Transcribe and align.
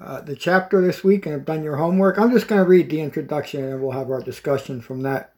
uh, 0.00 0.20
the 0.20 0.36
chapter 0.36 0.80
this 0.80 1.02
week 1.02 1.26
and 1.26 1.32
have 1.32 1.44
done 1.44 1.62
your 1.62 1.76
homework. 1.76 2.18
I'm 2.18 2.30
just 2.30 2.48
going 2.48 2.62
to 2.62 2.68
read 2.68 2.90
the 2.90 3.00
introduction 3.00 3.64
and 3.64 3.80
we'll 3.80 3.92
have 3.92 4.10
our 4.10 4.20
discussion 4.20 4.80
from 4.80 5.02
that. 5.02 5.32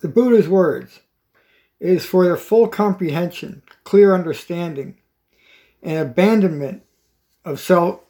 The 0.00 0.08
Buddha's 0.08 0.48
words 0.48 1.00
is 1.80 2.04
for 2.04 2.28
the 2.28 2.36
full 2.36 2.68
comprehension, 2.68 3.62
clear 3.84 4.14
understanding, 4.14 4.98
and 5.82 5.98
abandonment 5.98 6.82
of 7.44 7.60
self. 7.60 8.00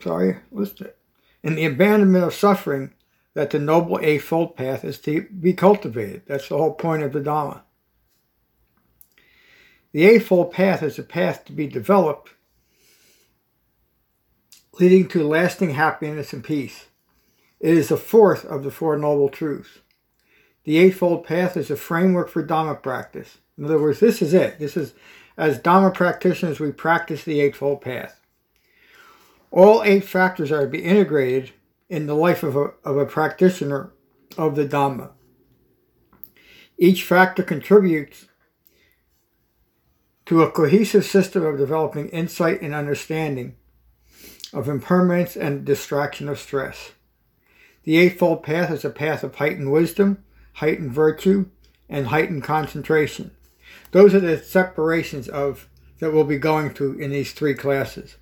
Sorry, 0.00 0.38
it? 0.80 0.98
And 1.42 1.56
the 1.56 1.66
abandonment 1.66 2.24
of 2.24 2.34
suffering 2.34 2.94
that 3.34 3.50
the 3.50 3.58
Noble 3.58 3.98
Eightfold 4.00 4.56
Path 4.56 4.84
is 4.84 4.98
to 5.00 5.22
be 5.28 5.52
cultivated. 5.52 6.22
That's 6.26 6.48
the 6.48 6.56
whole 6.56 6.74
point 6.74 7.02
of 7.02 7.12
the 7.12 7.20
Dhamma. 7.20 7.63
The 9.94 10.06
Eightfold 10.06 10.50
Path 10.52 10.82
is 10.82 10.98
a 10.98 11.04
path 11.04 11.44
to 11.44 11.52
be 11.52 11.68
developed, 11.68 12.32
leading 14.80 15.06
to 15.06 15.22
lasting 15.22 15.70
happiness 15.70 16.32
and 16.32 16.42
peace. 16.42 16.86
It 17.60 17.76
is 17.76 17.90
the 17.90 17.96
fourth 17.96 18.44
of 18.44 18.64
the 18.64 18.72
Four 18.72 18.98
Noble 18.98 19.28
Truths. 19.28 19.78
The 20.64 20.78
Eightfold 20.78 21.24
Path 21.24 21.56
is 21.56 21.70
a 21.70 21.76
framework 21.76 22.28
for 22.28 22.44
Dhamma 22.44 22.82
practice. 22.82 23.38
In 23.56 23.66
other 23.66 23.80
words, 23.80 24.00
this 24.00 24.20
is 24.20 24.34
it. 24.34 24.58
This 24.58 24.76
is, 24.76 24.94
as 25.36 25.60
Dhamma 25.60 25.94
practitioners, 25.94 26.58
we 26.58 26.72
practice 26.72 27.22
the 27.22 27.40
Eightfold 27.40 27.80
Path. 27.80 28.20
All 29.52 29.84
eight 29.84 30.02
factors 30.02 30.50
are 30.50 30.62
to 30.62 30.66
be 30.66 30.82
integrated 30.82 31.52
in 31.88 32.06
the 32.06 32.16
life 32.16 32.42
of 32.42 32.56
a, 32.56 32.72
of 32.84 32.96
a 32.96 33.06
practitioner 33.06 33.92
of 34.36 34.56
the 34.56 34.66
Dhamma. 34.66 35.12
Each 36.76 37.04
factor 37.04 37.44
contributes 37.44 38.26
to 40.26 40.42
a 40.42 40.50
cohesive 40.50 41.04
system 41.04 41.44
of 41.44 41.58
developing 41.58 42.08
insight 42.08 42.62
and 42.62 42.74
understanding 42.74 43.56
of 44.52 44.68
impermanence 44.68 45.36
and 45.36 45.64
distraction 45.64 46.28
of 46.28 46.38
stress. 46.38 46.92
The 47.82 47.98
Eightfold 47.98 48.42
Path 48.42 48.70
is 48.70 48.84
a 48.84 48.90
path 48.90 49.22
of 49.22 49.34
heightened 49.34 49.70
wisdom, 49.70 50.24
heightened 50.54 50.92
virtue, 50.92 51.46
and 51.88 52.06
heightened 52.06 52.44
concentration. 52.44 53.32
Those 53.90 54.14
are 54.14 54.20
the 54.20 54.38
separations 54.38 55.28
of 55.28 55.68
that 55.98 56.12
we'll 56.12 56.24
be 56.24 56.38
going 56.38 56.70
through 56.70 56.98
in 56.98 57.10
these 57.10 57.32
three 57.32 57.54
classes. 57.54 58.16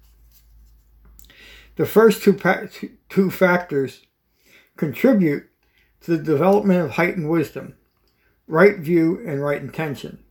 The 1.76 1.86
first 1.86 2.22
two, 2.22 2.38
two 3.08 3.30
factors 3.30 4.00
contribute 4.76 5.48
to 6.02 6.16
the 6.16 6.22
development 6.22 6.80
of 6.80 6.92
heightened 6.92 7.30
wisdom, 7.30 7.76
right 8.46 8.78
view, 8.78 9.22
and 9.26 9.42
right 9.42 9.62
intention. 9.62 10.21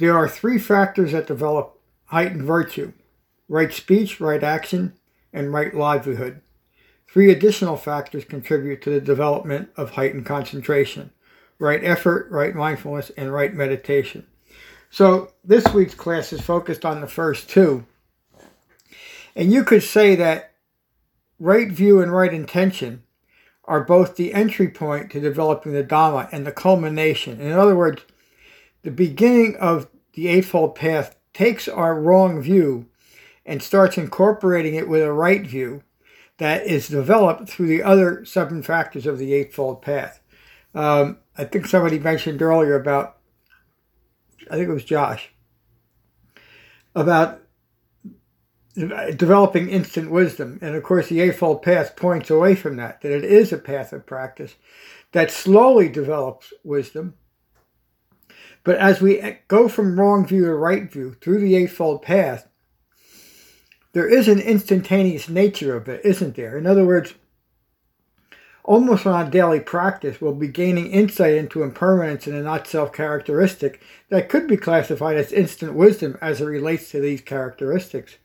There 0.00 0.16
are 0.16 0.30
three 0.30 0.58
factors 0.58 1.12
that 1.12 1.26
develop 1.26 1.78
heightened 2.06 2.42
virtue 2.42 2.94
right 3.50 3.70
speech, 3.70 4.18
right 4.18 4.42
action, 4.42 4.94
and 5.30 5.52
right 5.52 5.74
livelihood. 5.74 6.40
Three 7.06 7.30
additional 7.30 7.76
factors 7.76 8.24
contribute 8.24 8.80
to 8.82 8.90
the 8.90 9.00
development 9.00 9.68
of 9.76 9.90
heightened 9.90 10.24
concentration 10.24 11.10
right 11.58 11.84
effort, 11.84 12.30
right 12.30 12.54
mindfulness, 12.54 13.10
and 13.18 13.30
right 13.30 13.52
meditation. 13.52 14.26
So, 14.88 15.32
this 15.44 15.68
week's 15.74 15.94
class 15.94 16.32
is 16.32 16.40
focused 16.40 16.86
on 16.86 17.02
the 17.02 17.06
first 17.06 17.50
two. 17.50 17.84
And 19.36 19.52
you 19.52 19.64
could 19.64 19.82
say 19.82 20.16
that 20.16 20.54
right 21.38 21.70
view 21.70 22.00
and 22.00 22.10
right 22.10 22.32
intention 22.32 23.02
are 23.64 23.84
both 23.84 24.16
the 24.16 24.32
entry 24.32 24.68
point 24.68 25.10
to 25.10 25.20
developing 25.20 25.72
the 25.72 25.84
Dhamma 25.84 26.30
and 26.32 26.46
the 26.46 26.52
culmination. 26.52 27.38
In 27.38 27.52
other 27.52 27.76
words, 27.76 28.02
the 28.82 28.90
beginning 28.90 29.56
of 29.56 29.88
the 30.14 30.28
Eightfold 30.28 30.74
Path 30.74 31.16
takes 31.32 31.68
our 31.68 31.98
wrong 31.98 32.40
view 32.40 32.86
and 33.44 33.62
starts 33.62 33.98
incorporating 33.98 34.74
it 34.74 34.88
with 34.88 35.02
a 35.02 35.12
right 35.12 35.46
view 35.46 35.82
that 36.38 36.66
is 36.66 36.88
developed 36.88 37.48
through 37.48 37.66
the 37.66 37.82
other 37.82 38.24
seven 38.24 38.62
factors 38.62 39.06
of 39.06 39.18
the 39.18 39.34
Eightfold 39.34 39.82
Path. 39.82 40.20
Um, 40.74 41.18
I 41.36 41.44
think 41.44 41.66
somebody 41.66 41.98
mentioned 41.98 42.40
earlier 42.42 42.74
about, 42.74 43.18
I 44.50 44.54
think 44.54 44.68
it 44.68 44.72
was 44.72 44.84
Josh, 44.84 45.30
about 46.94 47.42
developing 48.74 49.68
instant 49.68 50.10
wisdom. 50.10 50.58
And 50.62 50.74
of 50.74 50.82
course, 50.82 51.08
the 51.08 51.20
Eightfold 51.20 51.62
Path 51.62 51.96
points 51.96 52.30
away 52.30 52.54
from 52.54 52.76
that, 52.76 53.00
that 53.02 53.12
it 53.12 53.24
is 53.24 53.52
a 53.52 53.58
path 53.58 53.92
of 53.92 54.06
practice 54.06 54.54
that 55.12 55.30
slowly 55.30 55.88
develops 55.88 56.52
wisdom 56.64 57.14
but 58.62 58.76
as 58.76 59.00
we 59.00 59.38
go 59.48 59.68
from 59.68 59.98
wrong 59.98 60.26
view 60.26 60.44
to 60.44 60.54
right 60.54 60.90
view 60.90 61.16
through 61.20 61.40
the 61.40 61.54
Eightfold 61.56 62.02
Path, 62.02 62.46
there 63.92 64.08
is 64.08 64.28
an 64.28 64.38
instantaneous 64.38 65.28
nature 65.28 65.76
of 65.76 65.88
it, 65.88 66.04
isn't 66.04 66.36
there? 66.36 66.56
In 66.56 66.66
other 66.66 66.84
words, 66.84 67.14
almost 68.62 69.06
on 69.06 69.26
a 69.26 69.30
daily 69.30 69.60
practice, 69.60 70.20
we'll 70.20 70.34
be 70.34 70.46
gaining 70.46 70.92
insight 70.92 71.34
into 71.34 71.62
impermanence 71.62 72.26
and 72.26 72.36
a 72.36 72.42
not 72.42 72.66
self 72.66 72.92
characteristic 72.92 73.82
that 74.10 74.28
could 74.28 74.46
be 74.46 74.56
classified 74.56 75.16
as 75.16 75.32
instant 75.32 75.74
wisdom 75.74 76.18
as 76.20 76.40
it 76.40 76.44
relates 76.44 76.90
to 76.90 77.00
these 77.00 77.20
characteristics. 77.20 78.16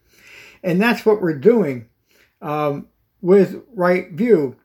And 0.61 0.81
that's 0.81 1.05
what 1.05 1.21
we're 1.21 1.39
doing 1.39 1.87
um, 2.41 2.87
with 3.21 3.63
right 3.73 4.11
view. 4.11 4.57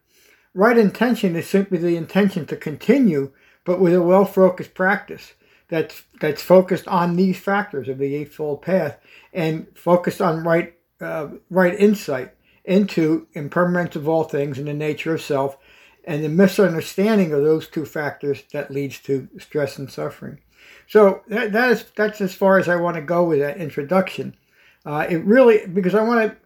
Right 0.52 0.76
intention 0.76 1.36
is 1.36 1.46
simply 1.46 1.78
the 1.78 1.96
intention 1.96 2.44
to 2.46 2.56
continue, 2.56 3.32
but 3.64 3.80
with 3.80 3.94
a 3.94 4.02
well 4.02 4.24
focused 4.24 4.74
practice 4.74 5.34
that's 5.70 6.02
that's 6.20 6.42
focused 6.42 6.86
on 6.88 7.16
these 7.16 7.38
factors 7.38 7.88
of 7.88 7.98
the 7.98 8.14
Eightfold 8.16 8.60
Path 8.60 8.98
and 9.32 9.66
focused 9.74 10.20
on 10.20 10.44
right 10.44 10.74
uh, 11.00 11.28
right 11.48 11.78
insight 11.78 12.34
into 12.64 13.26
impermanence 13.32 13.96
of 13.96 14.08
all 14.08 14.24
things 14.24 14.58
and 14.58 14.66
the 14.66 14.74
nature 14.74 15.14
of 15.14 15.22
self 15.22 15.56
and 16.04 16.22
the 16.24 16.28
misunderstanding 16.28 17.32
of 17.32 17.42
those 17.42 17.68
two 17.68 17.86
factors 17.86 18.42
that 18.52 18.70
leads 18.70 18.98
to 19.00 19.28
stress 19.38 19.78
and 19.78 19.90
suffering. 19.90 20.40
So 20.88 21.22
that, 21.28 21.52
that 21.52 21.70
is 21.70 21.84
that's 21.94 22.20
as 22.20 22.34
far 22.34 22.58
as 22.58 22.68
I 22.68 22.76
want 22.76 22.96
to 22.96 23.02
go 23.02 23.24
with 23.24 23.38
that 23.38 23.58
introduction. 23.58 24.36
Uh, 24.84 25.06
it 25.08 25.24
really 25.24 25.66
because 25.66 25.94
I 25.94 26.02
want 26.02 26.30
to 26.30 26.36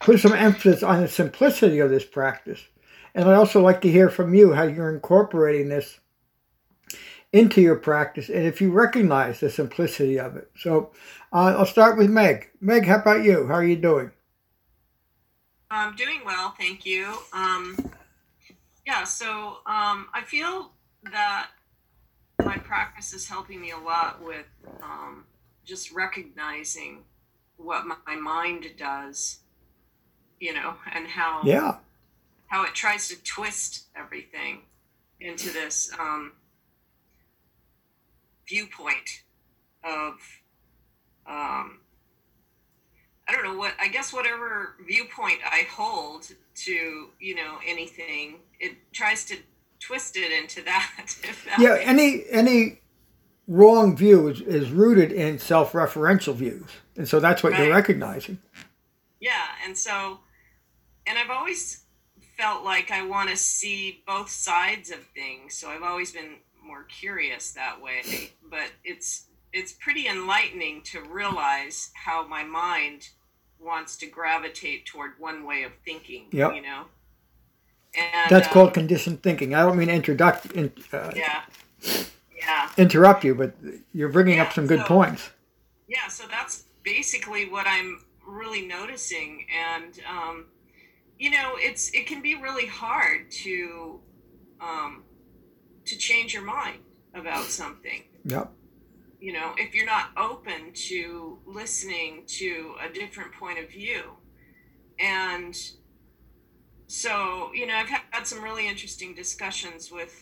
put 0.00 0.18
some 0.18 0.32
emphasis 0.32 0.82
on 0.82 1.00
the 1.00 1.08
simplicity 1.08 1.78
of 1.78 1.90
this 1.90 2.04
practice, 2.04 2.60
and 3.14 3.28
I 3.28 3.34
also 3.34 3.62
like 3.62 3.80
to 3.82 3.90
hear 3.90 4.10
from 4.10 4.34
you 4.34 4.52
how 4.52 4.64
you're 4.64 4.92
incorporating 4.92 5.68
this 5.68 6.00
into 7.32 7.60
your 7.60 7.76
practice 7.76 8.28
and 8.28 8.46
if 8.46 8.60
you 8.60 8.70
recognize 8.70 9.40
the 9.40 9.50
simplicity 9.50 10.18
of 10.18 10.36
it. 10.36 10.50
So 10.56 10.92
uh, 11.32 11.54
I'll 11.58 11.66
start 11.66 11.98
with 11.98 12.10
Meg. 12.10 12.50
Meg, 12.60 12.86
how 12.86 12.96
about 12.96 13.24
you? 13.24 13.46
How 13.46 13.54
are 13.54 13.64
you 13.64 13.76
doing? 13.76 14.10
I'm 15.70 15.94
doing 15.96 16.20
well, 16.24 16.54
thank 16.58 16.86
you. 16.86 17.14
Um, 17.34 17.76
yeah, 18.86 19.04
so 19.04 19.58
um, 19.66 20.08
I 20.14 20.22
feel 20.24 20.72
that 21.04 21.48
my 22.42 22.56
practice 22.56 23.12
is 23.12 23.28
helping 23.28 23.60
me 23.60 23.72
a 23.72 23.78
lot 23.78 24.24
with 24.24 24.46
um, 24.82 25.24
just 25.64 25.92
recognizing 25.92 27.04
what 27.58 27.84
my 27.84 28.16
mind 28.16 28.64
does, 28.78 29.40
you 30.40 30.54
know, 30.54 30.76
and 30.94 31.06
how 31.06 31.42
yeah 31.44 31.76
how 32.48 32.64
it 32.64 32.74
tries 32.74 33.08
to 33.08 33.22
twist 33.22 33.84
everything 33.94 34.62
into 35.20 35.50
this 35.50 35.90
um, 35.98 36.32
viewpoint 38.48 39.22
of 39.84 40.14
um, 41.26 41.80
I 43.28 43.32
don't 43.32 43.44
know 43.44 43.58
what 43.58 43.74
I 43.80 43.88
guess 43.88 44.12
whatever 44.12 44.74
viewpoint 44.86 45.38
I 45.44 45.66
hold 45.70 46.28
to 46.64 47.08
you 47.20 47.34
know 47.34 47.58
anything, 47.66 48.40
it 48.58 48.76
tries 48.92 49.24
to 49.26 49.36
twist 49.80 50.16
it 50.16 50.32
into 50.32 50.62
that. 50.62 50.90
that 51.46 51.58
yeah, 51.58 51.76
any 51.80 52.24
any 52.30 52.80
wrong 53.46 53.96
view 53.96 54.28
is, 54.28 54.40
is 54.40 54.70
rooted 54.70 55.12
in 55.12 55.38
self-referential 55.38 56.34
views, 56.34 56.68
and 56.96 57.08
so 57.08 57.20
that's 57.20 57.42
what 57.42 57.52
right. 57.52 57.64
you're 57.64 57.74
recognizing. 57.74 58.38
Yeah, 59.20 59.44
and 59.66 59.76
so, 59.76 60.20
and 61.06 61.18
I've 61.18 61.30
always 61.30 61.84
felt 62.38 62.64
like 62.64 62.90
I 62.90 63.04
want 63.04 63.28
to 63.30 63.36
see 63.36 64.02
both 64.06 64.30
sides 64.30 64.90
of 64.90 65.00
things. 65.14 65.54
So 65.54 65.68
I've 65.68 65.82
always 65.82 66.12
been 66.12 66.36
more 66.68 66.84
curious 66.84 67.52
that 67.52 67.80
way. 67.82 68.02
But 68.48 68.70
it's 68.84 69.26
it's 69.52 69.72
pretty 69.72 70.06
enlightening 70.06 70.82
to 70.82 71.00
realize 71.02 71.90
how 71.94 72.26
my 72.28 72.44
mind 72.44 73.08
wants 73.58 73.96
to 73.96 74.06
gravitate 74.06 74.86
toward 74.86 75.12
one 75.18 75.44
way 75.44 75.64
of 75.64 75.72
thinking. 75.84 76.26
Yep. 76.30 76.54
You 76.54 76.62
know. 76.62 76.84
And, 77.96 78.30
That's 78.30 78.46
um, 78.48 78.52
called 78.52 78.74
conditioned 78.74 79.22
thinking. 79.22 79.54
I 79.54 79.62
don't 79.62 79.76
mean 79.78 79.88
to 79.88 79.94
introduct, 79.94 80.52
in, 80.52 80.70
uh, 80.92 81.10
Yeah. 81.16 81.40
Yeah. 82.36 82.70
interrupt 82.76 83.24
you, 83.24 83.34
but 83.34 83.54
you're 83.92 84.10
bringing 84.10 84.38
up 84.40 84.52
some 84.52 84.66
good 84.66 84.80
so- 84.80 84.86
points. 84.86 85.30
yeah 85.88 86.06
so 86.08 86.24
that's 86.30 86.64
basically 86.84 87.48
what 87.48 87.66
i'm 87.66 88.04
really 88.26 88.64
noticing 88.66 89.46
and 89.72 90.00
um, 90.08 90.44
you 91.18 91.30
know 91.30 91.52
it's 91.56 91.90
it 91.94 92.06
can 92.06 92.20
be 92.22 92.34
really 92.34 92.66
hard 92.66 93.30
to 93.30 93.98
um, 94.60 95.02
to 95.88 95.96
change 95.96 96.32
your 96.34 96.44
mind 96.44 96.80
about 97.14 97.44
something. 97.44 98.04
Yep. 98.24 98.52
you 99.20 99.32
know 99.32 99.54
if 99.56 99.74
you're 99.74 99.86
not 99.86 100.10
open 100.16 100.72
to 100.88 101.38
listening 101.46 102.24
to 102.26 102.74
a 102.86 102.92
different 102.92 103.32
point 103.32 103.58
of 103.58 103.70
view. 103.70 104.02
And 105.00 105.56
so 106.86 107.50
you 107.54 107.66
know 107.66 107.74
i've 107.74 107.88
had 107.88 108.26
some 108.26 108.42
really 108.42 108.66
interesting 108.66 109.14
discussions 109.14 109.90
with 109.92 110.12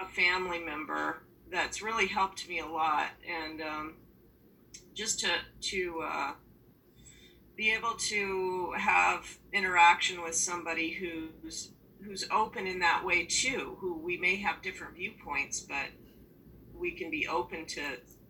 a 0.00 0.06
family 0.08 0.58
member 0.58 1.22
that's 1.50 1.82
really 1.82 2.06
helped 2.06 2.48
me 2.48 2.58
a 2.60 2.66
lot. 2.66 3.08
And 3.28 3.60
um, 3.60 3.94
just 4.94 5.20
to 5.20 5.30
to 5.72 6.02
uh, 6.04 6.32
be 7.56 7.72
able 7.72 7.94
to 7.96 8.72
have 8.76 9.38
interaction 9.52 10.22
with 10.22 10.34
somebody 10.34 10.90
who's 10.92 11.70
who's 12.06 12.24
open 12.30 12.66
in 12.66 12.78
that 12.78 13.04
way 13.04 13.24
too 13.24 13.76
who 13.80 13.98
we 13.98 14.16
may 14.16 14.36
have 14.36 14.62
different 14.62 14.94
viewpoints 14.94 15.60
but 15.60 15.86
we 16.74 16.92
can 16.92 17.10
be 17.10 17.26
open 17.26 17.66
to 17.66 17.80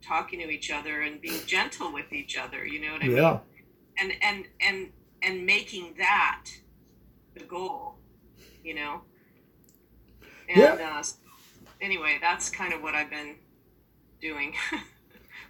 talking 0.02 0.38
to 0.40 0.49
each 0.49 0.70
other 0.70 1.02
and 1.02 1.20
being 1.20 1.40
gentle 1.46 1.93
with 1.93 2.12
each 2.12 2.37
other 2.38 2.64
you 2.67 2.81
know 2.81 2.93
what 2.93 3.02
i 3.02 3.06
mean 3.08 3.17
Yeah. 3.17 3.38
and 4.00 4.12
and 4.23 4.44
and 4.61 4.88
and 5.23 5.44
making 5.44 5.94
that 5.99 6.44
the 7.34 7.44
goal 7.44 7.96
you 8.64 8.75
know 8.75 9.02
and 10.49 10.81
uh, 10.81 11.02
anyway 11.81 12.19
that's 12.20 12.49
kind 12.50 12.73
of 12.73 12.82
what 12.82 12.94
i've 12.94 13.11
been 13.11 13.37
doing 14.20 14.55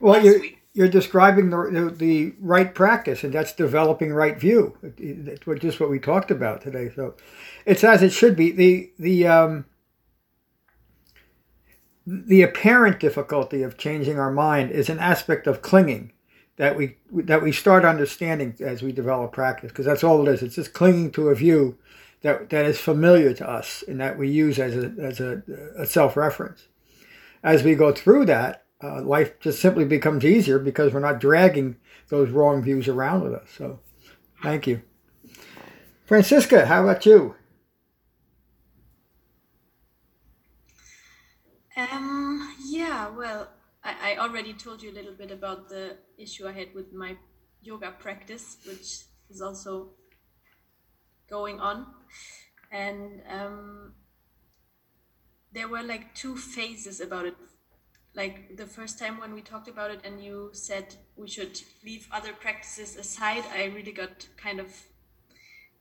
Well, 0.00 0.22
you're, 0.22 0.38
week. 0.40 0.62
You're 0.76 0.88
describing 0.88 1.48
the, 1.48 1.90
the, 1.96 2.34
right 2.38 2.74
practice, 2.74 3.24
and 3.24 3.32
that's 3.32 3.54
developing 3.54 4.12
right 4.12 4.38
view. 4.38 4.76
That's 4.82 5.62
just 5.62 5.80
what 5.80 5.88
we 5.88 5.98
talked 5.98 6.30
about 6.30 6.60
today. 6.60 6.90
So 6.94 7.14
it's 7.64 7.82
as 7.82 8.02
it 8.02 8.12
should 8.12 8.36
be. 8.36 8.50
The, 8.52 8.90
the, 8.98 9.26
um, 9.26 9.64
the 12.06 12.42
apparent 12.42 13.00
difficulty 13.00 13.62
of 13.62 13.78
changing 13.78 14.18
our 14.18 14.30
mind 14.30 14.70
is 14.70 14.90
an 14.90 14.98
aspect 14.98 15.46
of 15.46 15.62
clinging 15.62 16.12
that 16.56 16.76
we 16.76 16.96
that 17.10 17.42
we 17.42 17.52
start 17.52 17.86
understanding 17.86 18.54
as 18.60 18.82
we 18.82 18.92
develop 18.92 19.32
practice 19.32 19.72
because 19.72 19.86
that's 19.86 20.04
all 20.04 20.28
it 20.28 20.32
is 20.32 20.42
it's 20.42 20.54
just 20.56 20.72
clinging 20.72 21.10
to 21.10 21.28
a 21.30 21.34
view 21.34 21.76
that 22.22 22.48
that 22.50 22.64
is 22.64 22.78
familiar 22.78 23.34
to 23.34 23.48
us 23.48 23.82
and 23.88 24.00
that 24.00 24.16
we 24.16 24.30
use 24.30 24.58
as 24.58 24.76
a 24.76 24.94
as 25.00 25.20
a, 25.20 25.42
a 25.76 25.84
self-reference 25.84 26.68
as 27.42 27.62
we 27.62 27.74
go 27.74 27.92
through 27.92 28.24
that 28.24 28.65
uh, 28.82 29.02
life 29.02 29.38
just 29.40 29.60
simply 29.60 29.84
becomes 29.84 30.24
easier 30.24 30.58
because 30.58 30.92
we're 30.92 31.00
not 31.00 31.20
dragging 31.20 31.76
those 32.08 32.30
wrong 32.30 32.62
views 32.62 32.88
around 32.88 33.22
with 33.22 33.34
us 33.34 33.48
so 33.56 33.78
thank 34.42 34.66
you 34.66 34.82
francisca 36.06 36.66
how 36.66 36.82
about 36.82 37.06
you 37.06 37.34
Um, 41.76 42.54
yeah, 42.64 43.08
well, 43.08 43.48
I, 43.84 44.14
I 44.14 44.16
already 44.18 44.54
told 44.54 44.82
you 44.82 44.90
a 44.90 44.94
little 44.94 45.12
bit 45.12 45.30
about 45.30 45.68
the 45.68 45.98
issue 46.16 46.46
I 46.48 46.52
had 46.52 46.74
with 46.74 46.92
my 46.92 47.16
yoga 47.60 47.92
practice, 47.98 48.56
which 48.66 49.04
is 49.28 49.42
also 49.42 49.90
going 51.28 51.60
on. 51.60 51.86
And 52.72 53.22
um, 53.28 53.94
there 55.52 55.68
were 55.68 55.82
like 55.82 56.14
two 56.14 56.36
phases 56.36 57.00
about 57.00 57.26
it. 57.26 57.34
Like 58.16 58.56
the 58.56 58.66
first 58.66 58.98
time 58.98 59.20
when 59.20 59.34
we 59.34 59.42
talked 59.42 59.68
about 59.68 59.90
it, 59.90 60.00
and 60.04 60.24
you 60.24 60.50
said 60.52 60.96
we 61.16 61.28
should 61.28 61.60
leave 61.84 62.08
other 62.10 62.32
practices 62.32 62.96
aside, 62.96 63.44
I 63.54 63.66
really 63.66 63.92
got 63.92 64.26
kind 64.36 64.58
of 64.58 64.72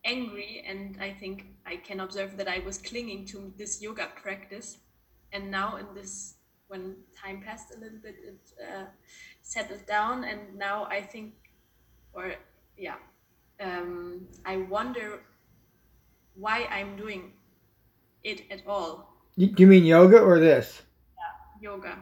angry. 0.03 0.63
And 0.67 0.97
I 1.01 1.11
think 1.11 1.45
I 1.65 1.77
can 1.77 2.01
observe 2.01 2.37
that 2.37 2.47
I 2.47 2.59
was 2.59 2.77
clinging 2.77 3.25
to 3.27 3.53
this 3.57 3.81
yoga 3.81 4.09
practice 4.21 4.77
and 5.35 5.51
now 5.51 5.75
in 5.75 5.85
this 5.93 6.35
when 6.67 6.95
time 7.15 7.41
passed 7.41 7.75
a 7.75 7.79
little 7.79 7.99
bit 8.01 8.15
it 8.31 8.41
uh, 8.63 8.85
settled 9.41 9.85
down 9.85 10.23
and 10.23 10.39
now 10.57 10.85
i 10.85 11.01
think 11.01 11.33
or 12.13 12.33
yeah 12.77 12.95
um, 13.59 14.21
i 14.45 14.57
wonder 14.57 15.19
why 16.35 16.65
i'm 16.71 16.95
doing 16.95 17.33
it 18.23 18.41
at 18.49 18.61
all 18.65 19.09
you, 19.35 19.53
you 19.57 19.67
mean 19.67 19.83
yoga 19.85 20.19
or 20.19 20.39
this 20.39 20.81
yoga. 21.65 21.93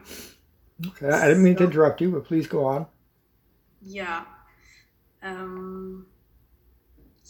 Okay 0.87 1.09
i 1.09 1.27
didn't 1.27 1.43
mean 1.47 1.55
to 1.55 1.63
interrupt 1.69 2.01
you 2.01 2.09
but 2.15 2.25
please 2.29 2.47
go 2.55 2.65
on. 2.65 2.85
Yeah. 3.81 4.23
Um, 5.31 6.07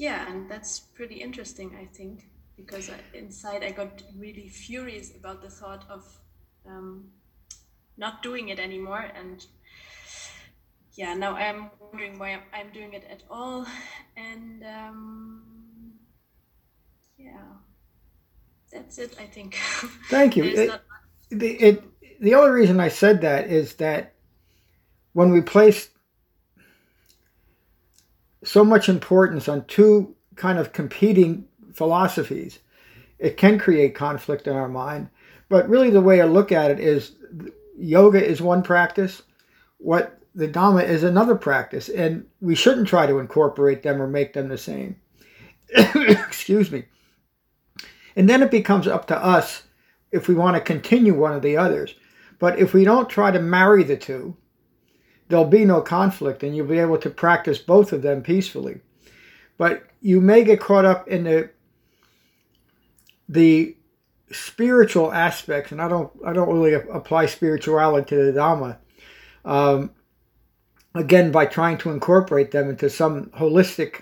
yeah 0.05 0.19
and 0.29 0.49
that's 0.51 0.73
pretty 0.97 1.17
interesting 1.27 1.69
i 1.79 1.85
think 1.97 2.15
because 2.61 2.85
I, 2.89 2.97
inside 3.23 3.61
i 3.63 3.71
got 3.81 4.01
really 4.23 4.47
furious 4.49 5.07
about 5.19 5.41
the 5.45 5.49
thought 5.59 5.83
of 5.89 6.03
um, 6.71 6.87
not 8.03 8.23
doing 8.23 8.49
it 8.49 8.59
anymore 8.59 9.05
and 9.21 9.45
yeah 11.01 11.13
now 11.13 11.33
i'm 11.35 11.69
wondering 11.79 12.17
why 12.19 12.29
i'm, 12.35 12.43
I'm 12.57 12.69
doing 12.73 12.93
it 12.93 13.05
at 13.15 13.21
all 13.29 13.65
and 14.17 14.63
um, 14.63 15.93
yeah. 17.17 17.49
That's 18.71 18.97
it 18.97 19.15
i 19.19 19.25
think. 19.35 19.51
Thank 20.09 20.35
you. 20.37 20.43
It- 21.31 21.61
it 21.69 21.83
the 22.23 22.35
only 22.35 22.51
reason 22.51 22.79
I 22.79 22.87
said 22.87 23.19
that 23.19 23.47
is 23.47 23.75
that 23.75 24.13
when 25.11 25.29
we 25.29 25.41
place 25.41 25.89
so 28.45 28.63
much 28.63 28.87
importance 28.87 29.49
on 29.49 29.65
two 29.65 30.15
kind 30.37 30.57
of 30.57 30.71
competing 30.71 31.45
philosophies, 31.73 32.59
it 33.19 33.35
can 33.35 33.59
create 33.59 33.93
conflict 33.93 34.47
in 34.47 34.55
our 34.55 34.69
mind. 34.69 35.09
But 35.49 35.67
really, 35.67 35.89
the 35.89 35.99
way 35.99 36.21
I 36.21 36.25
look 36.25 36.53
at 36.53 36.71
it 36.71 36.79
is 36.79 37.11
yoga 37.77 38.25
is 38.25 38.41
one 38.41 38.63
practice, 38.63 39.23
what 39.79 40.17
the 40.33 40.47
Dhamma 40.47 40.87
is 40.87 41.03
another 41.03 41.35
practice, 41.35 41.89
and 41.89 42.25
we 42.39 42.55
shouldn't 42.55 42.87
try 42.87 43.05
to 43.05 43.19
incorporate 43.19 43.83
them 43.83 44.01
or 44.01 44.07
make 44.07 44.31
them 44.31 44.47
the 44.47 44.57
same. 44.57 44.95
Excuse 45.75 46.71
me. 46.71 46.85
And 48.15 48.29
then 48.29 48.41
it 48.41 48.49
becomes 48.49 48.87
up 48.87 49.07
to 49.07 49.17
us 49.17 49.63
if 50.13 50.29
we 50.29 50.35
want 50.35 50.55
to 50.55 50.61
continue 50.61 51.13
one 51.13 51.33
of 51.33 51.41
the 51.41 51.57
others. 51.57 51.95
But 52.43 52.59
if 52.59 52.73
we 52.73 52.83
don't 52.83 53.09
try 53.09 53.31
to 53.31 53.39
marry 53.39 53.85
the 53.85 53.95
two, 53.95 54.35
there'll 55.29 55.45
be 55.45 55.63
no 55.63 55.79
conflict 55.79 56.43
and 56.43 56.53
you'll 56.53 56.67
be 56.67 56.77
able 56.77 56.97
to 56.97 57.09
practice 57.09 57.57
both 57.57 57.93
of 57.93 58.01
them 58.01 58.21
peacefully. 58.21 58.81
But 59.57 59.83
you 60.01 60.19
may 60.19 60.43
get 60.43 60.59
caught 60.59 60.83
up 60.83 61.07
in 61.07 61.23
the 61.23 61.51
the 63.29 63.77
spiritual 64.29 65.13
aspects, 65.13 65.71
and 65.71 65.81
I 65.81 65.87
don't 65.87 66.11
I 66.25 66.33
don't 66.33 66.49
really 66.49 66.73
apply 66.73 67.27
spirituality 67.27 68.09
to 68.09 68.25
the 68.25 68.37
Dhamma. 68.37 68.75
Um, 69.45 69.91
again, 70.93 71.31
by 71.31 71.45
trying 71.45 71.77
to 71.77 71.91
incorporate 71.91 72.51
them 72.51 72.69
into 72.69 72.89
some 72.89 73.27
holistic 73.27 74.01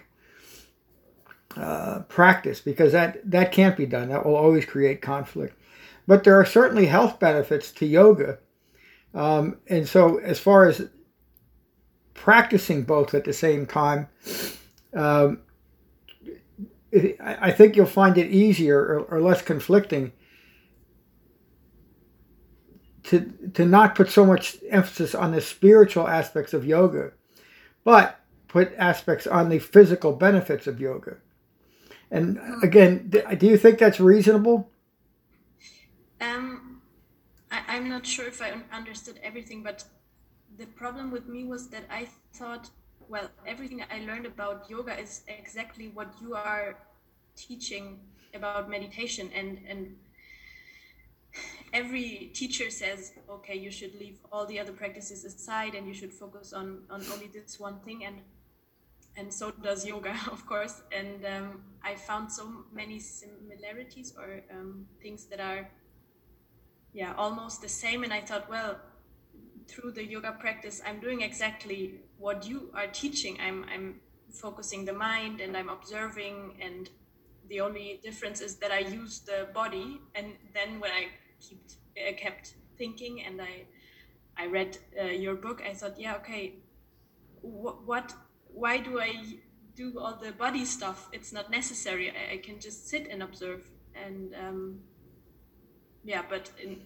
uh, 1.55 1.99
practice, 2.09 2.59
because 2.59 2.91
that 2.93 3.21
that 3.29 3.51
can't 3.51 3.77
be 3.77 3.85
done. 3.85 4.09
That 4.09 4.25
will 4.25 4.35
always 4.35 4.65
create 4.65 4.99
conflict. 4.99 5.60
But 6.07 6.23
there 6.23 6.39
are 6.39 6.45
certainly 6.45 6.87
health 6.87 7.19
benefits 7.19 7.71
to 7.73 7.85
yoga, 7.85 8.39
um, 9.13 9.57
and 9.67 9.87
so 9.87 10.17
as 10.17 10.39
far 10.39 10.67
as 10.67 10.89
practicing 12.13 12.83
both 12.83 13.13
at 13.13 13.23
the 13.23 13.33
same 13.33 13.65
time. 13.65 14.07
Um, 14.93 15.41
I 17.21 17.51
think 17.51 17.75
you'll 17.75 17.85
find 17.85 18.17
it 18.17 18.29
easier 18.31 18.77
or, 18.77 18.99
or 19.03 19.21
less 19.21 19.41
conflicting 19.41 20.11
to 23.03 23.31
to 23.53 23.65
not 23.65 23.95
put 23.95 24.09
so 24.09 24.25
much 24.25 24.57
emphasis 24.69 25.15
on 25.15 25.31
the 25.31 25.41
spiritual 25.41 26.07
aspects 26.07 26.53
of 26.53 26.65
yoga, 26.65 27.11
but 27.83 28.19
put 28.47 28.73
aspects 28.77 29.25
on 29.25 29.49
the 29.49 29.59
physical 29.59 30.13
benefits 30.13 30.67
of 30.67 30.79
yoga. 30.79 31.17
And 32.09 32.39
again, 32.61 33.09
do 33.09 33.47
you 33.47 33.57
think 33.57 33.79
that's 33.79 33.99
reasonable? 33.99 34.69
Um, 36.21 36.81
I, 37.51 37.61
I'm 37.67 37.89
not 37.89 38.05
sure 38.05 38.27
if 38.27 38.41
I 38.41 38.53
understood 38.71 39.19
everything, 39.23 39.63
but 39.63 39.83
the 40.57 40.67
problem 40.67 41.11
with 41.11 41.27
me 41.27 41.43
was 41.43 41.69
that 41.69 41.83
I 41.89 42.07
thought, 42.33 42.69
well, 43.09 43.29
everything 43.45 43.83
I 43.91 44.05
learned 44.05 44.25
about 44.25 44.69
yoga 44.69 44.97
is 44.97 45.21
exactly 45.27 45.89
what 45.89 46.13
you 46.21 46.35
are 46.35 46.77
teaching 47.35 47.99
about 48.33 48.69
meditation, 48.69 49.29
and 49.35 49.59
and 49.67 49.95
every 51.73 52.31
teacher 52.33 52.69
says, 52.69 53.13
okay, 53.29 53.55
you 53.55 53.71
should 53.71 53.95
leave 53.99 54.19
all 54.31 54.45
the 54.45 54.59
other 54.59 54.73
practices 54.73 55.25
aside 55.25 55.75
and 55.75 55.87
you 55.87 55.93
should 55.93 56.13
focus 56.13 56.53
on 56.53 56.83
on 56.89 57.01
only 57.11 57.27
this 57.27 57.59
one 57.59 57.79
thing 57.79 58.05
and 58.05 58.17
and 59.17 59.33
so 59.33 59.51
does 59.51 59.85
yoga, 59.85 60.15
of 60.31 60.45
course. 60.45 60.81
And 60.91 61.25
um, 61.25 61.61
I 61.83 61.95
found 61.95 62.31
so 62.31 62.65
many 62.73 62.99
similarities 62.99 64.13
or 64.17 64.41
um, 64.51 64.85
things 65.01 65.25
that 65.25 65.39
are, 65.39 65.69
yeah, 66.93 67.13
almost 67.17 67.61
the 67.61 67.69
same. 67.69 68.03
And 68.03 68.13
I 68.13 68.21
thought, 68.21 68.49
well, 68.49 68.79
through 69.67 69.91
the 69.91 70.03
yoga 70.05 70.33
practice, 70.33 70.81
I'm 70.85 70.99
doing 70.99 71.21
exactly 71.21 72.01
what 72.17 72.45
you 72.47 72.71
are 72.75 72.87
teaching. 72.87 73.37
I'm 73.41 73.65
I'm 73.73 74.01
focusing 74.31 74.85
the 74.85 74.93
mind 74.93 75.41
and 75.41 75.55
I'm 75.57 75.69
observing, 75.69 76.57
and 76.61 76.89
the 77.47 77.61
only 77.61 77.99
difference 78.03 78.41
is 78.41 78.57
that 78.57 78.71
I 78.71 78.79
use 78.79 79.19
the 79.21 79.47
body. 79.53 80.01
And 80.15 80.33
then 80.53 80.79
when 80.79 80.91
I 80.91 81.07
kept 81.39 81.75
uh, 81.97 82.13
kept 82.17 82.55
thinking 82.77 83.23
and 83.25 83.41
I 83.41 83.65
I 84.37 84.47
read 84.47 84.77
uh, 84.99 85.05
your 85.05 85.35
book, 85.35 85.61
I 85.67 85.73
thought, 85.73 85.99
yeah, 85.99 86.15
okay, 86.15 86.55
wh- 87.41 87.87
what 87.87 88.13
why 88.47 88.77
do 88.79 88.99
I 88.99 89.13
do 89.75 89.99
all 89.99 90.17
the 90.21 90.31
body 90.33 90.65
stuff? 90.65 91.09
It's 91.13 91.31
not 91.31 91.49
necessary. 91.49 92.11
I, 92.11 92.33
I 92.33 92.37
can 92.37 92.59
just 92.59 92.89
sit 92.89 93.07
and 93.07 93.23
observe. 93.23 93.69
And 93.95 94.33
um, 94.35 94.79
yeah, 96.03 96.23
but 96.29 96.51
in, 96.61 96.81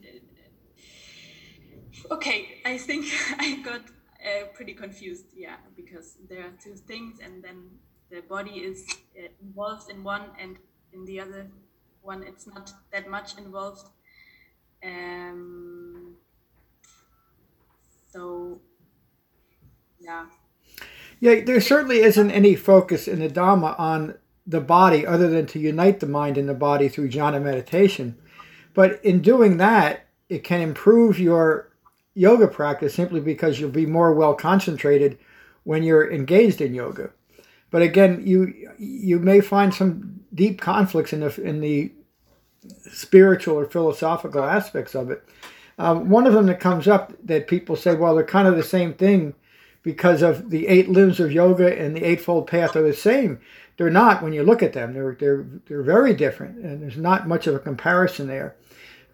okay, 2.11 2.59
I 2.65 2.77
think 2.77 3.05
I 3.39 3.61
got 3.63 3.81
uh, 3.81 4.45
pretty 4.53 4.73
confused. 4.73 5.25
Yeah, 5.35 5.57
because 5.75 6.17
there 6.29 6.41
are 6.41 6.53
two 6.63 6.75
things, 6.75 7.19
and 7.23 7.43
then 7.43 7.69
the 8.09 8.21
body 8.21 8.59
is 8.59 8.85
uh, 9.17 9.27
involved 9.41 9.91
in 9.91 10.03
one, 10.03 10.23
and 10.39 10.57
in 10.93 11.05
the 11.05 11.19
other 11.19 11.47
one, 12.01 12.23
it's 12.23 12.47
not 12.47 12.71
that 12.91 13.09
much 13.09 13.37
involved. 13.37 13.87
Um, 14.83 16.15
so 18.11 18.61
yeah 19.99 20.25
yeah, 21.19 21.41
there 21.41 21.61
certainly 21.61 21.99
isn't 21.99 22.31
any 22.31 22.55
focus 22.55 23.07
in 23.07 23.19
the 23.19 23.29
Dhamma 23.29 23.79
on 23.79 24.15
the 24.45 24.61
body 24.61 25.07
other 25.07 25.27
than 25.27 25.47
to 25.47 25.59
unite 25.59 25.99
the 25.99 26.07
mind 26.07 26.37
and 26.37 26.47
the 26.47 26.53
body 26.53 26.87
through 26.87 27.09
jhana 27.09 27.41
meditation. 27.41 28.15
But 28.75 29.03
in 29.03 29.21
doing 29.21 29.57
that, 29.57 30.05
it 30.29 30.43
can 30.43 30.61
improve 30.61 31.17
your 31.17 31.71
yoga 32.13 32.47
practice 32.47 32.93
simply 32.93 33.19
because 33.19 33.59
you'll 33.59 33.71
be 33.71 33.85
more 33.87 34.13
well 34.13 34.35
concentrated 34.35 35.17
when 35.63 35.81
you're 35.81 36.11
engaged 36.11 36.61
in 36.61 36.75
yoga. 36.75 37.09
But 37.71 37.81
again, 37.81 38.21
you 38.25 38.53
you 38.77 39.19
may 39.19 39.41
find 39.41 39.73
some 39.73 40.21
deep 40.33 40.61
conflicts 40.61 41.13
in 41.13 41.21
the 41.21 41.41
in 41.41 41.61
the 41.61 41.91
spiritual 42.91 43.57
or 43.57 43.65
philosophical 43.65 44.43
aspects 44.43 44.95
of 44.95 45.09
it. 45.09 45.23
Um, 45.77 46.09
one 46.09 46.25
of 46.25 46.33
them 46.33 46.45
that 46.45 46.59
comes 46.59 46.87
up 46.87 47.13
that 47.25 47.47
people 47.47 47.75
say, 47.75 47.95
well, 47.95 48.15
they're 48.15 48.23
kind 48.23 48.47
of 48.47 48.55
the 48.55 48.63
same 48.63 48.93
thing 48.93 49.33
because 49.83 50.21
of 50.21 50.49
the 50.49 50.67
eight 50.67 50.89
limbs 50.89 51.19
of 51.19 51.31
yoga 51.31 51.77
and 51.77 51.95
the 51.95 52.03
eightfold 52.03 52.47
path 52.47 52.75
are 52.75 52.81
the 52.81 52.93
same. 52.93 53.39
They're 53.77 53.89
not 53.89 54.23
when 54.23 54.33
you 54.33 54.43
look 54.43 54.63
at 54.63 54.73
them. 54.73 54.93
They're 54.93 55.15
they're 55.19 55.45
they're 55.67 55.83
very 55.83 56.13
different, 56.13 56.63
and 56.63 56.81
there's 56.81 56.97
not 56.97 57.27
much 57.27 57.47
of 57.47 57.55
a 57.55 57.59
comparison 57.59 58.27
there. 58.27 58.55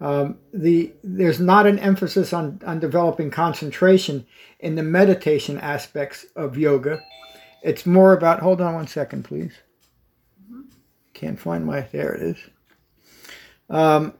Um, 0.00 0.38
the 0.52 0.92
there's 1.02 1.40
not 1.40 1.66
an 1.66 1.78
emphasis 1.78 2.32
on 2.32 2.60
on 2.66 2.80
developing 2.80 3.30
concentration 3.30 4.26
in 4.60 4.74
the 4.76 4.82
meditation 4.82 5.58
aspects 5.58 6.26
of 6.36 6.56
yoga. 6.56 7.02
It's 7.62 7.86
more 7.86 8.12
about. 8.12 8.40
Hold 8.40 8.60
on 8.60 8.74
one 8.74 8.88
second, 8.88 9.24
please. 9.24 9.52
Can't 11.14 11.38
find 11.38 11.64
my. 11.64 11.82
There 11.92 12.14
it 12.14 12.22
is. 12.22 12.36
Um, 13.70 14.14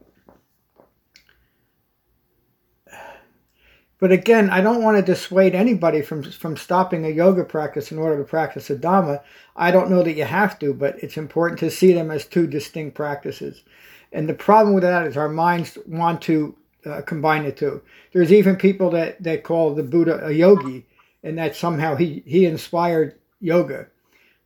But 4.03 4.11
again, 4.11 4.51
I 4.51 4.61
don't 4.61 4.83
want 4.83 4.97
to 4.97 5.13
dissuade 5.13 5.55
anybody 5.55 6.03
from 6.03 6.25
from 6.25 6.57
stopping 6.57 7.05
a 7.05 7.09
yoga 7.09 7.45
practice 7.45 7.93
in 7.93 7.99
order 7.99 8.19
to 8.19 8.25
practice 8.29 8.69
a 8.69 8.75
Dhamma. 8.75 9.23
I 9.55 9.71
don't 9.71 9.91
know 9.91 10.03
that 10.03 10.15
you 10.15 10.25
have 10.25 10.59
to, 10.59 10.75
but 10.75 11.01
it's 11.01 11.17
important 11.17 11.61
to 11.61 11.71
see 11.71 11.93
them 11.93 12.11
as 12.11 12.27
two 12.27 12.49
distinct 12.49 12.97
practices. 12.97 13.63
And 14.11 14.29
the 14.29 14.35
problem 14.35 14.75
with 14.75 14.83
that 14.83 15.07
is 15.07 15.17
our 15.17 15.29
minds 15.29 15.79
want 15.87 16.21
to 16.23 16.57
uh, 16.85 17.03
combine 17.03 17.45
the 17.45 17.53
two. 17.53 17.81
There's 18.13 18.33
even 18.33 18.57
people 18.57 18.91
that, 18.91 19.23
that 19.23 19.45
call 19.45 19.73
the 19.73 19.85
Buddha 19.85 20.27
a 20.27 20.33
yogi, 20.33 20.85
and 21.23 21.39
that 21.39 21.55
somehow 21.55 21.95
he, 21.95 22.25
he 22.27 22.45
inspired 22.45 23.15
yoga. 23.41 23.87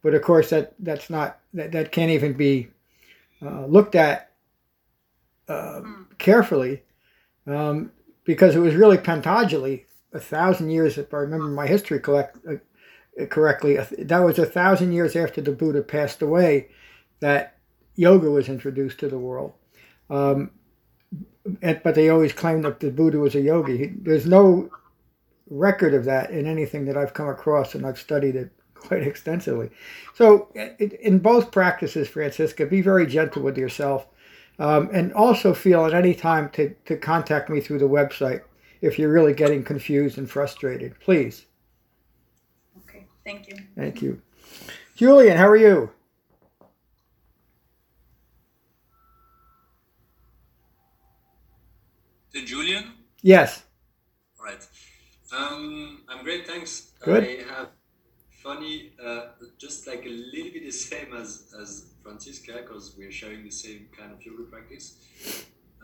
But 0.02 0.12
of 0.12 0.20
course, 0.20 0.50
that 0.50 0.74
that's 0.80 1.08
not 1.08 1.38
that, 1.54 1.72
that 1.72 1.92
can't 1.92 2.10
even 2.10 2.34
be 2.34 2.68
uh, 3.40 3.64
looked 3.64 3.94
at 3.94 4.32
uh, 5.48 5.80
carefully. 6.18 6.82
Um, 7.46 7.92
because 8.26 8.56
it 8.56 8.60
was 8.60 8.74
really 8.74 8.98
Patanjali, 8.98 9.86
a 10.12 10.20
thousand 10.20 10.70
years, 10.70 10.98
if 10.98 11.14
I 11.14 11.18
remember 11.18 11.46
my 11.46 11.66
history 11.66 12.00
collect, 12.00 12.36
uh, 12.46 13.26
correctly, 13.26 13.78
that 13.98 14.18
was 14.18 14.38
a 14.38 14.44
thousand 14.44 14.92
years 14.92 15.16
after 15.16 15.40
the 15.40 15.52
Buddha 15.52 15.80
passed 15.80 16.20
away 16.20 16.68
that 17.20 17.56
yoga 17.94 18.30
was 18.30 18.48
introduced 18.48 18.98
to 19.00 19.08
the 19.08 19.18
world. 19.18 19.54
Um, 20.10 20.50
and, 21.62 21.80
but 21.82 21.94
they 21.94 22.08
always 22.08 22.32
claimed 22.32 22.64
that 22.64 22.80
the 22.80 22.90
Buddha 22.90 23.18
was 23.18 23.34
a 23.34 23.40
yogi. 23.40 23.94
There's 23.96 24.26
no 24.26 24.70
record 25.48 25.94
of 25.94 26.04
that 26.04 26.30
in 26.30 26.46
anything 26.46 26.84
that 26.86 26.96
I've 26.96 27.14
come 27.14 27.28
across, 27.28 27.74
and 27.74 27.86
I've 27.86 27.98
studied 27.98 28.34
it 28.34 28.50
quite 28.74 29.02
extensively. 29.02 29.70
So, 30.14 30.48
in 30.78 31.20
both 31.20 31.52
practices, 31.52 32.08
Francisca, 32.08 32.66
be 32.66 32.82
very 32.82 33.06
gentle 33.06 33.42
with 33.42 33.56
yourself. 33.56 34.08
Um, 34.58 34.88
and 34.92 35.12
also 35.12 35.52
feel 35.52 35.84
at 35.84 35.92
any 35.92 36.14
time 36.14 36.48
to, 36.50 36.74
to 36.86 36.96
contact 36.96 37.50
me 37.50 37.60
through 37.60 37.78
the 37.78 37.88
website 37.88 38.42
if 38.80 38.98
you're 38.98 39.12
really 39.12 39.34
getting 39.34 39.62
confused 39.62 40.16
and 40.16 40.30
frustrated. 40.30 40.98
Please. 41.00 41.44
Okay, 42.78 43.06
thank 43.24 43.48
you. 43.48 43.56
Thank 43.76 44.00
you. 44.00 44.22
Julian, 44.94 45.36
how 45.36 45.46
are 45.46 45.56
you? 45.56 45.90
The 52.32 52.44
Julian? 52.44 52.92
Yes. 53.22 53.62
All 54.38 54.46
right. 54.46 54.66
Um, 55.36 56.02
I'm 56.08 56.22
great, 56.24 56.46
thanks. 56.46 56.92
Good. 57.00 57.24
I 57.24 57.54
have 57.54 57.68
funny, 58.42 58.92
uh, 59.02 59.28
just 59.58 59.86
like 59.86 60.04
a 60.06 60.08
little 60.08 60.52
bit 60.52 60.64
the 60.64 60.70
same 60.70 61.14
as, 61.14 61.52
as 61.60 61.92
Francisca 62.06 62.52
because 62.62 62.94
we're 62.96 63.10
sharing 63.10 63.42
the 63.42 63.50
same 63.50 63.88
kind 63.98 64.12
of 64.12 64.24
yoga 64.24 64.44
practice. 64.44 64.86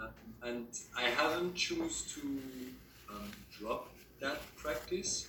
Uh, 0.00 0.08
and 0.42 0.66
I 0.96 1.02
haven't 1.20 1.54
choose 1.54 1.96
to 2.14 2.20
um, 3.10 3.30
drop 3.58 3.90
that 4.20 4.40
practice 4.56 5.28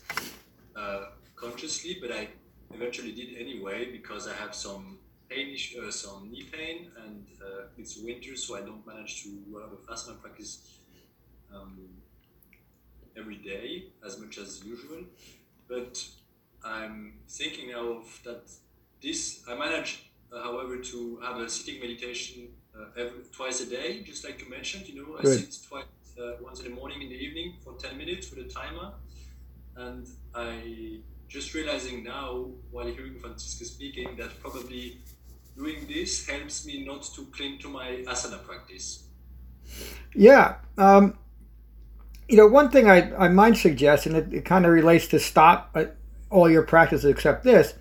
uh, 0.75 1.05
consciously, 1.35 1.97
but 1.99 2.11
I 2.11 2.27
eventually 2.73 3.11
did 3.11 3.29
anyway 3.37 3.91
because 3.91 4.27
I 4.27 4.35
have 4.35 4.53
some 4.53 4.99
pain, 5.29 5.57
uh, 5.81 5.89
some 5.89 6.29
knee 6.31 6.47
pain, 6.51 6.91
and 7.03 7.25
uh, 7.41 7.79
it's 7.79 7.97
winter, 7.97 8.35
so 8.35 8.55
I 8.55 8.61
don't 8.61 8.85
manage 8.85 9.23
to 9.23 9.29
have 9.61 9.71
a 9.73 9.93
asana 9.93 10.21
practice 10.21 10.77
um, 11.53 11.79
every 13.17 13.37
day 13.37 13.85
as 14.05 14.19
much 14.19 14.37
as 14.37 14.63
usual. 14.63 15.01
But 15.67 16.05
I'm 16.63 17.13
thinking 17.27 17.73
of 17.73 18.19
that 18.25 18.43
this 19.01 19.43
I 19.49 19.55
manage 19.55 20.12
however, 20.41 20.77
to 20.77 21.19
have 21.23 21.37
a 21.37 21.49
sitting 21.49 21.79
meditation 21.79 22.49
uh, 22.77 22.85
every, 22.97 23.23
twice 23.31 23.61
a 23.61 23.69
day, 23.69 24.01
just 24.03 24.23
like 24.23 24.41
you 24.41 24.49
mentioned. 24.49 24.87
You 24.87 24.95
know, 25.01 25.17
I 25.19 25.23
sit 25.23 25.57
twice, 25.67 25.85
uh, 26.19 26.33
once 26.41 26.59
in 26.61 26.69
the 26.69 26.75
morning, 26.75 27.01
in 27.01 27.09
the 27.09 27.15
evening 27.15 27.55
for 27.63 27.73
10 27.73 27.97
minutes 27.97 28.31
with 28.31 28.45
a 28.45 28.49
timer. 28.49 28.93
And 29.75 30.07
I 30.33 30.99
just 31.27 31.53
realizing 31.53 32.03
now, 32.03 32.47
while 32.71 32.85
hearing 32.85 33.19
Francisca 33.19 33.65
speaking, 33.65 34.15
that 34.17 34.39
probably 34.39 34.97
doing 35.55 35.85
this 35.87 36.27
helps 36.27 36.65
me 36.65 36.85
not 36.85 37.03
to 37.15 37.25
cling 37.25 37.59
to 37.59 37.69
my 37.69 38.03
asana 38.07 38.43
practice. 38.43 39.03
Yeah. 40.15 40.55
Um, 40.77 41.17
you 42.27 42.37
know, 42.37 42.47
one 42.47 42.69
thing 42.69 42.89
I, 42.89 43.13
I 43.15 43.27
might 43.27 43.57
suggest, 43.57 44.05
and 44.05 44.15
it, 44.15 44.33
it 44.33 44.45
kind 44.45 44.65
of 44.65 44.71
relates 44.71 45.07
to 45.07 45.19
stop 45.19 45.71
uh, 45.75 45.85
all 46.29 46.49
your 46.49 46.63
practices 46.63 47.05
except 47.05 47.43
this, 47.43 47.73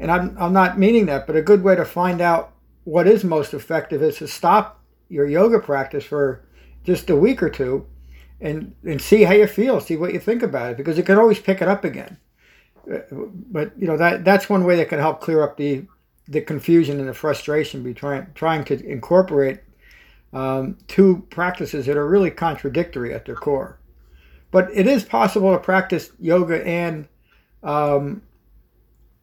and 0.00 0.10
I'm, 0.10 0.36
I'm 0.38 0.52
not 0.52 0.78
meaning 0.78 1.06
that, 1.06 1.26
but 1.26 1.36
a 1.36 1.42
good 1.42 1.62
way 1.62 1.76
to 1.76 1.84
find 1.84 2.20
out 2.20 2.52
what 2.84 3.06
is 3.06 3.24
most 3.24 3.52
effective 3.52 4.02
is 4.02 4.18
to 4.18 4.28
stop 4.28 4.82
your 5.08 5.26
yoga 5.26 5.58
practice 5.58 6.04
for 6.04 6.44
just 6.84 7.10
a 7.10 7.16
week 7.16 7.42
or 7.42 7.50
two 7.50 7.86
and, 8.40 8.74
and 8.84 9.00
see 9.00 9.24
how 9.24 9.34
you 9.34 9.46
feel, 9.46 9.80
see 9.80 9.96
what 9.96 10.12
you 10.12 10.20
think 10.20 10.42
about 10.42 10.72
it, 10.72 10.76
because 10.76 10.96
you 10.96 11.02
can 11.02 11.18
always 11.18 11.40
pick 11.40 11.60
it 11.60 11.68
up 11.68 11.84
again. 11.84 12.18
Uh, 12.90 13.00
but 13.50 13.72
you 13.78 13.86
know 13.86 13.96
that 13.98 14.24
that's 14.24 14.48
one 14.48 14.64
way 14.64 14.76
that 14.76 14.88
can 14.88 14.98
help 14.98 15.20
clear 15.20 15.42
up 15.42 15.56
the 15.58 15.84
the 16.26 16.40
confusion 16.40 16.98
and 16.98 17.08
the 17.08 17.14
frustration 17.14 17.82
between 17.82 18.26
trying 18.34 18.64
to 18.64 18.82
incorporate 18.86 19.60
um, 20.32 20.76
two 20.86 21.26
practices 21.30 21.86
that 21.86 21.96
are 21.96 22.08
really 22.08 22.30
contradictory 22.30 23.12
at 23.14 23.24
their 23.24 23.34
core. 23.34 23.78
But 24.50 24.70
it 24.72 24.86
is 24.86 25.04
possible 25.04 25.52
to 25.52 25.58
practice 25.58 26.10
yoga 26.18 26.66
and 26.66 27.08
um, 27.62 28.22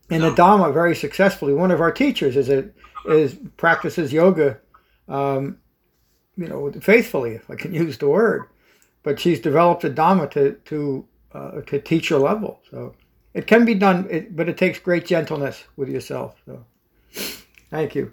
in 0.09 0.21
the 0.21 0.31
Dhamma 0.31 0.73
very 0.73 0.95
successfully. 0.95 1.53
One 1.53 1.71
of 1.71 1.81
our 1.81 1.91
teachers 1.91 2.35
is 2.35 2.49
a 2.49 2.69
is 3.07 3.35
practices 3.57 4.11
yoga 4.11 4.59
um, 5.07 5.59
you 6.37 6.47
know, 6.47 6.71
faithfully, 6.81 7.31
if 7.31 7.49
I 7.49 7.55
can 7.55 7.73
use 7.85 7.97
the 7.97 8.09
word. 8.09 8.45
But 9.03 9.19
she's 9.19 9.39
developed 9.39 9.83
a 9.83 9.89
Dhamma 9.89 10.31
to 10.31 10.53
to 10.65 11.07
uh, 11.31 11.61
to 11.61 11.79
teacher 11.79 12.17
level. 12.17 12.59
So 12.71 12.95
it 13.33 13.47
can 13.47 13.65
be 13.65 13.75
done, 13.75 14.07
it, 14.09 14.35
but 14.35 14.49
it 14.49 14.57
takes 14.57 14.79
great 14.79 15.05
gentleness 15.05 15.63
with 15.75 15.89
yourself. 15.89 16.35
So 16.45 16.65
thank 17.69 17.93
you, 17.93 18.11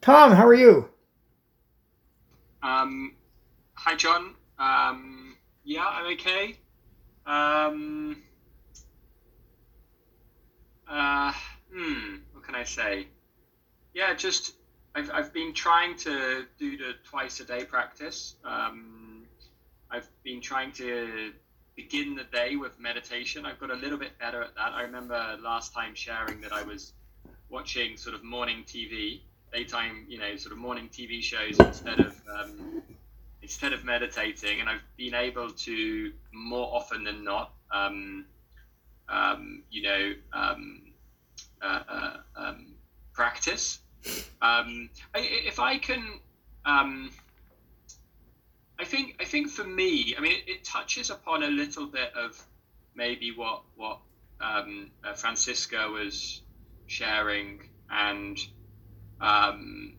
Tom. 0.00 0.32
How 0.32 0.46
are 0.46 0.54
you? 0.54 0.88
Um, 2.62 3.14
hi, 3.74 3.94
John. 3.94 4.34
Um, 4.58 5.36
yeah, 5.62 5.86
I'm 5.86 6.12
okay. 6.14 6.56
Um, 7.24 8.22
uh, 10.88 11.32
hmm, 11.72 12.16
what 12.32 12.44
can 12.44 12.54
I 12.54 12.64
say? 12.64 13.06
Yeah, 13.94 14.14
just 14.14 14.54
I've, 14.94 15.10
I've 15.12 15.32
been 15.32 15.52
trying 15.52 15.96
to 15.98 16.46
do 16.58 16.76
the 16.76 16.94
twice 17.04 17.40
a 17.40 17.44
day 17.44 17.64
practice. 17.64 18.36
Um, 18.44 19.26
I've 19.90 20.08
been 20.22 20.40
trying 20.40 20.72
to 20.72 21.32
begin 21.76 22.14
the 22.14 22.24
day 22.24 22.56
with 22.56 22.78
meditation. 22.80 23.44
I've 23.46 23.60
got 23.60 23.70
a 23.70 23.74
little 23.74 23.98
bit 23.98 24.18
better 24.18 24.42
at 24.42 24.54
that. 24.54 24.72
I 24.72 24.82
remember 24.82 25.38
last 25.42 25.72
time 25.74 25.94
sharing 25.94 26.40
that 26.40 26.52
I 26.52 26.62
was 26.62 26.92
watching 27.50 27.96
sort 27.96 28.14
of 28.14 28.24
morning 28.24 28.64
TV, 28.66 29.20
daytime, 29.52 30.06
you 30.08 30.18
know, 30.18 30.36
sort 30.36 30.52
of 30.52 30.58
morning 30.58 30.88
TV 30.88 31.22
shows 31.22 31.58
instead 31.58 32.00
of 32.00 32.14
um, 32.28 32.82
instead 33.42 33.72
of 33.72 33.84
meditating, 33.84 34.60
and 34.60 34.68
I've 34.68 34.82
been 34.96 35.14
able 35.14 35.50
to 35.50 36.12
more 36.32 36.74
often 36.74 37.04
than 37.04 37.22
not, 37.22 37.52
um, 37.70 38.24
um, 39.08 39.62
you 39.70 39.82
know, 39.82 40.12
um, 40.32 40.82
uh, 41.62 41.82
uh, 41.88 42.16
um, 42.36 42.74
practice. 43.12 43.80
Um, 44.42 44.90
I, 45.14 45.20
if 45.20 45.58
I 45.58 45.78
can, 45.78 46.20
um, 46.64 47.10
I 48.78 48.84
think 48.84 49.16
I 49.20 49.24
think 49.24 49.50
for 49.50 49.64
me, 49.64 50.14
I 50.16 50.20
mean, 50.20 50.32
it, 50.32 50.48
it, 50.48 50.64
touches 50.64 51.10
upon 51.10 51.42
a 51.42 51.48
little 51.48 51.86
bit 51.86 52.12
of 52.14 52.40
maybe 52.94 53.32
what 53.34 53.62
what 53.74 54.00
um, 54.40 54.90
uh, 55.02 55.14
Francisca 55.14 55.88
was 55.88 56.42
sharing, 56.86 57.62
and 57.90 58.38
um, 59.20 59.94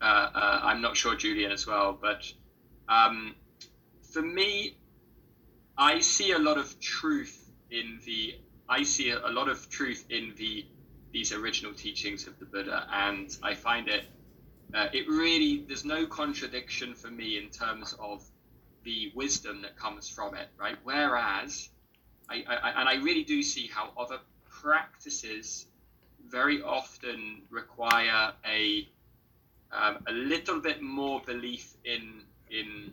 uh, 0.00 0.04
uh, 0.34 0.60
I'm 0.64 0.80
not 0.80 0.96
sure 0.96 1.14
Julian 1.14 1.52
as 1.52 1.66
well, 1.66 1.96
but 2.00 2.24
um, 2.88 3.34
for 4.12 4.22
me, 4.22 4.76
I 5.76 6.00
see 6.00 6.32
a 6.32 6.38
lot 6.38 6.58
of 6.58 6.80
truth 6.80 7.45
in 7.70 8.00
the 8.04 8.38
I 8.68 8.82
see 8.82 9.10
a 9.10 9.28
lot 9.28 9.48
of 9.48 9.68
truth 9.68 10.04
in 10.10 10.34
the 10.36 10.66
these 11.12 11.32
original 11.32 11.72
teachings 11.72 12.26
of 12.26 12.38
the 12.38 12.44
Buddha, 12.44 12.86
and 12.92 13.36
I 13.42 13.54
find 13.54 13.88
it 13.88 14.04
uh, 14.74 14.88
it 14.92 15.08
really 15.08 15.64
there's 15.66 15.84
no 15.84 16.06
contradiction 16.06 16.94
for 16.94 17.08
me 17.08 17.38
in 17.38 17.48
terms 17.50 17.94
of 18.00 18.24
the 18.84 19.12
wisdom 19.14 19.62
that 19.62 19.76
comes 19.76 20.08
from 20.08 20.34
it, 20.34 20.48
right? 20.58 20.76
Whereas, 20.84 21.68
I, 22.28 22.44
I 22.48 22.80
and 22.80 22.88
I 22.88 22.94
really 22.96 23.24
do 23.24 23.42
see 23.42 23.68
how 23.68 23.90
other 23.98 24.18
practices 24.48 25.66
very 26.28 26.62
often 26.62 27.42
require 27.50 28.32
a 28.44 28.88
um, 29.72 29.98
a 30.06 30.12
little 30.12 30.60
bit 30.60 30.82
more 30.82 31.20
belief 31.24 31.74
in 31.84 32.22
in 32.50 32.92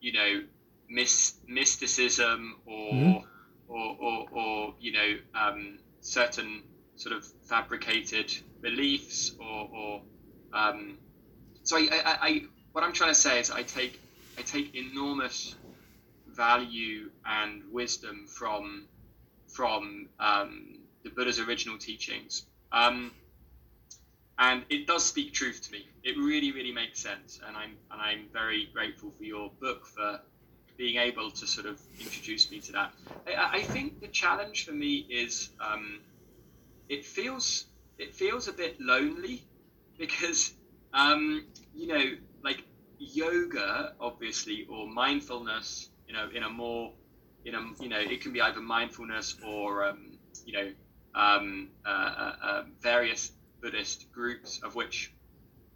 you 0.00 0.12
know 0.12 0.42
mis- 0.88 1.34
mysticism 1.46 2.56
or, 2.66 2.92
mm-hmm. 2.92 3.26
Or, 3.74 3.96
or 4.00 4.28
or 4.32 4.74
you 4.80 4.92
know 4.92 5.16
um, 5.34 5.78
certain 6.00 6.62
sort 6.96 7.14
of 7.16 7.26
fabricated 7.48 8.32
beliefs 8.62 9.32
or, 9.40 9.68
or 9.74 10.02
um, 10.52 10.98
so 11.64 11.76
I, 11.76 11.88
I, 11.92 12.18
I, 12.28 12.42
what 12.72 12.84
I'm 12.84 12.92
trying 12.92 13.10
to 13.10 13.20
say 13.20 13.40
is 13.40 13.50
I 13.50 13.62
take 13.62 14.00
I 14.38 14.42
take 14.42 14.74
enormous 14.74 15.56
value 16.28 17.10
and 17.26 17.62
wisdom 17.72 18.26
from 18.28 18.86
from 19.48 20.08
um, 20.20 20.78
the 21.04 21.10
Buddha's 21.10 21.38
original 21.40 21.78
teachings. 21.78 22.46
Um, 22.72 23.12
and 24.38 24.64
it 24.68 24.86
does 24.86 25.04
speak 25.04 25.32
truth 25.32 25.62
to 25.62 25.72
me. 25.72 25.86
It 26.02 26.16
really, 26.18 26.50
really 26.52 26.72
makes 26.72 27.00
sense, 27.00 27.40
and 27.46 27.56
I'm 27.56 27.76
and 27.92 28.00
I'm 28.00 28.28
very 28.32 28.68
grateful 28.72 29.12
for 29.16 29.24
your 29.24 29.50
book 29.60 29.86
for 29.86 30.20
being 30.76 30.98
able 30.98 31.30
to 31.30 31.46
sort 31.46 31.66
of 31.66 31.80
introduce 32.00 32.50
me 32.50 32.60
to 32.60 32.72
that. 32.72 32.92
I, 33.26 33.58
I 33.58 33.62
think 33.62 34.00
the 34.00 34.08
challenge 34.08 34.64
for 34.64 34.72
me 34.72 35.06
is 35.08 35.50
um, 35.60 36.00
it 36.88 37.04
feels 37.04 37.66
it 37.98 38.14
feels 38.14 38.48
a 38.48 38.52
bit 38.52 38.80
lonely 38.80 39.42
because 39.98 40.52
um, 40.92 41.46
you 41.74 41.86
know 41.86 42.04
like 42.42 42.64
yoga 42.98 43.92
obviously 44.00 44.66
or 44.70 44.86
mindfulness 44.86 45.90
you 46.06 46.14
know 46.14 46.28
in 46.34 46.42
a 46.42 46.50
more 46.50 46.92
in 47.44 47.54
a 47.54 47.60
you 47.80 47.88
know 47.88 47.98
it 47.98 48.20
can 48.20 48.32
be 48.32 48.40
either 48.40 48.60
mindfulness 48.60 49.36
or 49.46 49.84
um, 49.84 50.18
you 50.44 50.52
know 50.52 50.70
um, 51.14 51.70
uh, 51.86 51.88
uh, 51.88 52.36
uh, 52.42 52.62
various 52.80 53.30
Buddhist 53.62 54.10
groups 54.12 54.60
of 54.62 54.74
which 54.74 55.14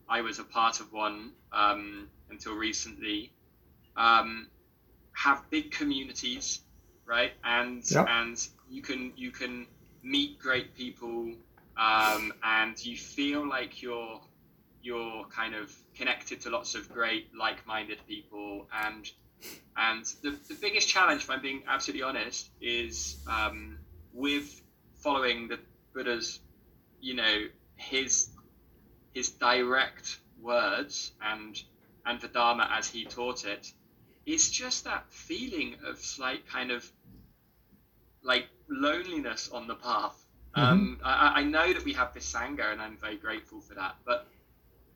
I 0.08 0.22
was 0.22 0.38
a 0.38 0.44
part 0.44 0.80
of 0.80 0.92
one 0.92 1.32
um, 1.52 2.08
until 2.30 2.54
recently 2.54 3.32
um, 3.96 4.48
have 5.18 5.42
big 5.50 5.72
communities 5.72 6.60
right 7.04 7.32
and 7.42 7.90
yep. 7.90 8.06
and 8.08 8.48
you 8.70 8.80
can 8.80 9.12
you 9.16 9.32
can 9.32 9.66
meet 10.02 10.38
great 10.38 10.76
people 10.76 11.32
um, 11.76 12.32
and 12.44 12.84
you 12.84 12.96
feel 12.96 13.46
like 13.48 13.82
you're 13.82 14.20
you're 14.80 15.24
kind 15.24 15.56
of 15.56 15.74
connected 15.96 16.40
to 16.40 16.50
lots 16.50 16.76
of 16.76 16.88
great 16.92 17.28
like-minded 17.36 17.98
people 18.06 18.68
and 18.84 19.10
and 19.76 20.04
the, 20.22 20.30
the 20.48 20.54
biggest 20.60 20.88
challenge 20.88 21.22
if 21.22 21.30
i'm 21.30 21.42
being 21.42 21.62
absolutely 21.66 22.02
honest 22.02 22.50
is 22.60 23.16
um, 23.28 23.76
with 24.12 24.62
following 24.94 25.48
the 25.48 25.58
buddha's 25.94 26.38
you 27.00 27.14
know 27.14 27.46
his 27.74 28.30
his 29.14 29.30
direct 29.30 30.20
words 30.40 31.10
and 31.22 31.62
and 32.06 32.20
the 32.20 32.28
dharma 32.28 32.68
as 32.72 32.88
he 32.88 33.04
taught 33.04 33.44
it 33.44 33.72
is 34.28 34.50
just 34.50 34.84
that 34.84 35.10
feeling 35.10 35.76
of 35.86 35.98
slight 35.98 36.46
kind 36.46 36.70
of 36.70 36.90
like 38.22 38.46
loneliness 38.68 39.48
on 39.48 39.66
the 39.66 39.74
path. 39.74 40.22
Mm-hmm. 40.54 40.60
Um, 40.60 41.00
I, 41.02 41.40
I, 41.40 41.42
know 41.44 41.72
that 41.72 41.84
we 41.84 41.94
have 41.94 42.12
this 42.12 42.30
sangha, 42.30 42.72
and 42.72 42.80
I'm 42.80 42.98
very 42.98 43.16
grateful 43.16 43.60
for 43.60 43.74
that. 43.74 43.96
But 44.04 44.26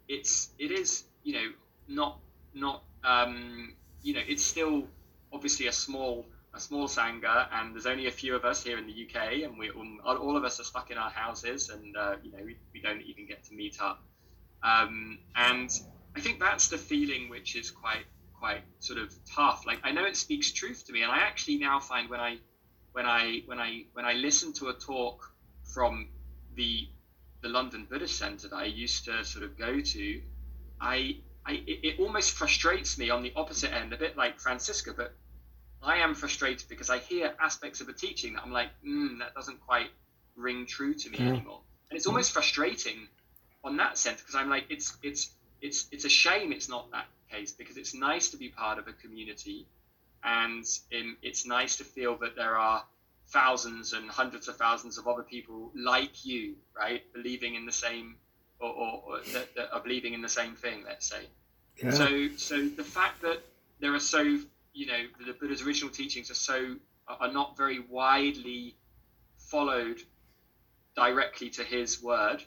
it's 0.09 0.51
it 0.59 0.71
is 0.71 1.05
you 1.23 1.35
know 1.35 1.49
not 1.88 2.18
not 2.55 2.83
um, 3.05 3.75
you 4.03 4.14
know 4.14 4.21
it's 4.27 4.42
still 4.42 4.85
obviously 5.33 5.66
a 5.66 5.73
small 5.73 6.27
a 6.55 6.61
small 6.61 6.87
sangha, 6.87 7.49
and 7.53 7.75
there's 7.75 7.87
only 7.87 8.09
a 8.09 8.11
few 8.11 8.37
of 8.37 8.45
us 8.45 8.62
here 8.62 8.77
in 8.77 8.87
the 8.87 8.92
UK, 8.92 9.45
and 9.45 9.59
we 9.59 9.71
all 9.71 10.37
of 10.37 10.45
us 10.45 10.61
are 10.61 10.64
stuck 10.64 10.90
in 10.90 10.99
our 10.99 11.11
houses, 11.11 11.71
and 11.71 11.97
uh, 11.97 12.16
you 12.23 12.33
know 12.33 12.45
we, 12.45 12.57
we 12.75 12.81
don't 12.81 13.03
even 13.03 13.27
get 13.27 13.45
to 13.45 13.55
meet 13.55 13.81
up. 13.81 14.03
Um, 14.62 15.18
and 15.35 15.71
I 16.14 16.21
think 16.21 16.38
that's 16.38 16.68
the 16.68 16.79
feeling 16.79 17.31
which 17.31 17.57
is 17.57 17.71
quite 17.71 18.05
quite 18.42 18.62
sort 18.81 18.98
of 18.98 19.14
tough. 19.24 19.64
Like 19.66 19.78
I 19.85 19.92
know 19.92 20.05
it 20.05 20.16
speaks 20.16 20.50
truth 20.50 20.85
to 20.87 20.92
me, 20.92 21.02
and 21.02 21.12
I 21.12 21.18
actually 21.18 21.59
now 21.59 21.78
find 21.78 22.11
when 22.11 22.18
I 22.18 22.38
when 22.90 23.07
I 23.07 23.42
when 23.46 23.61
I 23.61 23.85
when 23.92 24.05
I 24.05 24.14
listen 24.14 24.52
to 24.55 24.68
a 24.68 24.74
talk 24.74 25.33
from 25.72 26.09
the 26.57 26.88
the 27.42 27.48
London 27.48 27.87
Buddhist 27.88 28.18
Centre 28.18 28.48
that 28.48 28.57
I 28.57 28.64
used 28.64 29.05
to 29.05 29.24
sort 29.24 29.44
of 29.44 29.57
go 29.57 29.81
to, 29.81 30.22
I 30.81 31.18
I 31.46 31.52
it, 31.52 31.78
it 31.88 32.00
almost 32.00 32.33
frustrates 32.33 32.98
me 32.98 33.11
on 33.11 33.22
the 33.22 33.33
opposite 33.37 33.72
end, 33.72 33.92
a 33.92 33.96
bit 33.96 34.16
like 34.16 34.40
Francisca, 34.40 34.92
but 34.96 35.14
I 35.81 35.98
am 35.98 36.12
frustrated 36.16 36.68
because 36.68 36.90
I 36.90 36.98
hear 36.98 37.35
aspects 37.40 37.81
of 37.81 37.88
a 37.88 37.92
teaching 37.92 38.35
that 38.35 38.42
I'm 38.44 38.52
like, 38.52 38.70
mm, 38.85 39.20
that 39.20 39.35
doesn't 39.35 39.61
quite 39.61 39.90
ring 40.35 40.66
true 40.66 40.94
to 40.94 41.11
me 41.11 41.18
mm. 41.18 41.28
anymore, 41.28 41.61
and 41.90 41.96
it's 41.96 42.09
almost 42.09 42.33
frustrating 42.33 43.07
on 43.62 43.76
that 43.76 43.98
sense 43.98 44.20
because 44.20 44.35
I'm 44.35 44.50
like, 44.50 44.64
it's 44.68 44.96
it's 45.05 45.31
it's 45.61 45.87
it's 45.92 46.05
a 46.05 46.09
shame 46.09 46.50
it's 46.50 46.68
not 46.68 46.90
that 46.90 47.07
case 47.33 47.53
because 47.53 47.77
it's 47.77 47.95
nice 47.95 48.31
to 48.31 48.37
be 48.37 48.49
part 48.49 48.79
of 48.79 48.87
a 48.88 48.92
community 48.92 49.66
and 50.25 50.64
it's 50.90 51.47
nice 51.47 51.77
to 51.77 51.85
feel 51.85 52.16
that 52.16 52.37
there 52.37 52.57
are 52.57 52.85
thousands 53.29 53.92
and 53.92 54.09
hundreds 54.11 54.47
of 54.49 54.57
thousands 54.57 54.99
of 54.99 55.09
other 55.09 55.23
people 55.23 55.71
like 55.75 56.25
you, 56.25 56.55
right, 56.77 57.03
believing 57.12 57.55
in 57.55 57.66
the 57.66 57.73
same 57.73 58.16
or, 58.61 58.71
or, 58.71 59.03
or 59.07 59.21
that, 59.33 59.55
that, 59.57 59.73
are 59.73 59.81
believing 59.81 60.14
in 60.14 60.23
the 60.23 60.29
same 60.29 60.55
thing. 60.55 60.85
Let's 60.85 61.09
say. 61.09 61.27
Yeah. 61.83 61.90
So, 61.90 62.29
so 62.37 62.68
the 62.68 62.85
fact 62.85 63.23
that 63.23 63.40
there 63.81 63.95
are 63.95 64.01
so, 64.01 64.23
you 64.75 64.87
know, 64.87 65.03
the 65.27 65.33
Buddha's 65.33 65.62
original 65.62 65.90
teachings 65.90 66.31
are 66.31 66.35
so 66.35 66.77
are 67.09 67.33
not 67.33 67.57
very 67.57 67.81
widely 67.81 68.77
followed 69.37 70.01
directly 70.95 71.51
to 71.51 71.64
his 71.64 72.03
word 72.03 72.42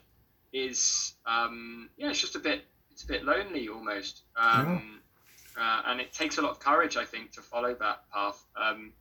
is, 0.52 1.14
um, 1.26 1.90
yeah, 1.96 2.10
it's 2.10 2.20
just 2.20 2.36
a 2.36 2.38
bit, 2.38 2.64
it's 2.96 3.04
a 3.04 3.08
bit 3.08 3.26
lonely 3.26 3.68
almost. 3.68 4.22
Um, 4.38 5.00
uh, 5.54 5.82
and 5.84 6.00
it 6.00 6.14
takes 6.14 6.38
a 6.38 6.42
lot 6.42 6.50
of 6.50 6.60
courage, 6.60 6.96
I 6.96 7.04
think, 7.04 7.30
to 7.32 7.42
follow 7.42 7.74
that 7.74 8.10
path. 8.10 8.42
Um, 8.58 8.94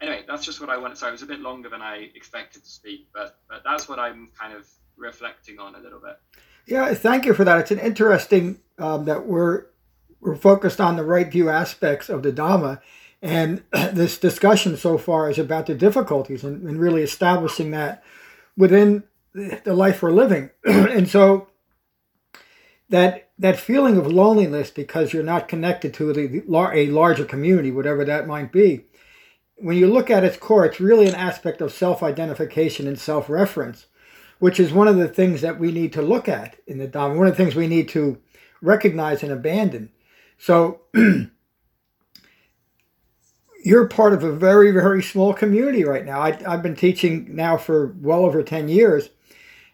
anyway, 0.00 0.24
that's 0.26 0.46
just 0.46 0.62
what 0.62 0.70
I 0.70 0.78
wanted. 0.78 0.96
Sorry, 0.96 1.10
it 1.10 1.12
was 1.12 1.22
a 1.22 1.26
bit 1.26 1.40
longer 1.40 1.68
than 1.68 1.82
I 1.82 2.08
expected 2.14 2.64
to 2.64 2.70
speak, 2.70 3.08
but 3.12 3.38
but 3.50 3.60
that's 3.64 3.86
what 3.86 3.98
I'm 3.98 4.30
kind 4.38 4.54
of 4.54 4.66
reflecting 4.96 5.58
on 5.58 5.74
a 5.74 5.78
little 5.78 6.00
bit. 6.00 6.16
Yeah, 6.64 6.94
thank 6.94 7.26
you 7.26 7.34
for 7.34 7.44
that. 7.44 7.58
It's 7.58 7.70
an 7.70 7.80
interesting 7.80 8.60
um, 8.78 9.04
that 9.04 9.26
we're 9.26 9.66
we're 10.20 10.34
focused 10.34 10.80
on 10.80 10.96
the 10.96 11.04
right 11.04 11.30
view 11.30 11.50
aspects 11.50 12.08
of 12.08 12.22
the 12.22 12.32
Dhamma, 12.32 12.80
and 13.20 13.62
this 13.92 14.16
discussion 14.16 14.78
so 14.78 14.96
far 14.96 15.28
is 15.28 15.38
about 15.38 15.66
the 15.66 15.74
difficulties 15.74 16.44
and, 16.44 16.66
and 16.66 16.80
really 16.80 17.02
establishing 17.02 17.72
that 17.72 18.02
within 18.56 19.04
the 19.34 19.74
life 19.74 20.02
we're 20.02 20.12
living. 20.12 20.48
and 20.64 21.10
so 21.10 21.48
that 22.88 23.30
that 23.38 23.58
feeling 23.58 23.96
of 23.98 24.06
loneliness 24.06 24.70
because 24.70 25.12
you're 25.12 25.22
not 25.22 25.48
connected 25.48 25.92
to 25.94 26.12
the, 26.12 26.42
a 26.72 26.86
larger 26.86 27.24
community, 27.24 27.70
whatever 27.70 28.04
that 28.04 28.26
might 28.26 28.50
be. 28.50 28.86
When 29.56 29.76
you 29.76 29.86
look 29.86 30.10
at 30.10 30.24
its 30.24 30.36
core, 30.36 30.64
it's 30.64 30.80
really 30.80 31.06
an 31.06 31.14
aspect 31.14 31.60
of 31.60 31.72
self-identification 31.72 32.86
and 32.86 32.98
self-reference, 32.98 33.86
which 34.38 34.58
is 34.58 34.72
one 34.72 34.88
of 34.88 34.96
the 34.96 35.08
things 35.08 35.42
that 35.42 35.58
we 35.58 35.72
need 35.72 35.92
to 35.94 36.02
look 36.02 36.28
at 36.28 36.56
in 36.66 36.78
the 36.78 36.88
Dhamma. 36.88 37.16
One 37.16 37.26
of 37.26 37.36
the 37.36 37.42
things 37.42 37.54
we 37.54 37.66
need 37.66 37.88
to 37.90 38.18
recognize 38.62 39.22
and 39.22 39.32
abandon. 39.32 39.90
So 40.38 40.80
you're 43.64 43.88
part 43.88 44.12
of 44.12 44.22
a 44.22 44.32
very, 44.32 44.70
very 44.70 45.02
small 45.02 45.34
community 45.34 45.84
right 45.84 46.04
now. 46.04 46.20
I, 46.20 46.32
have 46.48 46.62
been 46.62 46.76
teaching 46.76 47.34
now 47.34 47.56
for 47.56 47.96
well 48.00 48.24
over 48.24 48.42
10 48.42 48.68
years, 48.68 49.10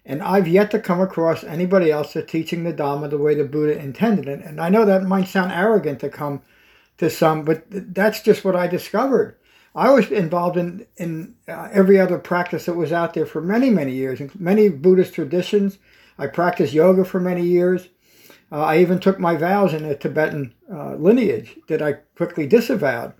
and 0.05 0.23
I've 0.23 0.49
yet 0.49 0.71
to 0.73 0.81
come 0.81 1.01
across 1.01 1.45
anybody 1.45 1.91
else 1.91 2.13
that's 2.13 2.31
teaching 2.31 2.65
the 2.65 2.73
Dhamma 2.73 3.09
the 3.11 3.19
way 3.19 3.35
the 3.35 3.45
Buddha 3.45 3.79
intended 3.79 4.27
it. 4.27 4.45
And 4.45 4.61
I 4.61 4.69
know 4.69 4.85
that 4.85 5.05
might 5.05 5.29
sound 5.29 5.53
arrogant 5.53 6.01
to 6.01 6.09
come 6.09 6.43
to 6.99 7.09
some, 7.09 7.45
but 7.45 7.65
that's 7.71 8.21
just 8.21 8.45
what 8.45 8.57
I 8.57 8.67
discovered. 8.67 9.37
I 9.75 9.91
was 9.91 10.11
involved 10.11 10.57
in, 10.57 10.87
in 10.97 11.35
uh, 11.49 11.69
every 11.73 11.99
other 11.99 12.19
practice 12.19 12.67
that 12.67 12.75
was 12.75 12.93
out 12.93 13.15
there 13.15 13.27
for 13.27 13.41
many, 13.41 13.71
many 13.71 13.93
years, 13.93 14.21
in 14.21 14.31
many 14.39 14.69
Buddhist 14.69 15.15
traditions. 15.15 15.79
I 16.19 16.27
practiced 16.27 16.75
yoga 16.75 17.05
for 17.05 17.21
many 17.21 17.43
years. 17.43 17.89
Uh, 18.51 18.61
I 18.61 18.79
even 18.79 18.99
took 18.99 19.19
my 19.19 19.37
vows 19.37 19.73
in 19.73 19.85
a 19.85 19.97
Tibetan 19.97 20.53
uh, 20.71 20.97
lineage 20.97 21.59
that 21.69 21.81
I 21.81 21.95
quickly 22.17 22.47
disavowed 22.47 23.15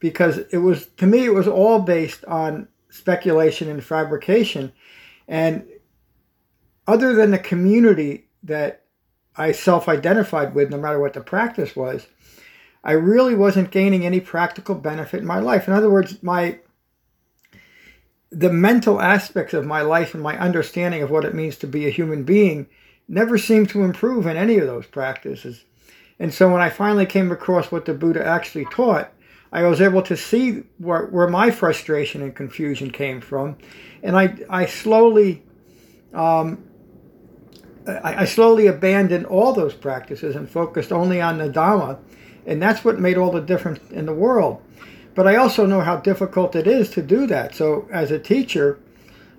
because 0.00 0.38
it 0.50 0.58
was, 0.58 0.86
to 0.96 1.06
me, 1.06 1.26
it 1.26 1.34
was 1.34 1.48
all 1.48 1.80
based 1.80 2.24
on 2.24 2.68
speculation 2.88 3.68
and 3.68 3.84
fabrication. 3.84 4.72
And 5.26 5.66
other 6.88 7.14
than 7.14 7.30
the 7.30 7.38
community 7.38 8.26
that 8.42 8.82
I 9.36 9.52
self 9.52 9.88
identified 9.88 10.54
with, 10.54 10.70
no 10.70 10.78
matter 10.78 10.98
what 10.98 11.12
the 11.12 11.20
practice 11.20 11.76
was, 11.76 12.08
I 12.82 12.92
really 12.92 13.34
wasn't 13.34 13.70
gaining 13.70 14.04
any 14.04 14.18
practical 14.18 14.74
benefit 14.74 15.20
in 15.20 15.26
my 15.26 15.38
life. 15.38 15.68
In 15.68 15.74
other 15.74 15.90
words, 15.90 16.20
my 16.22 16.58
the 18.30 18.50
mental 18.50 19.00
aspects 19.00 19.54
of 19.54 19.64
my 19.64 19.80
life 19.80 20.12
and 20.12 20.22
my 20.22 20.38
understanding 20.38 21.02
of 21.02 21.10
what 21.10 21.24
it 21.24 21.34
means 21.34 21.56
to 21.56 21.66
be 21.66 21.86
a 21.86 21.90
human 21.90 22.24
being 22.24 22.66
never 23.08 23.38
seemed 23.38 23.70
to 23.70 23.82
improve 23.82 24.26
in 24.26 24.36
any 24.36 24.58
of 24.58 24.66
those 24.66 24.86
practices. 24.86 25.64
And 26.18 26.34
so 26.34 26.52
when 26.52 26.60
I 26.60 26.68
finally 26.68 27.06
came 27.06 27.32
across 27.32 27.72
what 27.72 27.86
the 27.86 27.94
Buddha 27.94 28.24
actually 28.24 28.66
taught, 28.66 29.10
I 29.50 29.62
was 29.62 29.80
able 29.80 30.02
to 30.02 30.16
see 30.16 30.64
where, 30.76 31.06
where 31.06 31.28
my 31.28 31.50
frustration 31.50 32.20
and 32.22 32.36
confusion 32.36 32.90
came 32.90 33.22
from. 33.22 33.56
And 34.02 34.14
I, 34.14 34.36
I 34.50 34.66
slowly, 34.66 35.42
um, 36.12 36.67
I, 37.88 38.22
I 38.22 38.24
slowly 38.24 38.66
abandoned 38.66 39.26
all 39.26 39.52
those 39.52 39.74
practices 39.74 40.36
and 40.36 40.48
focused 40.48 40.92
only 40.92 41.20
on 41.20 41.38
the 41.38 41.48
Dhamma. 41.48 41.98
And 42.46 42.62
that's 42.62 42.84
what 42.84 43.00
made 43.00 43.18
all 43.18 43.30
the 43.30 43.40
difference 43.40 43.80
in 43.90 44.06
the 44.06 44.14
world. 44.14 44.62
But 45.14 45.26
I 45.26 45.36
also 45.36 45.66
know 45.66 45.80
how 45.80 45.96
difficult 45.96 46.54
it 46.54 46.66
is 46.66 46.90
to 46.90 47.02
do 47.02 47.26
that. 47.26 47.54
So 47.54 47.88
as 47.92 48.10
a 48.10 48.18
teacher, 48.18 48.78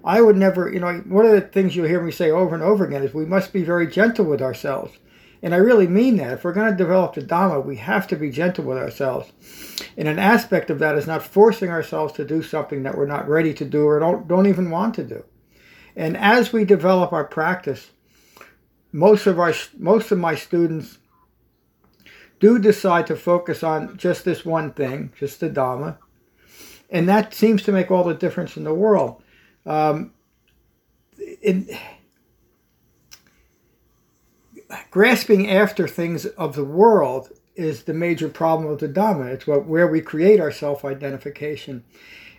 I 0.04 0.22
would 0.22 0.36
never, 0.36 0.72
you 0.72 0.80
know, 0.80 0.94
one 1.08 1.26
of 1.26 1.32
the 1.32 1.42
things 1.42 1.76
you'll 1.76 1.88
hear 1.88 2.02
me 2.02 2.12
say 2.12 2.30
over 2.30 2.54
and 2.54 2.64
over 2.64 2.86
again 2.86 3.04
is 3.04 3.14
we 3.14 3.26
must 3.26 3.54
be 3.54 3.64
very 3.64 3.88
gentle 3.88 4.26
with 4.26 4.42
ourselves. 4.42 4.98
And 5.42 5.54
I 5.54 5.58
really 5.58 5.88
mean 5.88 6.18
that. 6.18 6.34
If 6.34 6.44
we're 6.44 6.54
going 6.54 6.70
to 6.70 6.78
develop 6.78 7.14
the 7.14 7.22
Dhamma, 7.22 7.66
we 7.66 7.78
have 7.78 8.08
to 8.08 8.16
be 8.16 8.30
gentle 8.30 8.66
with 8.66 8.78
ourselves. 8.78 9.32
And 9.98 10.08
an 10.08 10.20
aspect 10.20 10.70
of 10.70 10.80
that 10.80 10.98
is 10.98 11.08
not 11.08 11.24
forcing 11.24 11.70
ourselves 11.70 12.14
to 12.14 12.26
do 12.26 12.44
something 12.44 12.84
that 12.84 12.98
we're 12.98 13.06
not 13.06 13.30
ready 13.30 13.54
to 13.54 13.66
do 13.66 13.86
or 13.86 14.00
don't, 14.00 14.28
don't 14.28 14.48
even 14.48 14.70
want 14.70 14.96
to 14.96 15.04
do. 15.04 15.24
And 15.96 16.18
as 16.18 16.52
we 16.52 16.66
develop 16.66 17.14
our 17.14 17.24
practice, 17.24 17.92
most 18.92 19.28
of 19.28 19.40
our 19.40 19.54
most 19.78 20.12
of 20.12 20.18
my 20.18 20.36
students 20.36 20.98
do 22.40 22.58
decide 22.58 23.06
to 23.08 23.16
focus 23.16 23.64
on 23.64 23.98
just 23.98 24.24
this 24.26 24.46
one 24.46 24.72
thing, 24.72 25.12
just 25.18 25.40
the 25.40 25.50
Dhamma. 25.50 25.98
And 26.90 27.08
that 27.08 27.34
seems 27.34 27.62
to 27.64 27.72
make 27.72 27.92
all 27.92 28.04
the 28.04 28.14
difference 28.14 28.58
in 28.58 28.64
the 28.64 28.74
world. 28.74 29.22
Um, 29.66 30.14
in, 31.42 31.68
grasping 34.90 35.50
after 35.50 35.88
things 35.88 36.26
of 36.26 36.56
the 36.56 36.64
world 36.64 37.30
is 37.56 37.84
the 37.84 37.94
major 37.94 38.30
problem 38.30 38.72
of 38.72 38.80
the 38.80 38.88
Dhamma. 38.88 39.28
It's 39.34 39.46
what, 39.46 39.66
where 39.66 39.88
we 39.88 40.02
create 40.02 40.40
our 40.40 40.52
self 40.52 40.86
identification. 40.86 41.84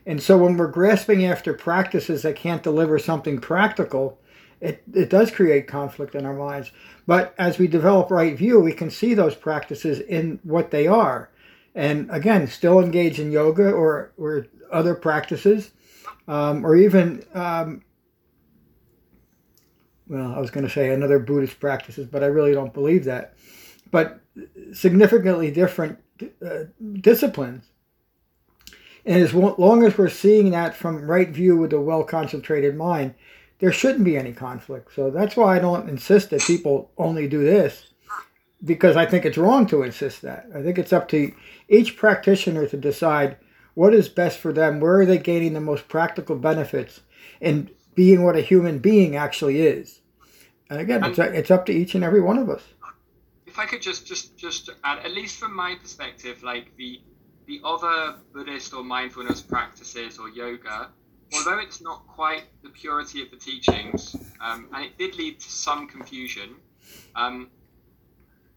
And 0.06 0.22
so 0.22 0.38
when 0.38 0.56
we're 0.56 0.68
grasping 0.68 1.26
after 1.26 1.52
practices 1.52 2.22
that 2.22 2.36
can't 2.36 2.62
deliver 2.62 2.98
something 2.98 3.38
practical, 3.38 4.18
it, 4.60 4.82
it 4.94 5.10
does 5.10 5.30
create 5.30 5.66
conflict 5.66 6.14
in 6.14 6.26
our 6.26 6.34
minds. 6.34 6.70
But 7.06 7.34
as 7.38 7.58
we 7.58 7.66
develop 7.66 8.10
right 8.10 8.36
view, 8.36 8.60
we 8.60 8.72
can 8.72 8.90
see 8.90 9.14
those 9.14 9.34
practices 9.34 10.00
in 10.00 10.38
what 10.42 10.70
they 10.70 10.86
are. 10.86 11.30
And 11.74 12.10
again, 12.10 12.46
still 12.46 12.80
engage 12.80 13.18
in 13.20 13.32
yoga 13.32 13.70
or, 13.70 14.12
or 14.16 14.46
other 14.70 14.94
practices 14.94 15.70
um, 16.28 16.64
or 16.64 16.76
even 16.76 17.24
um, 17.34 17.82
well, 20.10 20.34
I 20.34 20.40
was 20.40 20.50
going 20.50 20.66
to 20.66 20.72
say 20.72 20.90
another 20.90 21.20
Buddhist 21.20 21.60
practices, 21.60 22.06
but 22.06 22.24
I 22.24 22.26
really 22.26 22.52
don't 22.52 22.74
believe 22.74 23.04
that. 23.04 23.34
But 23.92 24.20
significantly 24.72 25.52
different 25.52 25.98
uh, 26.44 26.64
disciplines. 27.00 27.66
And 29.06 29.22
as 29.22 29.32
long 29.32 29.84
as 29.84 29.96
we're 29.96 30.08
seeing 30.08 30.50
that 30.50 30.74
from 30.74 31.08
right 31.08 31.28
view 31.28 31.56
with 31.56 31.72
a 31.72 31.80
well 31.80 32.02
concentrated 32.02 32.76
mind, 32.76 33.14
there 33.60 33.72
shouldn't 33.72 34.04
be 34.04 34.16
any 34.16 34.32
conflict. 34.32 34.94
So 34.94 35.10
that's 35.10 35.36
why 35.36 35.56
I 35.56 35.60
don't 35.60 35.88
insist 35.88 36.30
that 36.30 36.42
people 36.42 36.90
only 36.98 37.28
do 37.28 37.44
this, 37.44 37.92
because 38.64 38.96
I 38.96 39.06
think 39.06 39.24
it's 39.24 39.38
wrong 39.38 39.66
to 39.66 39.82
insist 39.82 40.22
that. 40.22 40.46
I 40.54 40.62
think 40.62 40.78
it's 40.78 40.92
up 40.92 41.08
to 41.08 41.32
each 41.68 41.96
practitioner 41.96 42.66
to 42.66 42.76
decide 42.76 43.36
what 43.74 43.94
is 43.94 44.08
best 44.08 44.38
for 44.38 44.52
them? 44.52 44.80
Where 44.80 45.00
are 45.00 45.06
they 45.06 45.18
gaining 45.18 45.52
the 45.52 45.60
most 45.60 45.88
practical 45.88 46.36
benefits 46.36 47.00
in 47.40 47.70
being 47.94 48.24
what 48.24 48.36
a 48.36 48.40
human 48.40 48.78
being 48.78 49.16
actually 49.16 49.60
is? 49.62 50.00
And 50.68 50.80
again, 50.80 51.02
and 51.02 51.12
it's, 51.12 51.18
um, 51.18 51.34
it's 51.34 51.50
up 51.50 51.66
to 51.66 51.72
each 51.72 51.94
and 51.94 52.04
every 52.04 52.20
one 52.20 52.38
of 52.38 52.48
us. 52.50 52.62
If 53.46 53.58
I 53.58 53.66
could 53.66 53.82
just 53.82 54.06
just 54.06 54.36
just 54.36 54.70
add, 54.84 54.98
at 55.04 55.12
least 55.12 55.38
from 55.38 55.54
my 55.54 55.76
perspective, 55.80 56.42
like 56.42 56.76
the 56.76 57.00
the 57.46 57.60
other 57.64 58.16
Buddhist 58.32 58.72
or 58.74 58.84
mindfulness 58.84 59.40
practices 59.40 60.18
or 60.18 60.28
yoga, 60.28 60.90
although 61.34 61.58
it's 61.58 61.80
not 61.80 62.06
quite 62.06 62.44
the 62.62 62.68
purity 62.68 63.22
of 63.22 63.30
the 63.30 63.36
teachings, 63.36 64.16
um, 64.40 64.68
and 64.72 64.84
it 64.84 64.98
did 64.98 65.14
lead 65.16 65.40
to 65.40 65.50
some 65.50 65.86
confusion. 65.86 66.56
Um, 67.14 67.50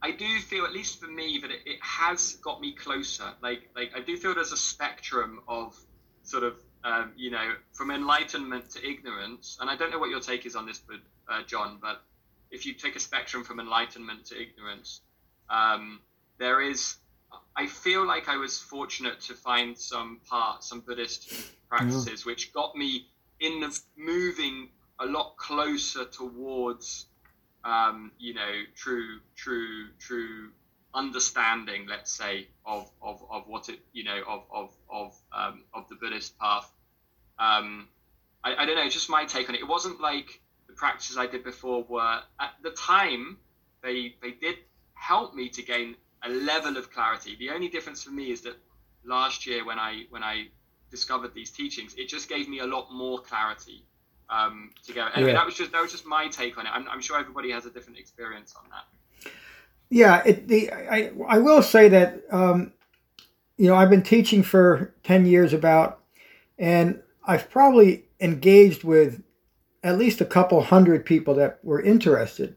I 0.01 0.11
do 0.11 0.39
feel, 0.39 0.65
at 0.65 0.73
least 0.73 0.99
for 0.99 1.07
me, 1.07 1.39
that 1.41 1.51
it, 1.51 1.61
it 1.65 1.79
has 1.81 2.33
got 2.43 2.59
me 2.59 2.73
closer. 2.73 3.23
Like, 3.41 3.69
like 3.75 3.91
I 3.95 4.01
do 4.01 4.17
feel 4.17 4.35
there's 4.35 4.51
a 4.51 4.57
spectrum 4.57 5.41
of 5.47 5.77
sort 6.23 6.43
of, 6.43 6.55
um, 6.83 7.13
you 7.15 7.31
know, 7.31 7.53
from 7.71 7.91
enlightenment 7.91 8.69
to 8.71 8.85
ignorance. 8.85 9.57
And 9.61 9.69
I 9.69 9.75
don't 9.75 9.91
know 9.91 9.99
what 9.99 10.09
your 10.09 10.19
take 10.19 10.45
is 10.45 10.55
on 10.55 10.65
this, 10.65 10.79
but 10.79 10.97
uh, 11.31 11.43
John, 11.43 11.77
but 11.81 12.01
if 12.51 12.65
you 12.65 12.73
take 12.73 12.95
a 12.95 12.99
spectrum 12.99 13.43
from 13.43 13.59
enlightenment 13.59 14.25
to 14.25 14.41
ignorance, 14.41 15.01
um, 15.49 15.99
there 16.37 16.61
is. 16.61 16.95
I 17.55 17.67
feel 17.67 18.05
like 18.05 18.29
I 18.29 18.37
was 18.37 18.57
fortunate 18.59 19.21
to 19.21 19.33
find 19.33 19.77
some 19.77 20.19
parts, 20.27 20.69
some 20.69 20.81
Buddhist 20.81 21.33
practices, 21.69 22.23
yeah. 22.25 22.31
which 22.31 22.53
got 22.53 22.75
me 22.75 23.07
in 23.39 23.59
the 23.59 23.79
moving 23.97 24.69
a 24.99 25.05
lot 25.05 25.35
closer 25.37 26.05
towards 26.05 27.07
um, 27.63 28.11
you 28.19 28.33
know, 28.33 28.51
true, 28.75 29.19
true, 29.35 29.87
true 29.99 30.49
understanding, 30.93 31.87
let's 31.87 32.11
say, 32.11 32.47
of, 32.65 32.89
of, 33.01 33.23
of 33.29 33.47
what 33.47 33.69
it, 33.69 33.79
you 33.93 34.03
know, 34.03 34.21
of, 34.27 34.43
of, 34.53 34.75
of, 34.89 35.17
um, 35.31 35.63
of 35.73 35.87
the 35.89 35.95
Buddhist 35.95 36.37
path. 36.37 36.71
Um, 37.39 37.87
I, 38.43 38.55
I 38.55 38.65
don't 38.65 38.75
know, 38.75 38.89
just 38.89 39.09
my 39.09 39.25
take 39.25 39.49
on 39.49 39.55
it. 39.55 39.61
It 39.61 39.67
wasn't 39.67 40.01
like 40.01 40.41
the 40.67 40.73
practices 40.73 41.17
I 41.17 41.27
did 41.27 41.43
before 41.43 41.83
were, 41.83 42.19
at 42.39 42.51
the 42.61 42.71
time, 42.71 43.37
they, 43.81 44.15
they 44.21 44.31
did 44.31 44.55
help 44.93 45.33
me 45.33 45.49
to 45.49 45.63
gain 45.63 45.95
a 46.23 46.29
level 46.29 46.77
of 46.77 46.91
clarity. 46.91 47.35
The 47.37 47.49
only 47.49 47.67
difference 47.67 48.03
for 48.03 48.11
me 48.11 48.31
is 48.31 48.41
that 48.41 48.55
last 49.05 49.45
year 49.45 49.65
when 49.65 49.79
I, 49.79 50.03
when 50.09 50.23
I 50.23 50.47
discovered 50.89 51.33
these 51.33 51.51
teachings, 51.51 51.95
it 51.97 52.07
just 52.07 52.29
gave 52.29 52.47
me 52.47 52.59
a 52.59 52.65
lot 52.65 52.91
more 52.91 53.19
clarity 53.19 53.85
um, 54.29 54.71
together. 54.85 55.11
Anyway, 55.15 55.31
yeah. 55.31 55.37
that 55.37 55.45
was 55.45 55.55
just 55.55 55.71
that 55.71 55.81
was 55.81 55.91
just 55.91 56.05
my 56.05 56.27
take 56.27 56.57
on 56.57 56.65
it. 56.65 56.69
I'm, 56.69 56.87
I'm 56.89 57.01
sure 57.01 57.19
everybody 57.19 57.51
has 57.51 57.65
a 57.65 57.69
different 57.69 57.99
experience 57.99 58.55
on 58.55 58.63
that. 58.69 59.31
Yeah, 59.89 60.23
it, 60.25 60.47
the 60.47 60.71
I 60.71 61.11
I 61.27 61.37
will 61.39 61.61
say 61.61 61.89
that 61.89 62.23
um, 62.31 62.73
you 63.57 63.67
know 63.67 63.75
I've 63.75 63.89
been 63.89 64.01
teaching 64.01 64.41
for 64.41 64.93
ten 65.03 65.25
years 65.25 65.53
about, 65.53 65.99
and 66.57 67.01
I've 67.25 67.49
probably 67.49 68.05
engaged 68.19 68.83
with 68.83 69.21
at 69.83 69.97
least 69.97 70.21
a 70.21 70.25
couple 70.25 70.61
hundred 70.61 71.05
people 71.05 71.35
that 71.35 71.59
were 71.63 71.81
interested 71.81 72.55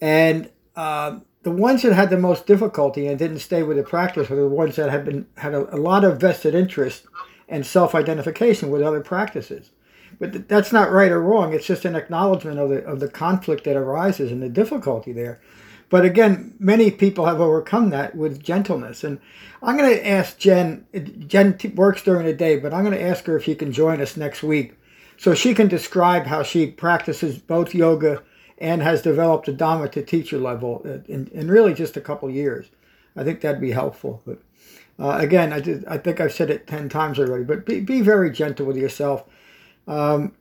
and 0.00 0.50
uh, 0.76 1.18
the 1.42 1.50
ones 1.50 1.82
that 1.82 1.94
had 1.94 2.10
the 2.10 2.18
most 2.18 2.46
difficulty 2.46 3.06
and 3.06 3.18
didn't 3.18 3.38
stay 3.38 3.62
with 3.62 3.76
the 3.76 3.82
practice 3.82 4.28
were 4.28 4.36
the 4.36 4.46
ones 4.46 4.76
that 4.76 4.90
had 4.90 5.04
been 5.04 5.26
had 5.36 5.54
a, 5.54 5.74
a 5.74 5.78
lot 5.78 6.04
of 6.04 6.20
vested 6.20 6.54
interest 6.54 7.06
and 7.48 7.64
self-identification 7.64 8.70
with 8.70 8.82
other 8.82 9.00
practices. 9.00 9.70
But 10.18 10.32
th- 10.32 10.44
that's 10.48 10.72
not 10.72 10.92
right 10.92 11.10
or 11.10 11.22
wrong. 11.22 11.54
It's 11.54 11.66
just 11.66 11.84
an 11.84 11.96
acknowledgement 11.96 12.58
of 12.58 12.68
the 12.68 12.84
of 12.84 13.00
the 13.00 13.08
conflict 13.08 13.64
that 13.64 13.76
arises 13.76 14.30
and 14.30 14.42
the 14.42 14.48
difficulty 14.48 15.12
there. 15.12 15.40
But 15.88 16.04
again, 16.04 16.54
many 16.60 16.90
people 16.90 17.26
have 17.26 17.40
overcome 17.40 17.90
that 17.90 18.14
with 18.14 18.42
gentleness. 18.42 19.02
And 19.02 19.18
I'm 19.60 19.76
going 19.76 19.90
to 19.90 20.06
ask 20.06 20.38
Jen. 20.38 20.86
Jen 21.26 21.58
works 21.74 22.02
during 22.02 22.26
the 22.26 22.32
day, 22.32 22.58
but 22.58 22.72
I'm 22.72 22.84
going 22.84 22.96
to 22.96 23.02
ask 23.02 23.24
her 23.24 23.36
if 23.36 23.44
she 23.44 23.56
can 23.56 23.72
join 23.72 24.00
us 24.00 24.16
next 24.16 24.42
week, 24.42 24.74
so 25.16 25.34
she 25.34 25.54
can 25.54 25.68
describe 25.68 26.26
how 26.26 26.42
she 26.42 26.66
practices 26.66 27.38
both 27.38 27.74
yoga 27.74 28.22
and 28.60 28.82
has 28.82 29.02
developed 29.02 29.48
a 29.48 29.52
Dhamma 29.52 29.90
to 29.92 30.02
teacher 30.02 30.38
level 30.38 30.82
in, 31.08 31.28
in 31.32 31.48
really 31.48 31.72
just 31.72 31.96
a 31.96 32.00
couple 32.00 32.30
years. 32.30 32.66
I 33.16 33.24
think 33.24 33.40
that'd 33.40 33.60
be 33.60 33.72
helpful. 33.72 34.22
But 34.26 34.40
uh, 34.98 35.16
again, 35.18 35.52
I, 35.52 35.60
did, 35.60 35.84
I 35.86 35.96
think 35.96 36.20
I've 36.20 36.32
said 36.32 36.50
it 36.50 36.66
10 36.66 36.88
times 36.90 37.18
already, 37.18 37.44
but 37.44 37.64
be, 37.64 37.80
be 37.80 38.02
very 38.02 38.30
gentle 38.30 38.66
with 38.66 38.76
yourself. 38.76 39.24
Um, 39.88 40.34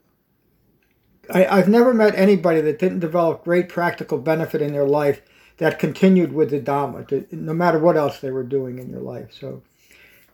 I, 1.33 1.45
I've 1.45 1.69
never 1.69 1.93
met 1.93 2.13
anybody 2.15 2.59
that 2.61 2.79
didn't 2.79 2.99
develop 2.99 3.43
great 3.43 3.69
practical 3.69 4.17
benefit 4.17 4.61
in 4.61 4.73
their 4.73 4.85
life 4.85 5.21
that 5.57 5.79
continued 5.79 6.33
with 6.33 6.49
the 6.49 6.59
Dhamma, 6.59 7.07
to, 7.07 7.25
no 7.31 7.53
matter 7.53 7.79
what 7.79 7.97
else 7.97 8.19
they 8.19 8.31
were 8.31 8.43
doing 8.43 8.79
in 8.79 8.89
your 8.89 9.01
life. 9.01 9.33
So 9.33 9.61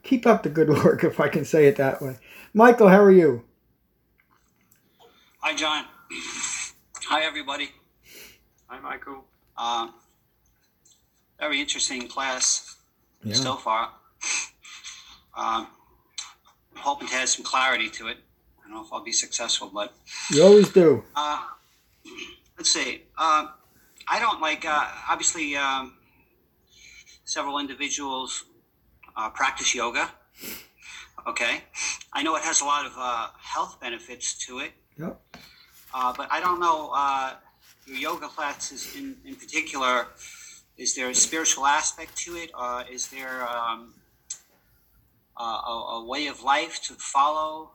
keep 0.03 0.25
up 0.25 0.43
the 0.43 0.49
good 0.49 0.69
work, 0.83 1.03
if 1.03 1.19
I 1.19 1.27
can 1.27 1.45
say 1.45 1.67
it 1.67 1.75
that 1.75 2.01
way. 2.01 2.17
Michael, 2.53 2.89
how 2.89 3.03
are 3.03 3.11
you? 3.11 3.43
Hi, 5.39 5.55
John. 5.55 5.85
Hi, 7.07 7.23
everybody. 7.23 7.69
Hi, 8.67 8.79
Michael. 8.79 9.25
Uh, 9.57 9.89
very 11.39 11.59
interesting 11.59 12.07
class 12.07 12.75
Yeah. 13.23 13.35
so 13.35 13.55
far. 13.55 13.91
Uh, 15.37 15.65
I'm 16.73 16.77
hoping 16.81 17.09
to 17.09 17.13
add 17.15 17.27
some 17.27 17.43
clarity 17.43 17.89
to 17.89 18.07
it. 18.07 18.15
I 18.57 18.61
don't 18.69 18.71
know 18.77 18.85
if 18.85 18.93
I'll 18.93 19.03
be 19.03 19.11
successful, 19.11 19.67
but 19.67 19.93
You 20.31 20.43
always 20.45 20.69
do. 20.69 21.03
uh, 21.13 21.43
let's 22.57 22.71
see. 22.71 23.01
Uh, 23.17 23.47
I 24.07 24.19
don't 24.21 24.39
like, 24.39 24.63
uh, 24.63 24.87
obviously, 25.09 25.57
um, 25.57 25.97
several 27.25 27.59
individuals 27.59 28.45
uh, 29.17 29.29
practice 29.29 29.75
yoga. 29.75 30.09
Okay. 31.27 31.65
I 32.13 32.23
know 32.23 32.37
it 32.37 32.43
has 32.43 32.61
a 32.61 32.65
lot 32.65 32.85
of 32.85 32.93
uh, 32.97 33.27
health 33.37 33.81
benefits 33.81 34.35
to 34.47 34.59
it. 34.59 34.71
Yep. 34.97 35.19
Uh, 35.97 36.11
but 36.11 36.27
I 36.29 36.41
don't 36.41 36.59
know 36.59 36.91
uh, 36.93 37.35
your 37.87 37.97
yoga 37.97 38.27
classes 38.27 38.97
in, 38.97 39.15
in 39.23 39.35
particular. 39.35 40.07
Is 40.77 40.93
there 40.93 41.09
a 41.09 41.15
spiritual 41.15 41.65
aspect 41.65 42.17
to 42.17 42.35
it? 42.35 42.51
Uh, 42.53 42.83
is 42.91 43.07
there 43.07 43.47
um, 43.47 43.93
a, 45.39 45.41
a, 45.43 46.05
way 46.05 46.27
of 46.27 46.43
life 46.43 46.81
to 46.83 46.95
follow 46.95 47.71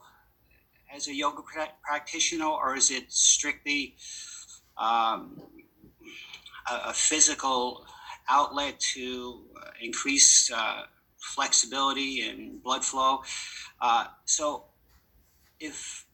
as 0.94 1.08
a 1.08 1.14
yoga 1.14 1.40
pra- 1.40 1.72
practitioner, 1.82 2.44
or 2.44 2.76
is 2.76 2.90
it 2.90 3.10
strictly 3.10 3.94
um, 4.76 5.40
a, 6.70 6.90
a 6.90 6.92
physical 6.92 7.86
outlet 8.28 8.78
to 8.80 9.46
increase 9.80 10.52
uh, 10.54 10.82
flexibility 11.16 12.28
and 12.28 12.62
blood 12.62 12.84
flow? 12.84 13.22
Uh, 13.80 14.08
so, 14.26 14.64
if 15.58 16.04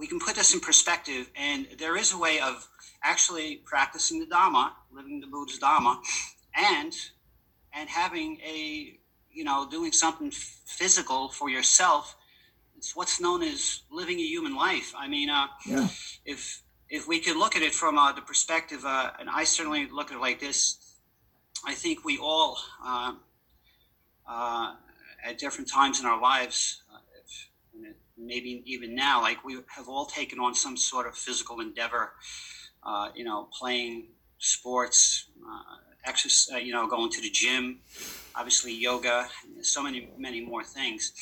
we 0.00 0.06
can 0.06 0.18
put 0.18 0.34
this 0.34 0.54
in 0.54 0.60
perspective, 0.60 1.30
and 1.36 1.68
there 1.78 1.96
is 1.96 2.12
a 2.14 2.18
way 2.18 2.40
of 2.40 2.66
actually 3.02 3.56
practicing 3.66 4.18
the 4.18 4.26
Dhamma, 4.26 4.72
living 4.90 5.20
the 5.20 5.26
Buddha's 5.26 5.58
Dhamma, 5.60 5.98
and 6.56 6.92
and 7.74 7.88
having 7.88 8.40
a 8.40 8.98
you 9.30 9.44
know 9.44 9.68
doing 9.70 9.92
something 9.92 10.30
physical 10.30 11.28
for 11.28 11.50
yourself. 11.50 12.16
It's 12.78 12.96
what's 12.96 13.20
known 13.20 13.42
as 13.42 13.82
living 13.92 14.18
a 14.20 14.22
human 14.34 14.54
life. 14.56 14.94
I 14.96 15.06
mean, 15.06 15.28
uh, 15.28 15.48
Yeah. 15.66 15.88
if 16.24 16.62
if 16.88 17.06
we 17.06 17.20
could 17.20 17.36
look 17.36 17.54
at 17.54 17.62
it 17.62 17.74
from 17.74 17.98
uh, 17.98 18.12
the 18.12 18.22
perspective, 18.22 18.84
uh, 18.86 19.12
and 19.20 19.28
I 19.28 19.44
certainly 19.44 19.86
look 19.86 20.10
at 20.10 20.16
it 20.16 20.20
like 20.20 20.40
this, 20.40 20.60
I 21.64 21.74
think 21.74 22.04
we 22.06 22.16
all, 22.18 22.58
uh, 22.82 23.12
uh, 24.26 24.74
at 25.22 25.38
different 25.38 25.68
times 25.70 26.00
in 26.00 26.06
our 26.06 26.20
lives, 26.20 26.82
uh, 26.92 26.98
if, 27.22 27.48
and 27.74 27.86
it- 27.86 28.00
maybe 28.20 28.62
even 28.66 28.94
now, 28.94 29.20
like 29.20 29.44
we 29.44 29.54
have 29.68 29.88
all 29.88 30.06
taken 30.06 30.38
on 30.38 30.54
some 30.54 30.76
sort 30.76 31.06
of 31.06 31.14
physical 31.14 31.60
endeavor, 31.60 32.12
uh, 32.82 33.08
you 33.14 33.24
know, 33.24 33.48
playing 33.58 34.08
sports, 34.38 35.30
uh, 35.46 35.76
exercise, 36.04 36.54
uh, 36.54 36.58
you 36.58 36.72
know, 36.72 36.86
going 36.86 37.10
to 37.10 37.20
the 37.20 37.30
gym, 37.30 37.80
obviously 38.34 38.74
yoga, 38.74 39.28
so 39.62 39.82
many, 39.82 40.10
many 40.18 40.40
more 40.40 40.64
things. 40.64 41.12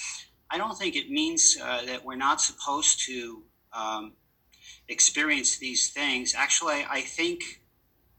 I 0.51 0.59
don't 0.59 0.77
think 0.79 0.97
it 0.97 1.11
means 1.11 1.59
uh, 1.63 1.85
that 1.87 2.05
we're 2.05 2.17
not 2.17 2.41
supposed 2.41 3.05
to 3.07 3.43
um, 3.73 4.13
experience 4.89 5.59
these 5.59 5.91
things. 5.91 6.35
Actually, 6.35 6.87
I 6.89 7.03
think 7.03 7.63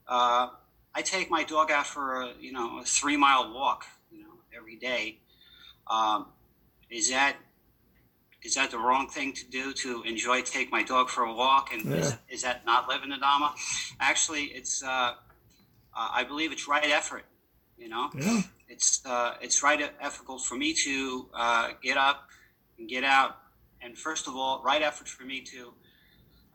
uh, 0.07 0.49
I 0.93 1.01
take 1.01 1.31
my 1.31 1.43
dog 1.43 1.71
out 1.71 1.87
for 1.87 2.21
a 2.21 2.33
you 2.39 2.51
know 2.51 2.79
a 2.79 2.83
three 2.83 3.17
mile 3.17 3.53
walk, 3.53 3.85
you 4.11 4.21
know, 4.21 4.33
every 4.55 4.75
day. 4.75 5.19
Um, 5.87 6.27
is 6.89 7.09
that 7.09 7.37
is 8.43 8.56
that 8.56 8.71
the 8.71 8.78
wrong 8.80 9.08
thing 9.10 9.34
to 9.34 9.45
do 9.49 9.73
to 9.73 10.04
enjoy 10.04 10.41
take 10.41 10.71
my 10.71 10.84
dog 10.84 11.10
for 11.10 11.23
a 11.23 11.34
walk 11.34 11.73
and 11.73 11.82
is, 11.93 12.10
Yeah. 12.10 12.15
is 12.30 12.41
that 12.43 12.65
not 12.65 12.88
living 12.88 13.10
the 13.10 13.17
dharma 13.17 13.54
actually 13.99 14.45
it's 14.45 14.82
uh, 14.84 14.88
uh, 14.88 15.13
i 15.93 16.23
believe 16.23 16.52
it's 16.52 16.67
right 16.67 16.86
effort 16.89 17.25
you 17.78 17.89
know 17.89 18.10
Yeah. 18.15 18.41
it's 18.69 19.06
uh, 19.06 19.34
it's 19.41 19.62
right 19.63 19.82
ethical 19.99 20.38
for 20.39 20.56
me 20.56 20.73
to 20.86 21.28
uh, 21.34 21.69
get 21.82 21.97
up 21.97 22.28
and 22.78 22.88
get 22.88 23.04
out, 23.04 23.38
and 23.82 23.97
first 23.97 24.28
of 24.28 24.36
all, 24.36 24.62
right 24.63 24.82
effort 24.82 25.08
for 25.08 25.23
me 25.23 25.41
to, 25.41 25.73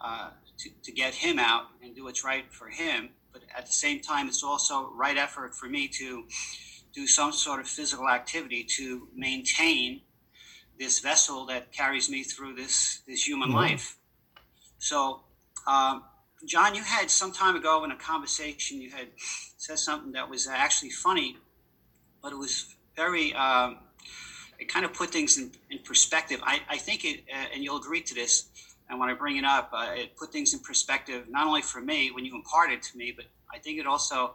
uh, 0.00 0.30
to 0.58 0.70
to 0.82 0.92
get 0.92 1.12
him 1.14 1.38
out 1.38 1.64
and 1.82 1.94
do 1.94 2.04
what's 2.04 2.24
right 2.24 2.44
for 2.52 2.68
him. 2.68 3.10
But 3.32 3.42
at 3.56 3.66
the 3.66 3.72
same 3.72 4.00
time, 4.00 4.28
it's 4.28 4.42
also 4.42 4.90
right 4.94 5.16
effort 5.16 5.54
for 5.54 5.68
me 5.68 5.88
to 5.88 6.24
do 6.94 7.06
some 7.06 7.32
sort 7.32 7.60
of 7.60 7.66
physical 7.68 8.08
activity 8.08 8.64
to 8.78 9.08
maintain 9.14 10.00
this 10.78 11.00
vessel 11.00 11.46
that 11.46 11.72
carries 11.72 12.10
me 12.10 12.24
through 12.24 12.54
this 12.54 13.00
this 13.06 13.26
human 13.28 13.50
Mhm. 13.50 13.54
life. 13.54 13.98
So. 14.78 15.24
Um, 15.66 16.04
John, 16.46 16.74
you 16.74 16.82
had 16.82 17.10
some 17.10 17.32
time 17.32 17.56
ago 17.56 17.84
in 17.84 17.90
a 17.92 17.96
conversation, 17.96 18.80
you 18.80 18.90
had 18.90 19.08
said 19.56 19.78
something 19.78 20.12
that 20.12 20.28
was 20.28 20.46
actually 20.46 20.90
funny 20.90 21.36
but 22.22 22.32
it 22.32 22.36
was 22.38 22.66
very 22.96 23.34
um, 23.34 23.78
it 24.58 24.68
kind 24.68 24.84
of 24.84 24.92
put 24.94 25.10
things 25.10 25.38
in, 25.38 25.52
in 25.70 25.80
perspective 25.80 26.40
I, 26.44 26.60
I 26.68 26.78
think 26.78 27.04
it 27.04 27.24
uh, 27.32 27.46
and 27.54 27.62
you'll 27.64 27.78
agree 27.78 28.02
to 28.02 28.14
this 28.14 28.44
and 28.88 29.00
when 29.00 29.10
i 29.10 29.14
bring 29.14 29.36
it 29.36 29.44
up 29.44 29.70
uh, 29.74 29.92
it 29.94 30.16
put 30.16 30.32
things 30.32 30.54
in 30.54 30.60
perspective 30.60 31.26
not 31.28 31.46
only 31.46 31.62
for 31.62 31.80
me 31.80 32.10
when 32.12 32.24
you 32.24 32.34
imparted 32.34 32.82
to 32.82 32.98
me 32.98 33.12
but 33.16 33.26
i 33.54 33.58
think 33.58 33.78
it 33.78 33.86
also 33.86 34.34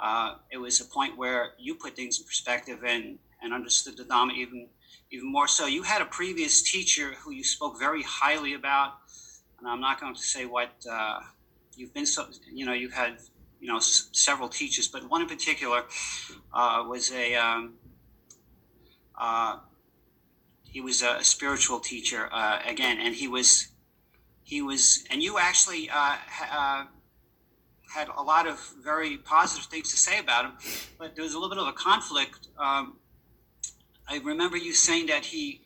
uh, 0.00 0.34
it 0.52 0.58
was 0.58 0.80
a 0.80 0.86
point 0.86 1.16
where 1.18 1.52
you 1.58 1.74
put 1.74 1.96
things 1.96 2.18
in 2.20 2.26
perspective 2.26 2.80
and 2.86 3.18
and 3.42 3.54
understood 3.54 3.96
the 3.96 4.04
dhamma 4.04 4.32
even 4.34 4.68
even 5.10 5.30
more 5.30 5.48
so 5.48 5.66
you 5.66 5.82
had 5.82 6.02
a 6.02 6.04
previous 6.06 6.62
teacher 6.62 7.12
who 7.20 7.30
you 7.32 7.44
spoke 7.44 7.78
very 7.78 8.02
highly 8.02 8.54
about 8.54 8.94
and 9.58 9.68
i'm 9.68 9.80
not 9.80 10.00
going 10.00 10.14
to 10.14 10.22
say 10.22 10.44
what 10.46 10.70
uh, 10.90 11.20
you've 11.76 11.94
been 11.94 12.06
so 12.06 12.26
you 12.52 12.64
know 12.66 12.72
you 12.72 12.88
had 12.88 13.18
you 13.60 13.68
know 13.68 13.76
s- 13.76 14.08
several 14.12 14.48
teachers 14.48 14.88
but 14.88 15.08
one 15.08 15.22
in 15.22 15.28
particular 15.28 15.84
uh, 16.52 16.84
was 16.86 17.12
a 17.12 17.34
um, 17.34 17.74
uh, 19.18 19.58
he 20.62 20.80
was 20.80 21.02
a 21.02 21.24
spiritual 21.24 21.80
teacher 21.80 22.28
uh, 22.32 22.60
again, 22.66 22.98
and 23.00 23.14
he 23.14 23.26
was 23.26 23.68
he 24.44 24.62
was 24.62 25.04
and 25.10 25.22
you 25.22 25.38
actually 25.38 25.88
uh, 25.90 25.94
ha- 25.94 26.86
uh, 26.86 26.86
had 27.92 28.08
a 28.16 28.22
lot 28.22 28.46
of 28.46 28.60
very 28.82 29.16
positive 29.16 29.66
things 29.66 29.90
to 29.90 29.96
say 29.96 30.18
about 30.18 30.44
him, 30.44 30.52
but 30.98 31.14
there 31.14 31.24
was 31.24 31.34
a 31.34 31.38
little 31.38 31.48
bit 31.48 31.58
of 31.58 31.66
a 31.68 31.72
conflict. 31.72 32.48
Um, 32.58 32.98
I 34.08 34.18
remember 34.18 34.56
you 34.56 34.72
saying 34.72 35.06
that 35.06 35.24
he 35.26 35.62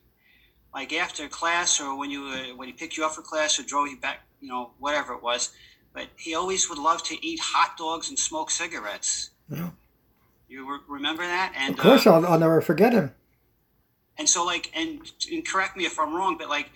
like 0.74 0.92
after 0.92 1.28
class 1.28 1.81
or 1.81 1.96
when 1.96 2.11
you 2.11 2.24
uh, 2.26 2.57
when 2.57 2.68
he 2.68 2.72
picked 2.74 2.96
you 2.96 3.05
up 3.05 3.12
for 3.12 3.22
class 3.22 3.59
or 3.59 3.62
drove 3.62 3.88
you 3.88 3.98
back, 3.98 4.20
you 4.40 4.48
know, 4.48 4.70
whatever 4.78 5.12
it 5.14 5.22
was. 5.22 5.50
But 5.94 6.09
he 6.16 6.35
always 6.35 6.68
would 6.70 6.78
love 6.78 7.02
to 7.05 7.26
eat 7.26 7.38
hot 7.40 7.76
dogs 7.76 8.09
and 8.09 8.18
smoke 8.18 8.50
cigarettes. 8.50 9.31
Yeah. 9.50 9.70
You 10.48 10.70
re- 10.70 10.81
remember 10.88 11.22
that? 11.22 11.52
And 11.57 11.74
Of 11.74 11.81
course, 11.81 12.07
uh, 12.07 12.14
I'll, 12.14 12.26
I'll 12.26 12.38
never 12.38 12.61
forget 12.61 12.92
him. 12.92 13.12
and 14.18 14.28
so 14.28 14.44
like 14.44 14.70
and, 14.74 15.00
and 15.31 15.46
correct 15.46 15.76
me 15.76 15.85
if 15.87 15.98
i'm 15.98 16.14
wrong 16.14 16.37
but 16.38 16.48
like 16.48 16.70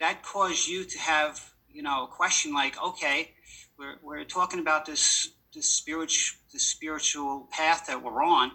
that 0.00 0.22
caused 0.24 0.66
you 0.68 0.84
to 0.84 0.98
have 0.98 1.52
you 1.72 1.82
know 1.82 2.04
a 2.04 2.06
question 2.08 2.52
like 2.52 2.74
okay 2.82 3.30
we're, 3.78 3.96
we're 4.02 4.24
talking 4.24 4.58
about 4.58 4.84
this 4.84 5.30
this 5.54 5.68
spiritual 5.70 6.38
this 6.52 6.64
spiritual 6.66 7.48
path 7.52 7.86
that 7.86 8.02
we're 8.02 8.22
on 8.24 8.50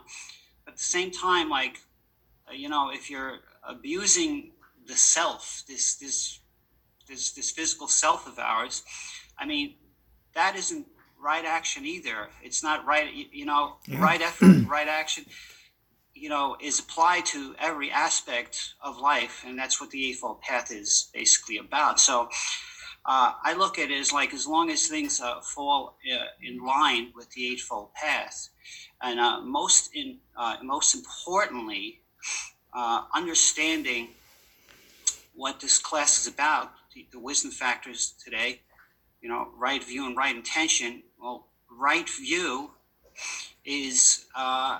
but 0.65 0.73
at 0.73 0.77
the 0.77 0.83
same 0.83 1.09
time 1.11 1.49
like 1.49 1.79
uh, 2.49 2.53
you 2.53 2.69
know 2.69 2.89
if 2.91 3.09
you're 3.09 3.39
abusing 3.67 4.51
the 4.85 4.95
self 4.95 5.63
this 5.67 5.95
this 5.95 6.39
this 7.07 7.31
this 7.31 7.51
physical 7.51 7.87
self 7.87 8.27
of 8.27 8.39
ours 8.39 8.83
i 9.37 9.45
mean 9.45 9.75
that 10.33 10.55
isn't 10.55 10.85
right 11.19 11.45
action 11.45 11.85
either. 11.85 12.29
It's 12.43 12.63
not 12.63 12.85
right, 12.85 13.09
you 13.31 13.45
know, 13.45 13.77
yeah. 13.87 14.01
right 14.01 14.21
effort, 14.29 14.67
right 14.67 14.87
action, 14.87 15.25
you 16.13 16.29
know, 16.29 16.57
is 16.61 16.79
applied 16.79 17.25
to 17.27 17.55
every 17.59 17.91
aspect 17.91 18.73
of 18.81 18.99
life. 18.99 19.43
And 19.45 19.57
that's 19.57 19.79
what 19.81 19.89
the 19.91 20.09
Eightfold 20.09 20.41
Path 20.41 20.71
is 20.71 21.09
basically 21.13 21.57
about. 21.57 21.99
So 21.99 22.29
uh, 23.05 23.33
I 23.43 23.53
look 23.57 23.79
at 23.79 23.91
it 23.91 23.99
as 23.99 24.11
like, 24.11 24.33
as 24.33 24.47
long 24.47 24.69
as 24.69 24.87
things 24.87 25.21
uh, 25.21 25.41
fall 25.41 25.97
uh, 26.11 26.25
in 26.41 26.63
line 26.63 27.11
with 27.15 27.29
the 27.31 27.51
Eightfold 27.51 27.93
Path, 27.93 28.49
and 29.01 29.19
uh, 29.19 29.41
most 29.41 29.91
in, 29.93 30.17
uh, 30.35 30.57
most 30.63 30.95
importantly, 30.95 32.01
uh, 32.77 33.01
understanding 33.11 34.09
what 35.33 35.59
this 35.59 35.79
class 35.79 36.21
is 36.21 36.31
about, 36.31 36.71
the, 36.93 37.07
the 37.11 37.17
wisdom 37.19 37.49
factors 37.49 38.13
today, 38.23 38.61
you 39.19 39.27
know, 39.27 39.47
right 39.57 39.83
view 39.83 40.05
and 40.05 40.15
right 40.15 40.35
intention. 40.35 41.01
Well, 41.19 41.47
right 41.75 42.07
view 42.07 42.69
is 43.65 44.25
uh, 44.35 44.79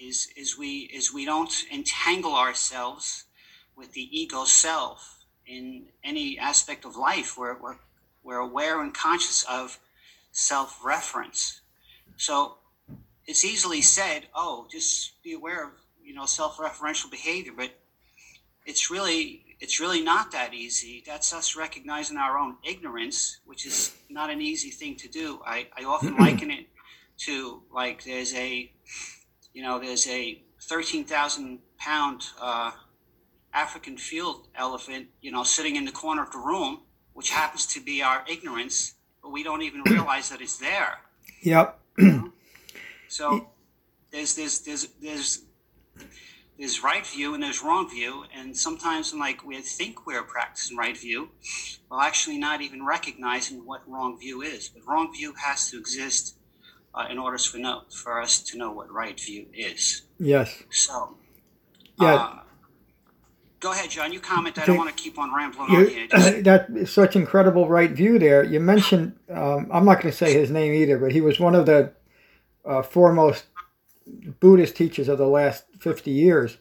is 0.00 0.30
is 0.36 0.58
we 0.58 0.90
is 0.92 1.14
we 1.14 1.24
don't 1.24 1.54
entangle 1.72 2.34
ourselves 2.34 3.24
with 3.76 3.92
the 3.92 4.08
ego 4.10 4.44
self 4.44 5.24
in 5.46 5.84
any 6.02 6.40
aspect 6.40 6.84
of 6.84 6.96
life. 6.96 7.38
We're 7.38 7.56
we're, 7.60 7.76
we're 8.24 8.38
aware 8.38 8.82
and 8.82 8.92
conscious 8.92 9.44
of 9.44 9.78
self 10.32 10.84
reference. 10.84 11.60
So 12.16 12.56
it's 13.26 13.44
easily 13.44 13.80
said, 13.80 14.26
oh, 14.34 14.66
just 14.68 15.22
be 15.22 15.34
aware 15.34 15.64
of 15.66 15.70
you 16.10 16.16
know 16.16 16.26
self 16.26 16.56
referential 16.56 17.08
behavior, 17.08 17.52
but 17.56 17.70
it's 18.66 18.90
really 18.90 19.44
it's 19.60 19.78
really 19.78 20.02
not 20.02 20.32
that 20.32 20.52
easy. 20.52 21.04
That's 21.06 21.32
us 21.32 21.54
recognizing 21.54 22.16
our 22.16 22.36
own 22.36 22.56
ignorance, 22.64 23.38
which 23.44 23.64
is 23.64 23.94
not 24.08 24.28
an 24.28 24.42
easy 24.42 24.70
thing 24.70 24.96
to 24.96 25.08
do. 25.08 25.40
I, 25.46 25.68
I 25.78 25.84
often 25.84 26.16
liken 26.18 26.50
it 26.50 26.66
to 27.18 27.62
like 27.72 28.02
there's 28.02 28.34
a, 28.34 28.72
you 29.54 29.62
know, 29.62 29.78
there's 29.78 30.08
a 30.08 30.42
13,000 30.62 31.60
pound 31.78 32.22
uh, 32.40 32.72
African 33.54 33.96
field 33.96 34.48
elephant, 34.56 35.06
you 35.20 35.30
know, 35.30 35.44
sitting 35.44 35.76
in 35.76 35.84
the 35.84 35.92
corner 35.92 36.24
of 36.24 36.32
the 36.32 36.38
room, 36.38 36.80
which 37.12 37.30
happens 37.30 37.66
to 37.66 37.80
be 37.80 38.02
our 38.02 38.24
ignorance, 38.28 38.94
but 39.22 39.30
we 39.30 39.44
don't 39.44 39.62
even 39.62 39.82
realize 39.82 40.28
that 40.30 40.40
it's 40.40 40.58
there. 40.58 40.98
Yep. 41.42 41.78
so 43.08 43.50
there's, 44.10 44.34
there's, 44.34 44.58
there's, 44.60 44.88
there's, 45.00 45.42
there's 46.58 46.82
right 46.84 47.06
view 47.06 47.34
and 47.34 47.42
there's 47.42 47.62
wrong 47.62 47.88
view. 47.88 48.24
And 48.36 48.56
sometimes, 48.56 49.14
like 49.14 49.44
we 49.44 49.56
think 49.60 50.06
we're 50.06 50.22
practicing 50.22 50.76
right 50.76 50.96
view, 50.96 51.30
while 51.88 52.00
actually 52.00 52.38
not 52.38 52.60
even 52.60 52.84
recognizing 52.84 53.64
what 53.66 53.88
wrong 53.88 54.18
view 54.18 54.42
is. 54.42 54.68
But 54.68 54.86
wrong 54.86 55.12
view 55.12 55.34
has 55.42 55.70
to 55.70 55.78
exist 55.78 56.36
uh, 56.94 57.06
in 57.10 57.18
order 57.18 57.38
for, 57.38 57.58
know, 57.58 57.82
for 57.90 58.20
us 58.20 58.40
to 58.40 58.58
know 58.58 58.72
what 58.72 58.92
right 58.92 59.18
view 59.18 59.46
is. 59.54 60.02
Yes. 60.18 60.62
So, 60.70 61.16
yeah. 61.98 62.14
Uh, 62.14 62.38
go 63.60 63.72
ahead, 63.72 63.90
John. 63.90 64.12
You 64.12 64.20
comment. 64.20 64.58
I 64.58 64.66
don't 64.66 64.76
want 64.76 64.94
to 64.94 65.02
keep 65.02 65.18
on 65.18 65.34
rambling 65.34 65.70
on 65.70 65.86
here. 65.86 66.06
Just... 66.08 66.44
That's 66.44 66.90
such 66.90 67.16
incredible 67.16 67.68
right 67.68 67.90
view 67.90 68.18
there. 68.18 68.44
You 68.44 68.60
mentioned, 68.60 69.14
um, 69.30 69.68
I'm 69.72 69.86
not 69.86 70.02
going 70.02 70.12
to 70.12 70.16
say 70.16 70.34
his 70.34 70.50
name 70.50 70.74
either, 70.74 70.98
but 70.98 71.12
he 71.12 71.22
was 71.22 71.40
one 71.40 71.54
of 71.54 71.64
the 71.64 71.92
uh, 72.64 72.82
foremost 72.82 73.44
Buddhist 74.40 74.76
teachers 74.76 75.08
of 75.08 75.18
the 75.18 75.26
last 75.26 75.64
50 75.78 76.10
years. 76.10 76.58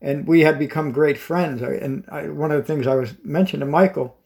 And 0.00 0.26
we 0.26 0.40
had 0.40 0.58
become 0.58 0.92
great 0.92 1.18
friends. 1.18 1.62
And 1.62 2.04
I, 2.10 2.28
one 2.28 2.50
of 2.50 2.58
the 2.58 2.66
things 2.66 2.86
I 2.86 2.94
was 2.94 3.14
mentioning 3.22 3.66
to 3.66 3.70
Michael, 3.70 4.18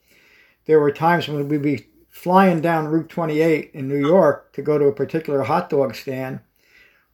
there 0.66 0.80
were 0.80 0.90
times 0.90 1.28
when 1.28 1.48
we'd 1.48 1.62
be 1.62 1.86
flying 2.08 2.60
down 2.60 2.88
Route 2.88 3.08
28 3.08 3.70
in 3.74 3.86
New 3.86 3.98
York 3.98 4.52
to 4.54 4.62
go 4.62 4.76
to 4.76 4.86
a 4.86 4.92
particular 4.92 5.42
hot 5.42 5.70
dog 5.70 5.94
stand 5.94 6.40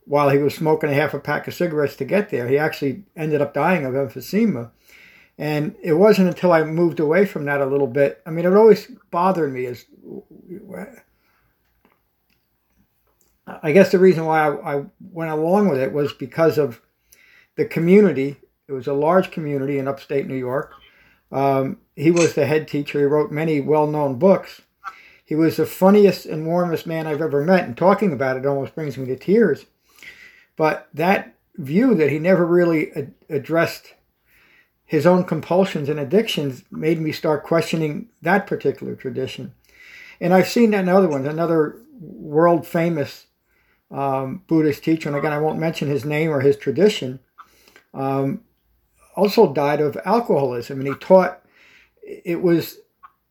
while 0.07 0.31
he 0.31 0.39
was 0.39 0.55
smoking 0.55 0.91
a 0.91 0.95
half 0.95 1.15
a 1.15 1.19
pack 1.19 1.47
of 1.47 1.55
cigarettes 1.55 1.97
to 1.97 2.05
get 2.05 2.31
there. 2.31 2.49
He 2.49 2.59
actually 2.59 3.05
ended 3.17 3.43
up 3.43 3.55
dying 3.55 3.85
of 3.85 3.95
emphysema. 3.95 4.71
And 5.37 5.75
it 5.83 5.95
wasn't 5.95 6.29
until 6.29 6.53
I 6.53 6.63
moved 6.63 7.01
away 7.01 7.27
from 7.27 7.45
that 7.47 7.61
a 7.61 7.67
little 7.67 7.87
bit. 7.87 8.23
I 8.25 8.31
mean, 8.31 8.45
it 8.45 8.55
always 8.55 8.91
bothered 9.11 9.53
me 9.53 9.67
as 9.67 9.85
I 13.47 13.73
guess 13.73 13.93
the 13.93 13.99
reason 13.99 14.25
why 14.25 14.47
I, 14.47 14.77
I, 14.77 14.85
went 15.13 15.31
along 15.31 15.69
with 15.69 15.79
it 15.79 15.93
was 15.93 16.13
because 16.13 16.57
of 16.57 16.81
the 17.57 17.67
community. 17.67 18.37
It 18.69 18.73
was 18.73 18.87
a 18.87 18.95
large 18.95 19.31
community 19.31 19.79
in 19.79 19.87
upstate 19.87 20.27
New 20.27 20.37
York. 20.37 20.73
Um, 21.31 21.79
he 21.95 22.11
was 22.11 22.35
the 22.35 22.47
head 22.47 22.67
teacher. 22.69 23.01
He 23.01 23.05
wrote 23.05 23.31
many 23.31 23.61
well 23.61 23.87
known 23.87 24.19
books. 24.19 24.63
He 25.25 25.35
was 25.35 25.57
the 25.57 25.67
funniest 25.67 26.27
and 26.27 26.47
warmest 26.47 26.87
man 26.87 27.07
I've 27.07 27.23
ever 27.23 27.45
met, 27.45 27.65
and 27.65 27.77
talking 27.77 28.13
about 28.13 28.37
it 28.37 28.47
almost 28.47 28.75
brings 28.75 28.97
me 28.97 29.07
to 29.07 29.17
tears. 29.17 29.67
But 30.57 30.89
that 30.95 31.35
view 31.57 31.95
that 31.95 32.11
he 32.11 32.19
never 32.19 32.47
really 32.47 32.93
ad- 32.93 33.15
addressed 33.29 33.95
his 34.85 35.07
own 35.07 35.25
compulsions 35.25 35.89
and 35.89 35.99
addictions 35.99 36.63
made 36.71 37.01
me 37.01 37.11
start 37.11 37.45
questioning 37.45 38.09
that 38.23 38.47
particular 38.47 38.95
tradition. 38.95 39.55
And 40.21 40.35
I've 40.35 40.49
seen 40.49 40.71
that 40.71 40.81
in 40.81 40.89
other 40.89 41.09
ones. 41.09 41.27
Another 41.27 41.81
world 41.99 42.67
famous 42.67 43.27
um, 43.95 44.43
Buddhist 44.49 44.83
teacher, 44.83 45.09
and 45.09 45.17
again, 45.17 45.33
I 45.33 45.39
won't 45.39 45.59
mention 45.59 45.89
his 45.89 46.05
name 46.05 46.31
or 46.31 46.41
his 46.41 46.57
tradition, 46.57 47.21
um, 47.95 48.43
also 49.15 49.53
died 49.53 49.81
of 49.81 49.97
alcoholism. 50.05 50.81
And 50.81 50.89
he 50.89 50.95
taught 50.95 51.41
it 52.03 52.43
was 52.43 52.79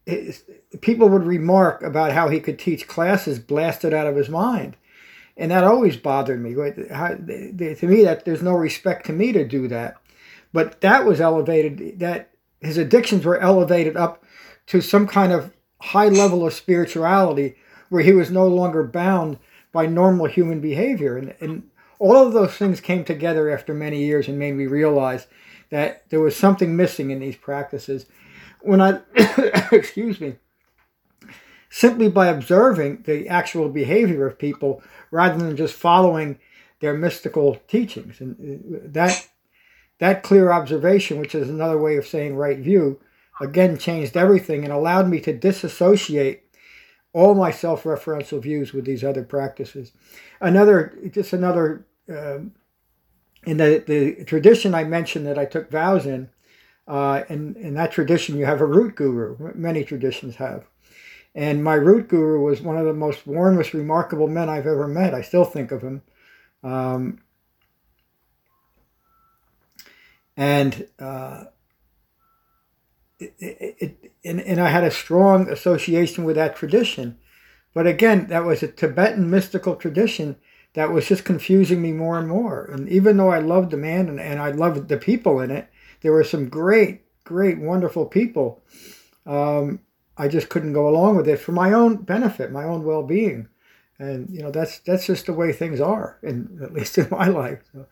it, 0.06 0.82
people 0.82 1.10
would 1.10 1.26
remark 1.26 1.84
about 1.84 2.13
how 2.13 2.30
he 2.30 2.39
could 2.39 2.58
teach 2.58 2.88
classes 2.88 3.39
blasted 3.39 3.93
out 3.93 4.08
of 4.08 4.15
his 4.15 4.30
mind. 4.30 4.78
And 5.36 5.52
that 5.52 5.65
always 5.65 5.97
bothered 5.97 6.41
me. 6.41 6.54
How, 6.89 7.10
to 7.10 7.17
me, 7.88 8.04
that 8.04 8.23
there's 8.23 8.41
no 8.43 8.54
respect 8.54 9.06
to 9.08 9.13
me 9.13 9.34
to 9.34 9.45
do 9.45 9.67
that. 9.67 9.97
But 10.54 10.80
that 10.82 11.06
was 11.06 11.19
elevated. 11.19 11.99
That 11.99 12.30
his 12.62 12.78
addictions 12.78 13.26
were 13.26 13.39
elevated 13.39 13.97
up 13.97 14.23
to 14.67 14.80
some 14.80 15.08
kind 15.08 15.34
of 15.34 15.52
high 15.82 16.08
level 16.08 16.45
of 16.45 16.54
spirituality, 16.54 17.56
where 17.89 18.04
he 18.04 18.13
was 18.13 18.32
no 18.32 18.47
longer 18.47 18.84
bound 18.84 19.39
by 19.73 19.86
normal 19.88 20.27
human 20.27 20.62
behavior. 20.62 21.17
And, 21.17 21.36
and 21.41 21.63
all 21.99 22.15
of 22.15 22.31
those 22.31 22.53
things 22.53 22.79
came 22.79 23.03
together 23.03 23.49
after 23.49 23.73
many 23.73 24.05
years 24.05 24.29
and 24.29 24.39
made 24.39 24.53
me 24.53 24.67
realize 24.67 25.27
that 25.71 26.09
there 26.09 26.21
was 26.21 26.38
something 26.38 26.77
missing 26.77 27.12
in 27.12 27.19
these 27.19 27.36
practices. 27.36 28.05
When 28.62 28.79
I, 28.79 29.01
excuse 29.71 30.21
me, 30.21 30.36
simply 31.69 32.07
by 32.07 32.27
observing 32.27 33.03
the 33.05 33.27
actual 33.27 33.67
behavior 33.67 34.25
of 34.27 34.38
people 34.38 34.83
rather 35.12 35.43
than 35.43 35.57
just 35.57 35.73
following 35.73 36.39
their 36.79 36.93
mystical 36.93 37.55
teachings. 37.67 38.21
And 38.21 38.36
uh, 38.75 38.79
that, 38.91 39.27
that 39.97 40.21
clear 40.21 40.51
observation, 40.51 41.19
which 41.19 41.33
is 41.33 41.49
another 41.49 41.79
way 41.79 41.97
of 41.97 42.05
saying 42.05 42.36
right 42.36 42.59
view, 42.59 42.99
again 43.41 43.77
changed 43.77 44.15
everything 44.15 44.63
and 44.63 44.71
allowed 44.71 45.09
me 45.09 45.19
to 45.21 45.33
disassociate 45.33 46.42
all 47.13 47.36
my 47.36 47.52
self-referential 47.52 48.41
views 48.41 48.73
with 48.73 48.86
these 48.86 49.04
other 49.04 49.23
practices. 49.23 49.91
Another, 50.41 50.97
just 51.12 51.32
another, 51.32 51.86
um, 52.10 52.54
in 53.45 53.58
the, 53.58 53.84
the 53.86 54.26
tradition 54.26 54.73
I 54.73 54.84
mentioned 54.84 55.28
that 55.28 55.38
I 55.38 55.45
took 55.45 55.69
vows 55.69 56.06
in, 56.06 56.30
uh, 56.88 57.23
in, 57.30 57.56
in 57.56 57.76
that 57.76 57.91
tradition 57.91 58.38
you 58.38 58.45
have 58.45 58.62
a 58.62 58.65
root 58.65 58.95
guru. 58.95 59.54
Many 59.54 59.84
traditions 59.84 60.36
have. 60.36 60.65
And 61.36 61.63
my 61.63 61.76
root 61.76 62.10
guru 62.10 62.41
was 62.41 62.62
one 62.62 62.78
of 62.78 62.86
the 62.86 62.93
most 62.93 63.26
warmest, 63.26 63.73
remarkable 63.73 64.28
men 64.28 64.49
I've 64.49 64.67
ever 64.67 64.88
met. 64.88 65.13
I 65.13 65.21
still 65.21 65.45
think 65.45 65.71
of 65.71 65.82
him. 65.82 66.02
Um, 66.63 67.21
and 70.36 70.88
uh, 70.99 71.45
it, 73.39 73.75
it, 73.79 74.12
and, 74.25 74.41
and 74.41 74.59
I 74.59 74.69
had 74.69 74.83
a 74.83 74.91
strong 74.91 75.49
association 75.49 76.23
with 76.23 76.36
that 76.36 76.55
tradition. 76.55 77.17
But 77.73 77.88
again, 77.88 78.27
that 78.27 78.45
was 78.45 78.62
a 78.62 78.67
Tibetan 78.67 79.29
mystical 79.29 79.75
tradition 79.75 80.36
that 80.73 80.91
was 80.91 81.07
just 81.07 81.25
confusing 81.25 81.81
me 81.81 81.91
more 81.91 82.17
and 82.17 82.28
more. 82.28 82.65
And 82.65 82.89
even 82.89 83.17
though 83.17 83.30
I 83.30 83.39
loved 83.39 83.71
the 83.71 83.78
man 83.78 84.09
and, 84.09 84.19
and 84.19 84.39
I 84.39 84.51
loved 84.51 84.88
the 84.88 84.97
people 84.97 85.39
in 85.39 85.51
it, 85.51 85.69
there 86.01 86.11
were 86.11 86.24
some 86.24 86.49
great, 86.49 87.01
great, 87.24 87.59
wonderful 87.59 88.05
people. 88.05 88.63
Um, 89.26 89.80
I 90.17 90.28
just 90.28 90.49
couldn't 90.49 90.74
go 90.74 90.88
along 90.88 91.15
with 91.17 91.28
it 91.28 91.39
for 91.39 91.51
my 91.51 91.74
own 91.74 91.97
benefit, 91.97 92.51
my 92.51 92.63
own 92.63 92.84
well-being. 92.84 93.47
And 93.99 94.28
you 94.30 94.41
know 94.41 94.49
that's 94.51 94.80
that's 94.80 95.05
just 95.05 95.28
the 95.28 95.34
way 95.34 95.53
things 95.53 95.80
are, 95.80 96.17
in 96.24 96.59
at 96.63 96.74
least 96.74 96.97
in 96.97 97.07
my 97.11 97.28
life. 97.28 97.59
So, 97.71 97.86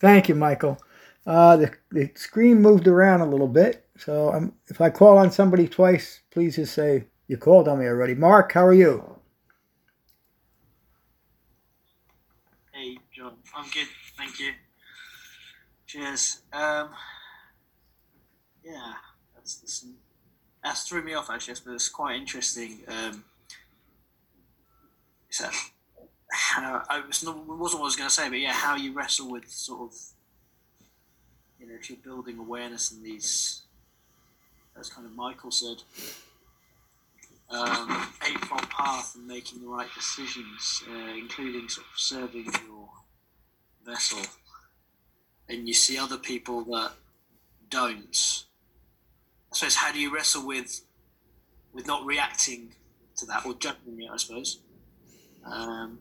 thank 0.00 0.28
you, 0.28 0.34
Michael. 0.34 0.78
Uh, 1.26 1.56
the 1.56 1.72
the 1.90 2.10
screen 2.14 2.60
moved 2.60 2.86
around 2.86 3.22
a 3.22 3.26
little 3.26 3.48
bit, 3.48 3.86
so 3.96 4.32
um, 4.32 4.52
if 4.66 4.80
I 4.80 4.90
call 4.90 5.18
on 5.18 5.30
somebody 5.30 5.68
twice, 5.68 6.20
please 6.30 6.56
just 6.56 6.74
say, 6.74 7.06
You 7.28 7.38
called 7.38 7.68
on 7.68 7.78
me 7.78 7.86
already. 7.86 8.14
Mark, 8.14 8.52
how 8.52 8.66
are 8.66 8.74
you? 8.74 9.18
Hey, 12.72 12.98
John. 13.14 13.34
I'm 13.56 13.70
good. 13.70 13.86
Thank 14.18 14.38
you. 14.38 14.52
Cheers. 15.86 16.42
Um, 16.52 16.90
yeah, 18.64 18.94
that's, 19.34 19.56
that's, 19.56 19.86
that's 20.62 20.88
threw 20.88 21.02
me 21.02 21.14
off 21.14 21.30
actually, 21.30 21.54
but 21.64 21.74
it's 21.74 21.88
quite 21.88 22.16
interesting. 22.16 22.80
Um, 22.88 23.24
so 25.30 25.48
how 26.32 26.82
I 26.90 27.00
was 27.06 27.22
not 27.24 27.36
wasn't 27.46 27.80
what 27.80 27.86
I 27.86 27.90
was 27.90 27.96
going 27.96 28.08
to 28.08 28.14
say, 28.14 28.28
but 28.28 28.40
yeah, 28.40 28.52
how 28.52 28.76
you 28.76 28.92
wrestle 28.92 29.30
with 29.30 29.48
sort 29.48 29.92
of 29.92 29.98
you 31.64 31.70
know 31.70 31.78
if 31.80 31.88
you're 31.88 31.98
building 31.98 32.38
awareness 32.38 32.92
in 32.92 33.02
these, 33.02 33.62
as 34.78 34.90
kind 34.90 35.06
of 35.06 35.14
Michael 35.14 35.50
said, 35.50 35.82
um, 37.48 38.08
eightfold 38.28 38.68
path 38.68 39.14
and 39.14 39.26
making 39.26 39.62
the 39.62 39.68
right 39.68 39.88
decisions, 39.94 40.82
uh, 40.90 41.14
including 41.16 41.68
sort 41.68 41.86
of 41.86 41.98
serving 41.98 42.44
your 42.66 42.88
vessel, 43.84 44.20
and 45.48 45.66
you 45.66 45.74
see 45.74 45.96
other 45.96 46.18
people 46.18 46.64
that 46.64 46.92
don't. 47.70 48.44
I 49.52 49.56
suppose 49.56 49.76
how 49.76 49.92
do 49.92 49.98
you 49.98 50.14
wrestle 50.14 50.46
with 50.46 50.82
with 51.72 51.86
not 51.86 52.04
reacting 52.04 52.74
to 53.16 53.26
that 53.26 53.46
or 53.46 53.54
judging 53.54 54.02
it? 54.02 54.10
I 54.12 54.16
suppose. 54.16 54.60
Um, 55.44 55.98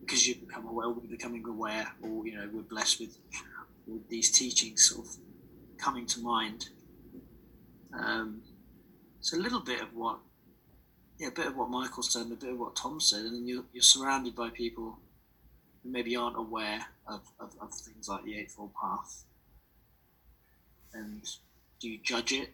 because 0.00 0.26
you 0.26 0.34
become 0.34 0.66
aware, 0.66 0.88
we're 0.88 1.00
becoming 1.08 1.44
aware, 1.46 1.86
or 2.02 2.26
you 2.26 2.34
know, 2.34 2.48
we're 2.52 2.62
blessed 2.62 3.00
with, 3.00 3.16
with 3.86 4.08
these 4.08 4.30
teachings 4.30 4.84
sort 4.88 5.06
of 5.06 5.16
coming 5.78 6.06
to 6.06 6.20
mind. 6.20 6.68
Um, 7.92 8.42
it's 9.18 9.32
a 9.32 9.36
little 9.36 9.60
bit 9.60 9.80
of 9.80 9.94
what, 9.94 10.18
yeah, 11.18 11.28
a 11.28 11.30
bit 11.30 11.46
of 11.46 11.56
what 11.56 11.70
Michael 11.70 12.02
said, 12.02 12.22
and 12.22 12.32
a 12.32 12.36
bit 12.36 12.50
of 12.50 12.58
what 12.58 12.76
Tom 12.76 13.00
said, 13.00 13.20
and 13.20 13.34
then 13.34 13.46
you're, 13.46 13.64
you're 13.72 13.82
surrounded 13.82 14.34
by 14.34 14.50
people 14.50 14.98
who 15.82 15.90
maybe 15.90 16.16
aren't 16.16 16.36
aware 16.36 16.86
of, 17.06 17.20
of, 17.38 17.54
of 17.60 17.72
things 17.72 18.08
like 18.08 18.24
the 18.24 18.38
Eightfold 18.38 18.72
Path. 18.80 19.24
And 20.94 21.22
do 21.80 21.88
you 21.88 21.98
judge 22.02 22.32
it, 22.32 22.50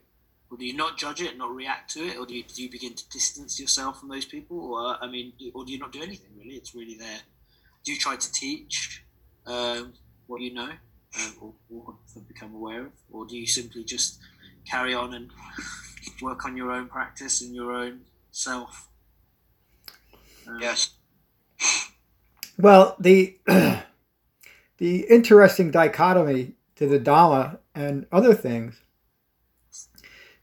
or 0.50 0.56
do 0.56 0.64
you 0.64 0.76
not 0.76 0.98
judge 0.98 1.20
it, 1.20 1.36
not 1.36 1.54
react 1.54 1.92
to 1.94 2.00
it, 2.00 2.18
or 2.18 2.26
do 2.26 2.34
you, 2.34 2.42
do 2.42 2.62
you 2.62 2.70
begin 2.70 2.94
to 2.94 3.08
distance 3.10 3.60
yourself 3.60 4.00
from 4.00 4.08
those 4.08 4.24
people, 4.24 4.74
or 4.74 5.02
I 5.02 5.08
mean, 5.10 5.32
or 5.54 5.64
do 5.64 5.72
you 5.72 5.78
not 5.78 5.92
do 5.92 6.02
anything 6.02 6.30
really? 6.36 6.56
It's 6.56 6.74
really 6.74 6.94
there 6.94 7.20
do 7.88 7.94
you 7.94 7.98
try 7.98 8.16
to 8.16 8.32
teach 8.32 9.02
um, 9.46 9.94
what 10.26 10.42
you 10.42 10.52
know 10.52 10.70
um, 11.16 11.34
or, 11.40 11.54
or 11.70 11.94
have 12.14 12.28
become 12.28 12.54
aware 12.54 12.86
of, 12.86 12.92
or 13.10 13.26
do 13.26 13.36
you 13.36 13.46
simply 13.46 13.84
just 13.84 14.18
carry 14.68 14.94
on 14.94 15.14
and 15.14 15.30
work 16.20 16.44
on 16.44 16.56
your 16.56 16.70
own 16.70 16.88
practice 16.88 17.40
and 17.42 17.54
your 17.54 17.72
own 17.72 18.00
self? 18.30 18.88
Um, 20.46 20.58
yes. 20.60 20.90
Well, 22.58 22.96
the 22.98 23.38
the 23.46 25.00
interesting 25.08 25.70
dichotomy 25.70 26.54
to 26.76 26.86
the 26.86 26.98
Dhamma 26.98 27.58
and 27.74 28.06
other 28.12 28.34
things 28.34 28.80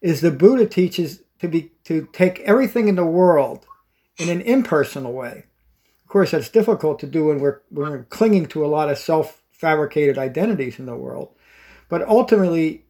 is 0.02 0.22
the 0.22 0.32
Buddha 0.32 0.66
teaches 0.66 1.22
to 1.40 1.48
be 1.48 1.72
to 1.84 2.08
take 2.14 2.40
everything 2.42 2.88
in 2.88 2.96
the 2.96 3.06
world 3.06 3.66
in 4.18 4.30
an 4.30 4.42
impersonal 4.42 5.14
way 5.14 5.46
of 6.06 6.10
course, 6.10 6.32
that's 6.32 6.50
difficult 6.50 7.00
to 7.00 7.08
do 7.08 7.26
when 7.26 7.40
we're, 7.40 7.62
when 7.70 7.90
we're 7.90 8.04
clinging 8.04 8.46
to 8.48 8.64
a 8.64 8.68
lot 8.68 8.92
of 8.92 8.98
self 9.00 9.42
fabricated 9.58 10.18
identities 10.18 10.80
in 10.80 10.86
the 10.86 10.96
world. 10.96 11.30
But 11.90 12.08
ultimately, 12.08 12.86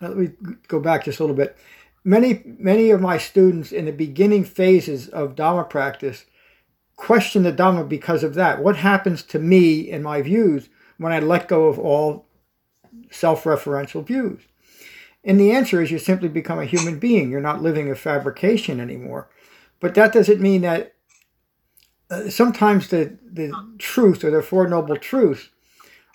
let 0.00 0.16
me 0.16 0.30
go 0.68 0.80
back 0.80 1.04
just 1.04 1.20
a 1.20 1.22
little 1.22 1.36
bit. 1.36 1.56
Many, 2.04 2.42
many 2.44 2.90
of 2.90 3.00
my 3.00 3.18
students 3.18 3.70
in 3.70 3.84
the 3.84 3.92
beginning 3.92 4.44
phases 4.44 5.08
of 5.08 5.36
Dharma 5.36 5.64
practice 5.64 6.24
question 6.96 7.42
the 7.42 7.52
Dharma 7.52 7.84
because 7.84 8.24
of 8.24 8.34
that. 8.34 8.62
What 8.62 8.76
happens 8.76 9.22
to 9.24 9.38
me 9.38 9.90
and 9.90 10.02
my 10.02 10.22
views 10.22 10.68
when 10.98 11.12
I 11.12 11.20
let 11.20 11.48
go 11.48 11.66
of 11.66 11.78
all 11.78 12.26
self 13.10 13.44
referential 13.44 14.04
views? 14.04 14.40
And 15.24 15.38
the 15.38 15.52
answer 15.52 15.80
is 15.80 15.92
you 15.92 15.98
simply 15.98 16.28
become 16.28 16.58
a 16.58 16.64
human 16.64 16.98
being. 16.98 17.30
You're 17.30 17.40
not 17.40 17.62
living 17.62 17.90
a 17.90 17.94
fabrication 17.94 18.80
anymore. 18.80 19.28
But 19.78 19.94
that 19.94 20.12
doesn't 20.12 20.40
mean 20.40 20.62
that 20.62 20.94
uh, 22.10 22.28
sometimes 22.28 22.88
the, 22.88 23.16
the 23.24 23.52
truth 23.78 24.24
or 24.24 24.30
the 24.30 24.42
Four 24.42 24.68
Noble 24.68 24.96
Truths 24.96 25.48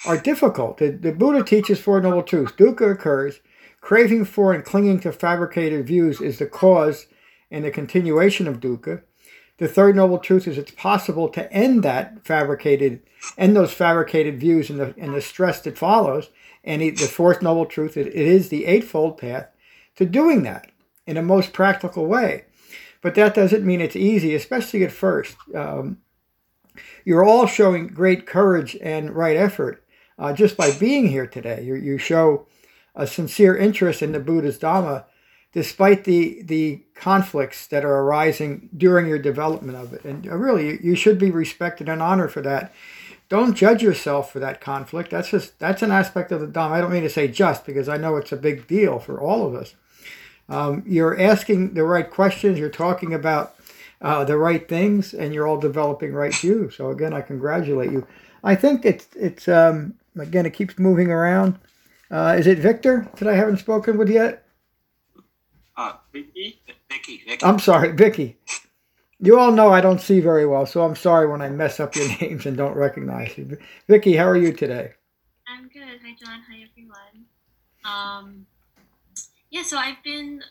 are 0.05 0.17
difficult. 0.17 0.77
The, 0.77 0.89
the 0.89 1.11
Buddha 1.11 1.43
teaches 1.43 1.79
Four 1.79 2.01
Noble 2.01 2.23
Truths. 2.23 2.53
Dukkha 2.53 2.91
occurs. 2.91 3.39
Craving 3.81 4.25
for 4.25 4.53
and 4.53 4.65
clinging 4.65 4.99
to 5.01 5.11
fabricated 5.11 5.87
views 5.87 6.19
is 6.19 6.39
the 6.39 6.45
cause 6.45 7.07
and 7.49 7.63
the 7.63 7.71
continuation 7.71 8.47
of 8.47 8.59
dukkha. 8.59 9.01
The 9.57 9.67
third 9.67 9.95
noble 9.95 10.19
truth 10.19 10.47
is 10.47 10.57
it's 10.57 10.71
possible 10.71 11.29
to 11.29 11.51
end 11.51 11.83
that 11.83 12.25
fabricated, 12.25 13.01
end 13.37 13.55
those 13.55 13.73
fabricated 13.73 14.39
views 14.39 14.69
and 14.69 14.79
the, 14.79 14.93
and 14.97 15.15
the 15.15 15.21
stress 15.21 15.61
that 15.61 15.77
follows. 15.77 16.29
And 16.63 16.81
the 16.81 16.91
fourth 16.95 17.41
noble 17.41 17.65
truth, 17.65 17.97
it, 17.97 18.07
it 18.07 18.15
is 18.15 18.49
the 18.49 18.65
eightfold 18.65 19.17
path 19.17 19.47
to 19.95 20.05
doing 20.05 20.43
that 20.43 20.69
in 21.05 21.17
a 21.17 21.23
most 21.23 21.53
practical 21.53 22.05
way. 22.05 22.45
But 23.01 23.15
that 23.15 23.33
doesn't 23.33 23.65
mean 23.65 23.79
it's 23.79 23.95
easy, 23.95 24.35
especially 24.35 24.83
at 24.83 24.91
first. 24.91 25.37
Um, 25.55 25.99
you're 27.05 27.23
all 27.23 27.47
showing 27.47 27.87
great 27.87 28.25
courage 28.25 28.77
and 28.81 29.15
right 29.15 29.37
effort 29.37 29.83
uh, 30.18 30.34
just 30.34 30.57
by 30.57 30.72
being 30.72 31.07
here 31.07 31.28
today. 31.28 31.63
You, 31.63 31.76
you 31.76 31.97
show 31.97 32.47
a 32.95 33.05
sincere 33.07 33.55
interest 33.55 34.01
in 34.01 34.11
the 34.11 34.20
Buddha's 34.20 34.57
Dhamma 34.57 35.05
despite 35.53 36.03
the, 36.03 36.41
the 36.43 36.84
conflicts 36.93 37.68
that 37.68 37.86
are 37.86 38.01
arising 38.01 38.70
during 38.76 39.07
your 39.07 39.20
development 39.20 39.78
of 39.78 39.93
it. 39.93 40.03
And 40.03 40.28
uh, 40.28 40.36
really, 40.36 40.84
you 40.84 40.95
should 40.95 41.18
be 41.18 41.32
respected 41.32 41.89
and 41.89 42.01
honored 42.01 42.32
for 42.32 42.41
that. 42.41 42.74
Don't 43.30 43.55
judge 43.55 43.82
yourself 43.82 44.32
for 44.32 44.39
that 44.39 44.61
conflict. 44.61 45.09
That's 45.09 45.30
just 45.30 45.59
that's 45.59 45.82
an 45.82 45.91
aspect 45.91 46.32
of 46.32 46.41
the 46.41 46.47
Dhamma. 46.47 46.72
I 46.72 46.82
don't 46.82 46.93
mean 46.93 47.03
to 47.03 47.09
say 47.09 47.28
just 47.28 47.65
because 47.65 47.89
I 47.89 47.97
know 47.97 48.15
it's 48.15 48.32
a 48.32 48.38
big 48.38 48.68
deal 48.68 48.99
for 48.99 49.20
all 49.20 49.45
of 49.45 49.55
us. 49.55 49.74
Um, 50.47 50.84
you're 50.86 51.20
asking 51.20 51.74
the 51.74 51.84
right 51.84 52.09
questions. 52.09 52.57
You're 52.57 52.70
talking 52.70 53.13
about 53.13 53.55
uh, 54.01 54.24
the 54.24 54.38
right 54.38 54.68
things, 54.68 55.13
and 55.13 55.34
you're 55.34 55.47
all 55.47 55.59
developing 55.59 56.13
right 56.13 56.34
views. 56.34 56.76
So 56.78 56.89
again, 56.89 57.13
I 57.13 57.22
congratulate 57.22 57.91
you. 57.91 58.07
I 58.43 58.55
think 58.55 58.86
it's 58.86 59.07
it's 59.15 59.47
um, 59.47 59.95
again 60.20 60.45
it 60.45 60.53
keeps 60.53 60.78
moving 60.78 61.11
around. 61.11 61.59
Uh, 62.09 62.36
is 62.38 62.47
it 62.47 62.59
Victor 62.59 63.07
that 63.18 63.28
I 63.28 63.36
haven't 63.36 63.57
spoken 63.57 63.97
with 63.97 64.09
yet? 64.09 64.45
Uh, 65.76 65.93
Vicky. 66.11 66.61
Vicky. 66.89 67.22
Vicky. 67.28 67.45
I'm 67.45 67.59
sorry, 67.59 67.91
Vicky. 67.91 68.38
You 69.20 69.39
all 69.39 69.51
know 69.51 69.70
I 69.70 69.82
don't 69.82 69.99
see 70.01 70.20
very 70.20 70.45
well, 70.45 70.65
so 70.65 70.84
I'm 70.84 70.95
sorry 70.95 71.28
when 71.28 71.41
I 71.41 71.49
mess 71.49 71.80
up 71.80 71.95
your 71.95 72.07
names 72.22 72.45
and 72.45 72.55
don't 72.55 72.76
recognize 72.76 73.38
you. 73.38 73.57
Vicky, 73.88 74.15
how 74.15 74.28
are 74.28 74.38
you 74.38 74.53
today? 74.53 74.93
I'm 75.47 75.68
good. 75.70 75.99
Hi, 76.03 76.15
John. 76.20 76.41
Hi, 76.49 76.65
everyone. 76.70 77.26
Um, 77.84 78.45
yeah, 79.49 79.63
so 79.63 79.78
I've 79.78 80.03
been 80.03 80.43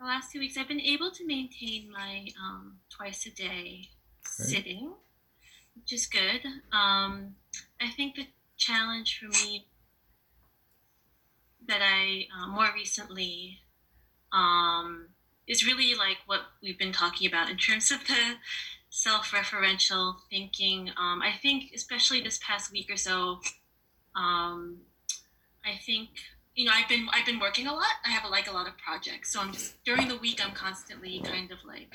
the 0.00 0.06
last 0.06 0.32
two 0.32 0.40
weeks. 0.40 0.56
I've 0.56 0.68
been 0.68 0.80
able 0.80 1.10
to 1.12 1.26
maintain 1.26 1.90
my 1.90 2.26
um, 2.42 2.78
twice 2.90 3.26
a 3.26 3.30
day 3.30 3.88
sitting, 4.24 4.92
which 5.76 5.92
is 5.92 6.06
good. 6.06 6.40
Um, 6.72 7.36
I 7.80 7.88
think 7.96 8.16
the 8.16 8.26
challenge 8.64 9.18
for 9.18 9.28
me 9.28 9.66
that 11.66 11.80
I 11.82 12.26
uh, 12.36 12.48
more 12.48 12.68
recently 12.74 13.58
um, 14.32 15.08
is 15.46 15.66
really 15.66 15.94
like 15.94 16.18
what 16.26 16.40
we've 16.62 16.78
been 16.78 16.92
talking 16.92 17.28
about 17.28 17.50
in 17.50 17.56
terms 17.56 17.90
of 17.90 18.06
the 18.06 18.36
self-referential 18.90 20.16
thinking. 20.30 20.90
Um, 20.90 21.22
I 21.22 21.32
think, 21.40 21.72
especially 21.74 22.20
this 22.20 22.38
past 22.46 22.72
week 22.72 22.90
or 22.90 22.96
so, 22.96 23.40
um, 24.14 24.78
I 25.64 25.78
think 25.86 26.10
you 26.54 26.66
know, 26.66 26.72
I've 26.74 26.88
been 26.88 27.08
I've 27.12 27.26
been 27.26 27.40
working 27.40 27.66
a 27.66 27.72
lot. 27.72 27.94
I 28.04 28.10
have 28.10 28.28
like 28.30 28.48
a 28.48 28.52
lot 28.52 28.68
of 28.68 28.76
projects, 28.76 29.32
so 29.32 29.40
I'm 29.40 29.52
just 29.52 29.82
during 29.84 30.08
the 30.08 30.18
week 30.18 30.40
I'm 30.44 30.52
constantly 30.52 31.20
kind 31.24 31.50
of 31.50 31.58
like 31.64 31.94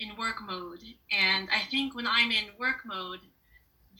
in 0.00 0.16
work 0.16 0.36
mode. 0.44 0.82
And 1.12 1.48
I 1.50 1.60
think 1.70 1.94
when 1.94 2.06
I'm 2.06 2.30
in 2.30 2.46
work 2.58 2.78
mode, 2.84 3.20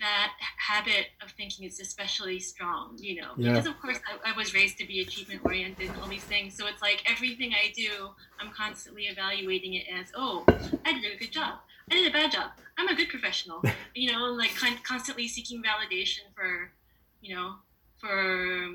that 0.01 0.32
habit 0.57 1.07
of 1.22 1.30
thinking 1.32 1.66
is 1.66 1.80
especially 1.80 2.40
strong. 2.40 2.96
You 2.99 3.22
know, 3.22 3.32
yeah. 3.36 3.53
because 3.53 3.66
of 3.66 3.80
course 3.80 3.99
I, 4.07 4.32
I 4.32 4.36
was 4.36 4.55
raised 4.55 4.78
to 4.78 4.86
be 4.86 5.01
achievement 5.01 5.42
oriented 5.44 5.90
and 5.90 6.01
all 6.01 6.09
these 6.09 6.24
things. 6.24 6.57
So 6.57 6.66
it's 6.66 6.82
like 6.82 7.03
everything 7.11 7.53
I 7.53 7.72
do, 7.74 8.11
I'm 8.40 8.51
constantly 8.51 9.05
evaluating 9.05 9.74
it 9.74 9.84
as, 9.92 10.07
oh, 10.16 10.44
I 10.84 10.92
did 10.92 11.12
a 11.12 11.16
good 11.16 11.32
job. 11.32 11.59
I 11.90 11.94
did 11.94 12.09
a 12.09 12.12
bad 12.12 12.32
job. 12.32 12.51
I'm 12.76 12.88
a 12.88 12.94
good 12.94 13.09
professional. 13.09 13.62
you 13.94 14.12
know, 14.12 14.24
like 14.26 14.53
constantly 14.84 15.28
seeking 15.28 15.62
validation 15.62 16.32
for, 16.34 16.70
you 17.20 17.34
know, 17.34 17.55
for 17.99 18.68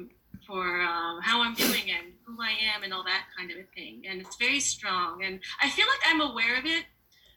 for 0.48 0.82
um, 0.82 1.22
how 1.22 1.42
I'm 1.42 1.54
doing 1.54 1.90
and 1.90 2.14
who 2.26 2.42
I 2.42 2.52
am 2.76 2.84
and 2.84 2.94
all 2.94 3.04
that 3.04 3.26
kind 3.38 3.52
of 3.52 3.58
a 3.58 3.64
thing. 3.76 4.04
And 4.10 4.22
it's 4.22 4.36
very 4.36 4.60
strong. 4.60 5.24
And 5.24 5.40
I 5.62 5.70
feel 5.70 5.86
like 5.88 6.00
I'm 6.06 6.22
aware 6.22 6.58
of 6.58 6.66
it 6.66 6.86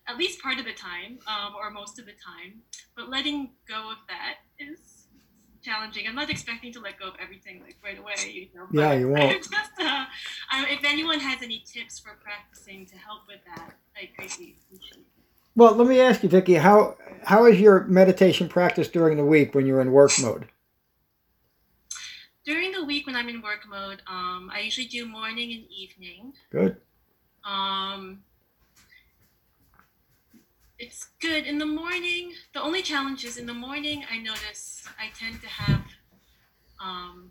at 0.08 0.16
least 0.16 0.40
part 0.40 0.58
of 0.58 0.64
the 0.64 0.72
time 0.72 1.18
um, 1.26 1.54
or 1.56 1.70
most 1.70 1.98
of 1.98 2.06
the 2.06 2.12
time. 2.12 2.60
But 2.96 3.08
letting 3.08 3.50
go 3.68 3.90
of 3.90 3.98
that 4.08 4.36
is 4.58 5.06
challenging. 5.62 6.06
I'm 6.06 6.14
not 6.14 6.30
expecting 6.30 6.72
to 6.74 6.80
let 6.80 6.98
go 6.98 7.08
of 7.08 7.14
everything 7.20 7.60
like 7.60 7.76
right 7.82 7.98
away. 7.98 8.14
You 8.30 8.48
know, 8.54 8.66
yeah, 8.72 8.92
you 8.92 9.08
won't. 9.10 9.36
Just, 9.38 9.72
uh, 9.80 10.04
if 10.52 10.84
anyone 10.84 11.20
has 11.20 11.42
any 11.42 11.64
tips 11.66 11.98
for 11.98 12.16
practicing 12.22 12.86
to 12.86 12.96
help 12.96 13.22
with 13.26 13.40
that, 13.46 13.74
I 13.96 14.10
greatly 14.16 14.56
appreciate 14.58 15.00
it. 15.00 15.06
Well, 15.54 15.74
let 15.74 15.88
me 15.88 16.00
ask 16.00 16.22
you, 16.22 16.28
Vicky, 16.28 16.54
how 16.54 16.96
how 17.24 17.46
is 17.46 17.58
your 17.58 17.84
meditation 17.84 18.48
practice 18.48 18.88
during 18.88 19.16
the 19.16 19.24
week 19.24 19.54
when 19.54 19.66
you're 19.66 19.80
in 19.80 19.90
work 19.90 20.12
mode? 20.20 20.48
during 22.46 22.70
the 22.70 22.84
week 22.84 23.06
when 23.06 23.16
I'm 23.16 23.28
in 23.28 23.42
work 23.42 23.68
mode, 23.68 24.00
um, 24.06 24.50
I 24.54 24.60
usually 24.60 24.86
do 24.86 25.04
morning 25.04 25.52
and 25.52 25.64
evening. 25.68 26.32
Good. 26.50 26.76
Um, 27.44 28.20
it's 30.78 31.08
good 31.20 31.46
in 31.46 31.58
the 31.58 31.66
morning. 31.66 32.32
The 32.52 32.62
only 32.62 32.82
challenge 32.82 33.24
is 33.24 33.36
in 33.36 33.46
the 33.46 33.54
morning. 33.54 34.04
I 34.10 34.18
notice 34.18 34.86
I 34.98 35.08
tend 35.18 35.40
to 35.40 35.48
have, 35.48 35.84
um, 36.82 37.30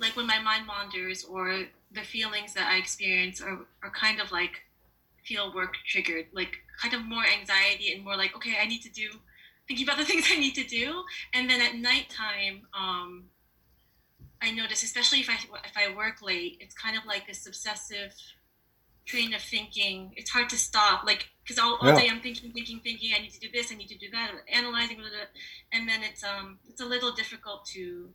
like 0.00 0.16
when 0.16 0.26
my 0.26 0.40
mind 0.40 0.66
wanders 0.66 1.24
or 1.24 1.64
the 1.92 2.00
feelings 2.00 2.54
that 2.54 2.68
I 2.70 2.78
experience 2.78 3.40
are, 3.40 3.60
are 3.82 3.90
kind 3.90 4.20
of 4.20 4.32
like 4.32 4.62
feel 5.24 5.54
work 5.54 5.74
triggered, 5.86 6.26
like 6.32 6.56
kind 6.80 6.94
of 6.94 7.04
more 7.04 7.24
anxiety 7.24 7.92
and 7.92 8.04
more 8.04 8.16
like, 8.16 8.34
okay, 8.34 8.56
I 8.60 8.66
need 8.66 8.82
to 8.82 8.90
do, 8.90 9.08
thinking 9.68 9.86
about 9.86 9.98
the 9.98 10.04
things 10.10 10.26
I 10.30 10.38
need 10.38 10.54
to 10.56 10.64
do. 10.64 11.04
And 11.32 11.48
then 11.48 11.60
at 11.60 11.76
nighttime, 11.76 12.62
um, 12.74 13.24
I 14.42 14.50
notice, 14.50 14.82
especially 14.82 15.20
if 15.20 15.30
I 15.30 15.34
if 15.64 15.76
I 15.76 15.96
work 15.96 16.20
late, 16.20 16.58
it's 16.60 16.74
kind 16.74 16.96
of 16.96 17.06
like 17.06 17.26
this 17.26 17.46
obsessive 17.46 18.12
train 19.06 19.32
of 19.34 19.40
thinking. 19.40 20.12
It's 20.16 20.30
hard 20.30 20.48
to 20.50 20.56
stop, 20.56 21.04
like 21.04 21.28
because 21.42 21.58
all, 21.58 21.78
all 21.80 21.88
Yeah. 21.88 22.00
day 22.00 22.08
I'm 22.10 22.20
thinking, 22.20 22.52
thinking, 22.52 22.80
thinking. 22.80 23.12
I 23.16 23.20
need 23.22 23.30
to 23.30 23.40
do 23.40 23.48
this. 23.52 23.72
I 23.72 23.76
need 23.76 23.88
to 23.88 23.98
do 23.98 24.08
that. 24.12 24.32
Analyzing, 24.52 24.96
blah, 24.96 25.06
blah, 25.08 25.16
blah. 25.18 25.78
and 25.78 25.88
then 25.88 26.00
it's 26.02 26.22
um 26.24 26.58
it's 26.68 26.80
a 26.80 26.84
little 26.86 27.12
difficult 27.12 27.64
to 27.74 28.10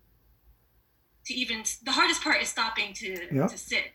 to 1.26 1.34
even. 1.34 1.64
The 1.84 1.92
hardest 1.92 2.22
part 2.22 2.42
is 2.42 2.50
stopping 2.50 2.94
to 2.96 3.10
Yeah. 3.36 3.48
to 3.48 3.58
sit. 3.58 3.86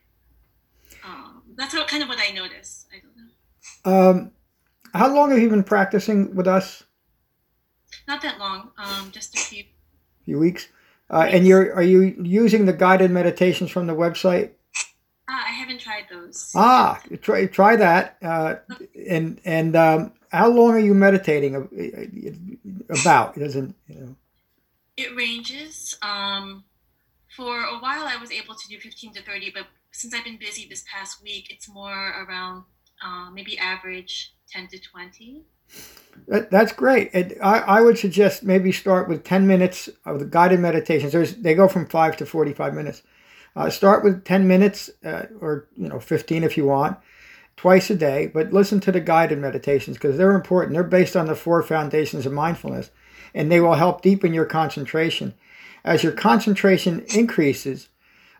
Um, 1.04 1.42
that's 1.56 1.74
what, 1.74 1.86
kind 1.88 2.02
of 2.02 2.08
what 2.08 2.18
I 2.18 2.32
notice. 2.32 2.86
I 2.92 2.96
don't 3.02 3.16
know. 3.16 4.10
Um, 4.10 4.32
how 4.94 5.12
long 5.14 5.30
have 5.30 5.38
you 5.38 5.48
been 5.48 5.62
practicing 5.64 6.34
with 6.34 6.46
us? 6.46 6.82
Not 8.08 8.22
that 8.22 8.38
long. 8.38 8.70
Um, 8.78 9.10
just 9.12 9.34
a 9.36 9.38
few. 9.40 9.64
few 10.24 10.38
weeks. 10.38 10.68
Uh, 11.10 11.26
and 11.30 11.46
you're 11.46 11.72
are 11.74 11.82
you 11.82 12.16
using 12.22 12.66
the 12.66 12.72
guided 12.72 13.10
meditations 13.10 13.70
from 13.70 13.86
the 13.86 13.94
website? 13.94 14.52
Haven't 15.66 15.80
tried 15.80 16.04
those. 16.08 16.52
Ah, 16.54 17.02
try 17.22 17.46
try 17.46 17.74
that. 17.74 18.18
Uh, 18.22 18.54
and 19.08 19.40
and 19.44 19.74
um, 19.74 20.12
how 20.30 20.48
long 20.48 20.70
are 20.70 20.78
you 20.78 20.94
meditating 20.94 21.56
about? 22.88 23.36
It 23.36 23.40
doesn't 23.40 23.74
you 23.88 24.00
know. 24.00 24.16
It 24.96 25.16
ranges. 25.16 25.98
Um, 26.02 26.62
for 27.34 27.64
a 27.64 27.78
while, 27.80 28.04
I 28.06 28.16
was 28.16 28.30
able 28.30 28.54
to 28.54 28.68
do 28.68 28.78
15 28.78 29.14
to 29.14 29.22
30, 29.22 29.50
but 29.50 29.66
since 29.90 30.14
I've 30.14 30.22
been 30.22 30.38
busy 30.38 30.68
this 30.68 30.84
past 30.90 31.20
week, 31.20 31.50
it's 31.50 31.68
more 31.68 32.24
around 32.24 32.62
uh, 33.04 33.30
maybe 33.32 33.58
average 33.58 34.34
10 34.52 34.68
to 34.68 34.78
20. 34.78 35.42
That, 36.28 36.50
that's 36.50 36.72
great. 36.72 37.10
And 37.12 37.34
I, 37.42 37.58
I 37.58 37.80
would 37.80 37.98
suggest 37.98 38.44
maybe 38.44 38.70
start 38.70 39.08
with 39.08 39.24
10 39.24 39.46
minutes 39.48 39.90
of 40.04 40.20
the 40.20 40.24
guided 40.24 40.60
meditations. 40.60 41.12
There's, 41.12 41.34
they 41.34 41.54
go 41.54 41.66
from 41.66 41.86
5 41.86 42.16
to 42.18 42.24
45 42.24 42.72
minutes. 42.72 43.02
Uh, 43.56 43.70
start 43.70 44.04
with 44.04 44.24
10 44.24 44.46
minutes 44.46 44.90
uh, 45.04 45.24
or 45.40 45.66
you 45.76 45.88
know 45.88 45.98
15 45.98 46.44
if 46.44 46.56
you 46.56 46.66
want 46.66 46.98
twice 47.56 47.88
a 47.88 47.94
day 47.94 48.26
but 48.26 48.52
listen 48.52 48.80
to 48.80 48.92
the 48.92 49.00
guided 49.00 49.38
meditations 49.38 49.96
because 49.96 50.18
they're 50.18 50.36
important. 50.36 50.74
They're 50.74 50.84
based 50.84 51.16
on 51.16 51.26
the 51.26 51.34
four 51.34 51.62
foundations 51.62 52.26
of 52.26 52.32
mindfulness 52.32 52.90
and 53.34 53.50
they 53.50 53.60
will 53.60 53.74
help 53.74 54.02
deepen 54.02 54.34
your 54.34 54.44
concentration. 54.44 55.34
As 55.84 56.02
your 56.02 56.12
concentration 56.12 57.04
increases 57.14 57.88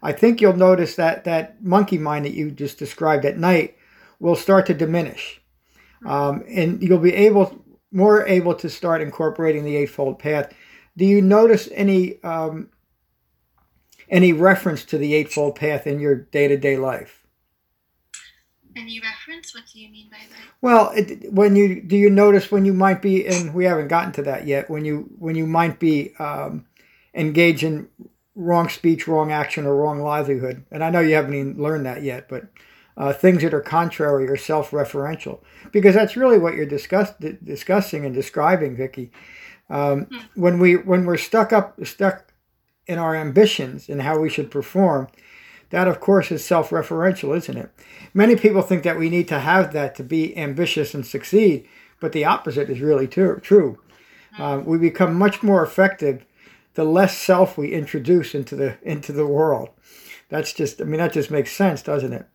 i 0.02 0.12
think 0.12 0.40
you'll 0.40 0.56
notice 0.56 0.96
that 0.96 1.24
that 1.24 1.64
monkey 1.64 1.96
mind 1.96 2.26
that 2.26 2.34
you 2.34 2.50
just 2.50 2.78
described 2.78 3.24
at 3.24 3.38
night 3.38 3.76
will 4.20 4.36
start 4.36 4.66
to 4.66 4.74
diminish. 4.74 5.40
Um, 6.04 6.44
and 6.48 6.82
you'll 6.82 6.98
be 6.98 7.14
able 7.14 7.64
more 7.92 8.26
able 8.26 8.54
to 8.54 8.68
start 8.68 9.00
incorporating 9.00 9.64
the 9.64 9.76
eightfold 9.76 10.18
path. 10.18 10.52
Do 10.96 11.04
you 11.04 11.22
notice 11.22 11.68
any 11.72 12.22
um, 12.22 12.68
any 14.08 14.32
reference 14.32 14.84
to 14.86 14.98
the 14.98 15.14
eightfold 15.14 15.56
path 15.56 15.86
in 15.86 16.00
your 16.00 16.14
day-to-day 16.14 16.76
life? 16.76 17.24
Any 18.74 19.00
reference? 19.00 19.54
What 19.54 19.64
do 19.72 19.80
you 19.80 19.88
mean 19.90 20.08
by 20.10 20.18
that? 20.18 20.38
well 20.60 20.90
it, 20.94 21.32
when 21.32 21.56
you 21.56 21.80
do 21.80 21.96
you 21.96 22.10
notice 22.10 22.50
when 22.50 22.64
you 22.64 22.74
might 22.74 23.00
be 23.00 23.26
and 23.26 23.54
we 23.54 23.64
haven't 23.64 23.88
gotten 23.88 24.12
to 24.12 24.22
that 24.22 24.46
yet 24.46 24.68
when 24.70 24.84
you 24.84 25.08
when 25.18 25.34
you 25.34 25.46
might 25.46 25.78
be 25.78 26.14
um, 26.18 26.66
engaged 27.14 27.62
in 27.62 27.88
wrong 28.34 28.68
speech 28.68 29.08
wrong 29.08 29.32
action 29.32 29.64
or 29.66 29.76
wrong 29.76 30.00
livelihood? 30.00 30.64
And 30.70 30.84
i 30.84 30.90
know 30.90 31.00
you 31.00 31.14
haven't 31.14 31.34
even 31.34 31.62
learned 31.62 31.86
that 31.86 32.02
yet 32.02 32.28
but 32.28 32.48
uh, 32.96 33.12
things 33.12 33.42
that 33.42 33.52
are 33.52 33.60
contrary 33.60 34.26
or 34.26 34.36
self-referential. 34.36 35.40
Because 35.70 35.94
that's 35.94 36.16
really 36.16 36.38
what 36.38 36.54
you're 36.54 36.64
discuss, 36.66 37.12
di- 37.20 37.36
discussing 37.44 38.06
and 38.06 38.14
describing 38.14 38.76
vicky 38.76 39.10
um, 39.68 40.06
when 40.34 40.58
we 40.58 40.76
when 40.76 41.04
we're 41.04 41.16
stuck 41.16 41.52
up 41.52 41.78
stuck 41.84 42.32
in 42.86 42.98
our 42.98 43.14
ambitions 43.14 43.88
and 43.88 44.02
how 44.02 44.18
we 44.18 44.28
should 44.28 44.50
perform 44.50 45.08
that 45.70 45.88
of 45.88 46.00
course 46.00 46.30
is 46.30 46.44
self-referential 46.44 47.36
isn't 47.36 47.56
it? 47.56 47.70
Many 48.14 48.36
people 48.36 48.62
think 48.62 48.82
that 48.84 48.98
we 48.98 49.10
need 49.10 49.28
to 49.28 49.40
have 49.40 49.72
that 49.72 49.94
to 49.96 50.04
be 50.04 50.36
ambitious 50.36 50.94
and 50.94 51.06
succeed 51.06 51.68
but 52.00 52.12
the 52.12 52.24
opposite 52.24 52.68
is 52.70 52.80
really 52.80 53.08
too, 53.08 53.40
true. 53.42 53.78
Uh, 54.38 54.60
we 54.64 54.76
become 54.76 55.14
much 55.14 55.42
more 55.42 55.62
effective 55.62 56.26
the 56.74 56.84
less 56.84 57.16
self 57.16 57.56
we 57.56 57.72
introduce 57.72 58.34
into 58.34 58.54
the 58.54 58.76
into 58.82 59.12
the 59.12 59.26
world. 59.26 59.70
That's 60.28 60.52
just 60.52 60.80
i 60.80 60.84
mean 60.84 60.98
that 60.98 61.12
just 61.12 61.30
makes 61.30 61.52
sense 61.52 61.82
doesn't 61.82 62.12
it? 62.12 62.26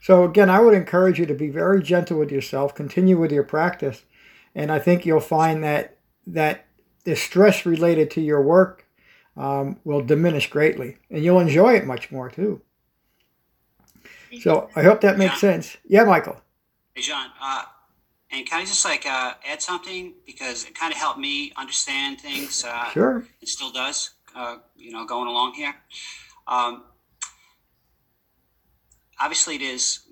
So 0.00 0.24
again 0.24 0.50
i 0.50 0.60
would 0.60 0.74
encourage 0.74 1.18
you 1.18 1.26
to 1.26 1.34
be 1.34 1.48
very 1.48 1.82
gentle 1.82 2.18
with 2.18 2.32
yourself 2.32 2.74
continue 2.74 3.18
with 3.18 3.32
your 3.32 3.44
practice 3.44 4.04
and 4.54 4.70
i 4.70 4.78
think 4.78 5.04
you'll 5.04 5.20
find 5.20 5.62
that 5.64 5.98
that 6.26 6.66
the 7.04 7.14
stress 7.14 7.66
related 7.66 8.10
to 8.12 8.20
your 8.20 8.42
work 8.42 8.83
um, 9.36 9.78
will 9.84 10.00
diminish 10.02 10.48
greatly 10.50 10.96
and 11.10 11.24
you'll 11.24 11.40
enjoy 11.40 11.74
it 11.74 11.86
much 11.86 12.10
more 12.12 12.30
too 12.30 12.60
so 14.40 14.68
i 14.76 14.82
hope 14.82 15.00
that 15.00 15.18
makes 15.18 15.34
Yeah. 15.34 15.50
sense 15.52 15.76
yeah 15.86 16.04
michael 16.04 16.40
Hey, 16.94 17.02
John, 17.02 17.30
uh, 17.42 17.64
and 18.30 18.46
can 18.46 18.60
I 18.60 18.64
just 18.64 18.84
like 18.84 19.04
uh, 19.04 19.34
add 19.44 19.60
something 19.60 20.14
because 20.24 20.64
it 20.64 20.76
kind 20.76 20.92
of 20.92 20.98
helped 20.98 21.18
me 21.18 21.52
understand 21.56 22.20
things. 22.20 22.64
Uh, 22.64 22.88
sure 22.90 23.26
It 23.40 23.48
still 23.48 23.72
does, 23.72 24.10
uh, 24.36 24.58
you 24.76 24.92
know, 24.92 25.04
going 25.04 25.26
along 25.26 25.54
here. 25.54 25.74
Um, 26.46 26.84
obviously, 29.20 29.56
it 29.56 29.62
is 29.62 30.06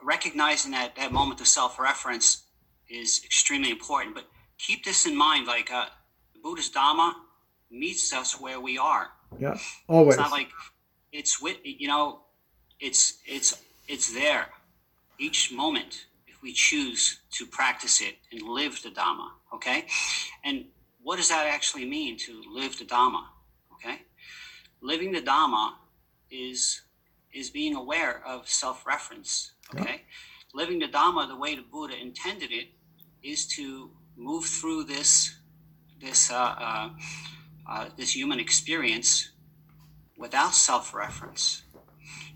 recognizing 0.00 0.70
that 0.72 0.94
that 0.94 1.10
moment 1.10 1.40
of 1.40 1.48
self-reference 1.48 2.44
is 2.88 3.20
extremely 3.24 3.70
important. 3.72 4.14
But 4.14 4.26
keep 4.58 4.84
this 4.84 5.06
in 5.06 5.16
mind: 5.16 5.48
like 5.48 5.72
uh, 5.72 5.86
the 6.34 6.40
Buddhist 6.40 6.72
Dharma 6.72 7.16
meets 7.70 8.12
us 8.12 8.40
where 8.40 8.60
we 8.60 8.78
are. 8.78 9.08
yeah 9.38 9.56
always 9.88 10.14
It's 10.14 10.22
not 10.22 10.30
like 10.30 10.50
it's 11.12 11.40
with 11.40 11.56
you 11.64 11.88
know, 11.88 12.20
it's 12.80 13.18
it's 13.26 13.62
it's 13.86 14.12
there 14.12 14.46
each 15.18 15.52
moment 15.52 16.06
if 16.26 16.42
we 16.42 16.52
choose 16.52 17.20
to 17.32 17.46
practice 17.46 18.00
it 18.00 18.16
and 18.32 18.42
live 18.42 18.80
the 18.82 18.90
Dhamma. 18.90 19.30
Okay, 19.54 19.86
and 20.44 20.66
what 21.02 21.16
does 21.16 21.28
that 21.28 21.46
actually 21.46 21.86
mean 21.86 22.16
to 22.18 22.42
live 22.52 22.78
the 22.78 22.84
Dhamma? 22.84 23.24
Okay, 23.74 24.02
living 24.80 25.12
the 25.12 25.22
Dhamma 25.22 25.72
is 26.30 26.82
is 27.32 27.50
being 27.50 27.74
aware 27.74 28.22
of 28.26 28.48
self-reference. 28.48 29.52
Okay, 29.74 30.02
living 30.54 30.78
the 30.78 30.88
Dhamma 30.88 31.28
the 31.28 31.36
way 31.36 31.54
the 31.54 31.62
Buddha 31.62 31.96
intended 32.00 32.50
it 32.52 32.68
is 33.22 33.46
to 33.46 33.90
move 34.16 34.44
through 34.44 34.84
this 34.84 35.34
this 36.00 36.30
uh, 36.30 36.54
uh, 36.58 36.90
uh, 37.68 37.88
this 37.96 38.14
human 38.14 38.40
experience 38.40 39.30
without 40.16 40.54
self-reference. 40.54 41.62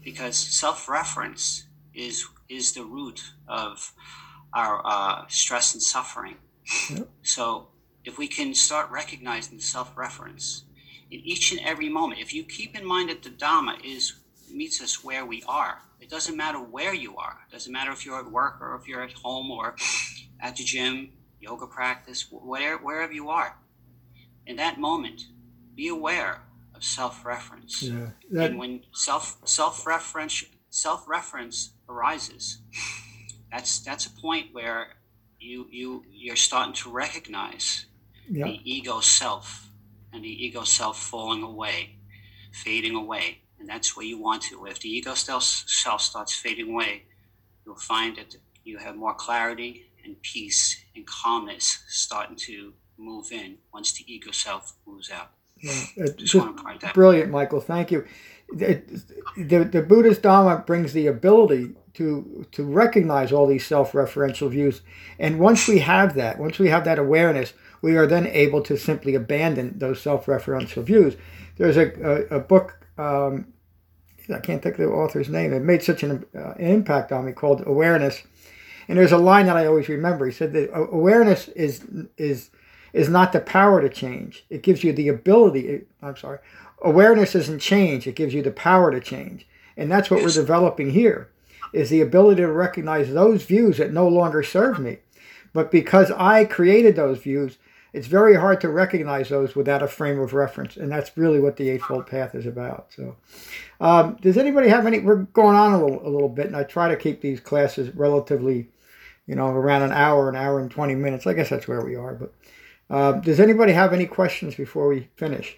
Because 0.04 0.36
self-reference 0.36 1.66
is 1.94 2.26
is 2.48 2.72
the 2.72 2.84
root 2.84 3.22
of 3.48 3.92
our 4.52 4.82
uh, 4.84 5.24
stress 5.28 5.74
and 5.74 5.82
suffering. 5.82 6.36
Yep. 6.90 7.08
so 7.22 7.68
if 8.04 8.18
we 8.18 8.28
can 8.28 8.54
start 8.54 8.88
recognizing 8.90 9.58
self-reference 9.58 10.64
in 11.10 11.20
each 11.24 11.50
and 11.50 11.60
every 11.64 11.88
moment 11.88 12.20
if 12.20 12.32
you 12.32 12.44
keep 12.44 12.78
in 12.78 12.86
mind 12.86 13.10
that 13.10 13.24
the 13.24 13.30
dharma 13.30 13.76
is 13.82 14.20
meets 14.48 14.80
us 14.80 15.02
where 15.02 15.26
we 15.26 15.42
are 15.48 15.82
it 16.02 16.10
doesn't 16.10 16.36
matter 16.36 16.58
where 16.58 16.92
you 16.92 17.16
are. 17.16 17.38
It 17.48 17.52
doesn't 17.52 17.72
matter 17.72 17.92
if 17.92 18.04
you're 18.04 18.18
at 18.18 18.30
work 18.30 18.60
or 18.60 18.74
if 18.74 18.88
you're 18.88 19.04
at 19.04 19.12
home 19.12 19.52
or 19.52 19.76
at 20.40 20.56
the 20.56 20.64
gym 20.64 21.12
yoga 21.40 21.66
practice 21.66 22.26
where, 22.30 22.76
wherever 22.78 23.12
you 23.12 23.28
are 23.28 23.56
in 24.46 24.56
that 24.56 24.78
moment 24.78 25.26
be 25.74 25.88
aware 25.88 26.42
of 26.74 26.84
self-reference. 26.84 27.82
Yeah 27.82 28.08
that, 28.30 28.50
and 28.50 28.58
when 28.58 28.80
self 28.92 29.38
self-reference 29.44 30.44
self-reference 30.70 31.72
arises 31.88 32.58
that's 33.52 33.80
that's 33.80 34.06
a 34.06 34.10
point 34.10 34.46
where 34.52 34.88
you 35.38 35.66
you 35.70 36.04
you're 36.10 36.36
starting 36.36 36.74
to 36.74 36.90
recognize 36.90 37.86
yeah. 38.30 38.44
the 38.44 38.60
ego 38.64 39.00
self 39.00 39.68
and 40.12 40.24
the 40.24 40.44
ego 40.46 40.64
self 40.64 40.98
falling 40.98 41.42
away 41.42 41.96
fading 42.52 42.94
away. 42.94 43.38
And 43.58 43.68
that's 43.68 43.96
where 43.96 44.04
you 44.04 44.18
want 44.18 44.42
to. 44.44 44.66
If 44.66 44.80
the 44.80 44.88
ego 44.88 45.14
self, 45.14 45.44
self 45.44 46.02
starts 46.02 46.34
fading 46.34 46.70
away 46.70 47.04
you'll 47.64 47.76
find 47.76 48.16
that 48.16 48.36
you 48.64 48.78
have 48.78 48.96
more 48.96 49.14
clarity 49.14 49.86
and 50.04 50.20
peace 50.22 50.84
and 50.96 51.06
calmness 51.06 51.84
starting 51.88 52.36
to 52.36 52.72
move 52.98 53.30
in 53.32 53.56
once 53.72 53.92
the 53.92 54.04
ego 54.12 54.30
self 54.30 54.74
moves 54.86 55.10
out 55.10 55.30
yeah. 55.60 55.70
It- 55.96 56.18
just 56.18 56.18
just 56.18 56.34
want 56.34 56.56
to 56.56 56.62
point 56.62 56.80
that 56.80 56.94
brilliant 56.94 57.30
michael 57.30 57.60
thank 57.60 57.90
you 57.90 58.06
it, 58.58 58.88
the, 59.36 59.64
the 59.64 59.82
buddhist 59.82 60.22
dharma 60.22 60.62
brings 60.66 60.92
the 60.92 61.06
ability 61.06 61.74
to 61.94 62.46
to 62.52 62.64
recognize 62.64 63.32
all 63.32 63.46
these 63.46 63.66
self-referential 63.66 64.50
views. 64.50 64.82
And 65.18 65.38
once 65.38 65.68
we 65.68 65.80
have 65.80 66.14
that, 66.14 66.38
once 66.38 66.58
we 66.58 66.68
have 66.68 66.84
that 66.84 66.98
awareness, 66.98 67.52
we 67.82 67.96
are 67.96 68.06
then 68.06 68.26
able 68.26 68.62
to 68.62 68.76
simply 68.76 69.14
abandon 69.14 69.78
those 69.78 70.00
self-referential 70.00 70.82
views. 70.84 71.16
There's 71.56 71.76
a, 71.76 71.92
a, 72.30 72.36
a 72.36 72.40
book. 72.40 72.78
Um, 72.98 73.52
I 74.32 74.38
can't 74.38 74.62
think 74.62 74.78
of 74.78 74.80
the 74.80 74.86
author's 74.86 75.28
name. 75.28 75.52
It 75.52 75.60
made 75.62 75.82
such 75.82 76.02
an, 76.02 76.24
uh, 76.34 76.52
an 76.52 76.66
impact 76.66 77.12
on 77.12 77.26
me 77.26 77.32
called 77.32 77.62
Awareness. 77.66 78.22
And 78.88 78.96
there's 78.98 79.12
a 79.12 79.18
line 79.18 79.46
that 79.46 79.56
I 79.56 79.66
always 79.66 79.88
remember. 79.88 80.26
He 80.26 80.32
said 80.32 80.52
that 80.52 80.70
awareness 80.74 81.48
is 81.48 81.84
is 82.16 82.50
is 82.92 83.08
not 83.08 83.32
the 83.32 83.40
power 83.40 83.80
to 83.80 83.88
change. 83.88 84.44
It 84.50 84.62
gives 84.62 84.84
you 84.84 84.92
the 84.92 85.08
ability. 85.08 85.82
I'm 86.02 86.16
sorry. 86.16 86.38
Awareness 86.82 87.34
isn't 87.34 87.60
change. 87.60 88.06
It 88.06 88.16
gives 88.16 88.34
you 88.34 88.42
the 88.42 88.50
power 88.50 88.90
to 88.90 89.00
change. 89.00 89.46
And 89.76 89.90
that's 89.90 90.10
what 90.10 90.22
we're 90.22 90.30
developing 90.30 90.90
here 90.90 91.30
is 91.72 91.88
the 91.88 92.00
ability 92.02 92.42
to 92.42 92.52
recognize 92.52 93.12
those 93.12 93.44
views 93.44 93.78
that 93.78 93.92
no 93.92 94.06
longer 94.06 94.42
serve 94.42 94.78
me. 94.78 94.98
But 95.52 95.70
because 95.70 96.10
I 96.10 96.44
created 96.44 96.96
those 96.96 97.18
views, 97.18 97.58
it's 97.92 98.06
very 98.06 98.36
hard 98.36 98.60
to 98.62 98.68
recognize 98.68 99.28
those 99.28 99.54
without 99.54 99.82
a 99.82 99.88
frame 99.88 100.18
of 100.18 100.32
reference. 100.32 100.76
And 100.76 100.90
that's 100.90 101.16
really 101.16 101.40
what 101.40 101.56
the 101.56 101.68
Eightfold 101.68 102.06
Path 102.06 102.34
is 102.34 102.46
about. 102.46 102.88
So, 102.94 103.16
um, 103.80 104.16
does 104.20 104.38
anybody 104.38 104.68
have 104.68 104.86
any? 104.86 105.00
We're 105.00 105.16
going 105.16 105.56
on 105.56 105.72
a 105.72 105.84
little, 105.84 106.06
a 106.06 106.08
little 106.08 106.28
bit, 106.28 106.46
and 106.46 106.56
I 106.56 106.62
try 106.62 106.88
to 106.88 106.96
keep 106.96 107.20
these 107.20 107.40
classes 107.40 107.94
relatively, 107.94 108.68
you 109.26 109.34
know, 109.34 109.48
around 109.48 109.82
an 109.82 109.92
hour, 109.92 110.28
an 110.28 110.36
hour 110.36 110.58
and 110.58 110.70
20 110.70 110.94
minutes. 110.94 111.26
I 111.26 111.34
guess 111.34 111.50
that's 111.50 111.68
where 111.68 111.84
we 111.84 111.96
are. 111.96 112.14
But 112.14 112.32
uh, 112.90 113.12
does 113.12 113.40
anybody 113.40 113.72
have 113.72 113.92
any 113.92 114.06
questions 114.06 114.54
before 114.54 114.88
we 114.88 115.08
finish? 115.16 115.56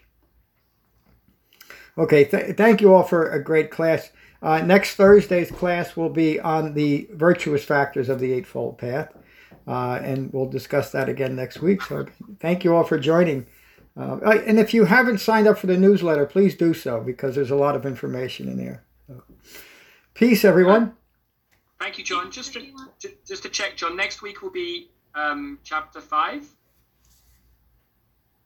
Okay, 1.97 2.25
th- 2.25 2.57
thank 2.57 2.81
you 2.81 2.95
all 2.95 3.05
for 3.05 3.31
a 3.31 3.43
great 3.43 3.70
class. 3.70 4.11
Uh, 4.43 4.61
next 4.61 4.97
Thursday's 4.97 5.51
class 5.51 5.97
will 5.97 6.11
be 6.11 6.39
on 6.41 6.75
the 6.75 7.09
virtuous 7.12 7.64
factors 7.64 8.09
of 8.09 8.20
the 8.20 8.33
Eightfold 8.33 8.79
Path, 8.79 9.14
uh, 9.66 10.01
and 10.03 10.33
we'll 10.33 10.49
discuss 10.49 10.91
that 10.93 11.09
again 11.09 11.35
next 11.35 11.61
week. 11.61 11.83
So 11.83 12.07
thank 12.41 12.64
you 12.64 12.75
all 12.75 12.85
for 12.85 12.99
joining. 12.99 13.47
Uh, 13.97 14.18
and 14.47 14.59
if 14.59 14.75
you 14.75 14.85
haven't 14.87 15.18
signed 15.18 15.47
up 15.47 15.57
for 15.57 15.68
the 15.68 15.77
newsletter, 15.77 16.27
please 16.27 16.57
do 16.57 16.75
so 16.75 17.01
because 17.01 17.35
there's 17.37 17.53
a 17.53 17.57
lot 17.57 17.77
of 17.77 17.87
information 17.87 18.49
in 18.49 18.59
there. 18.59 18.85
So, 19.07 19.22
peace, 20.14 20.45
everyone. 20.45 20.95
Thank 21.81 21.99
you, 21.99 22.05
John. 22.05 22.31
Just 22.31 22.55
to, 22.55 22.66
just 23.27 23.45
to 23.45 23.49
check, 23.49 23.77
John, 23.77 23.97
next 23.97 24.20
week 24.20 24.43
will 24.43 24.51
be 24.51 24.91
um, 25.14 25.59
chapter 25.62 26.01
five. 26.01 26.49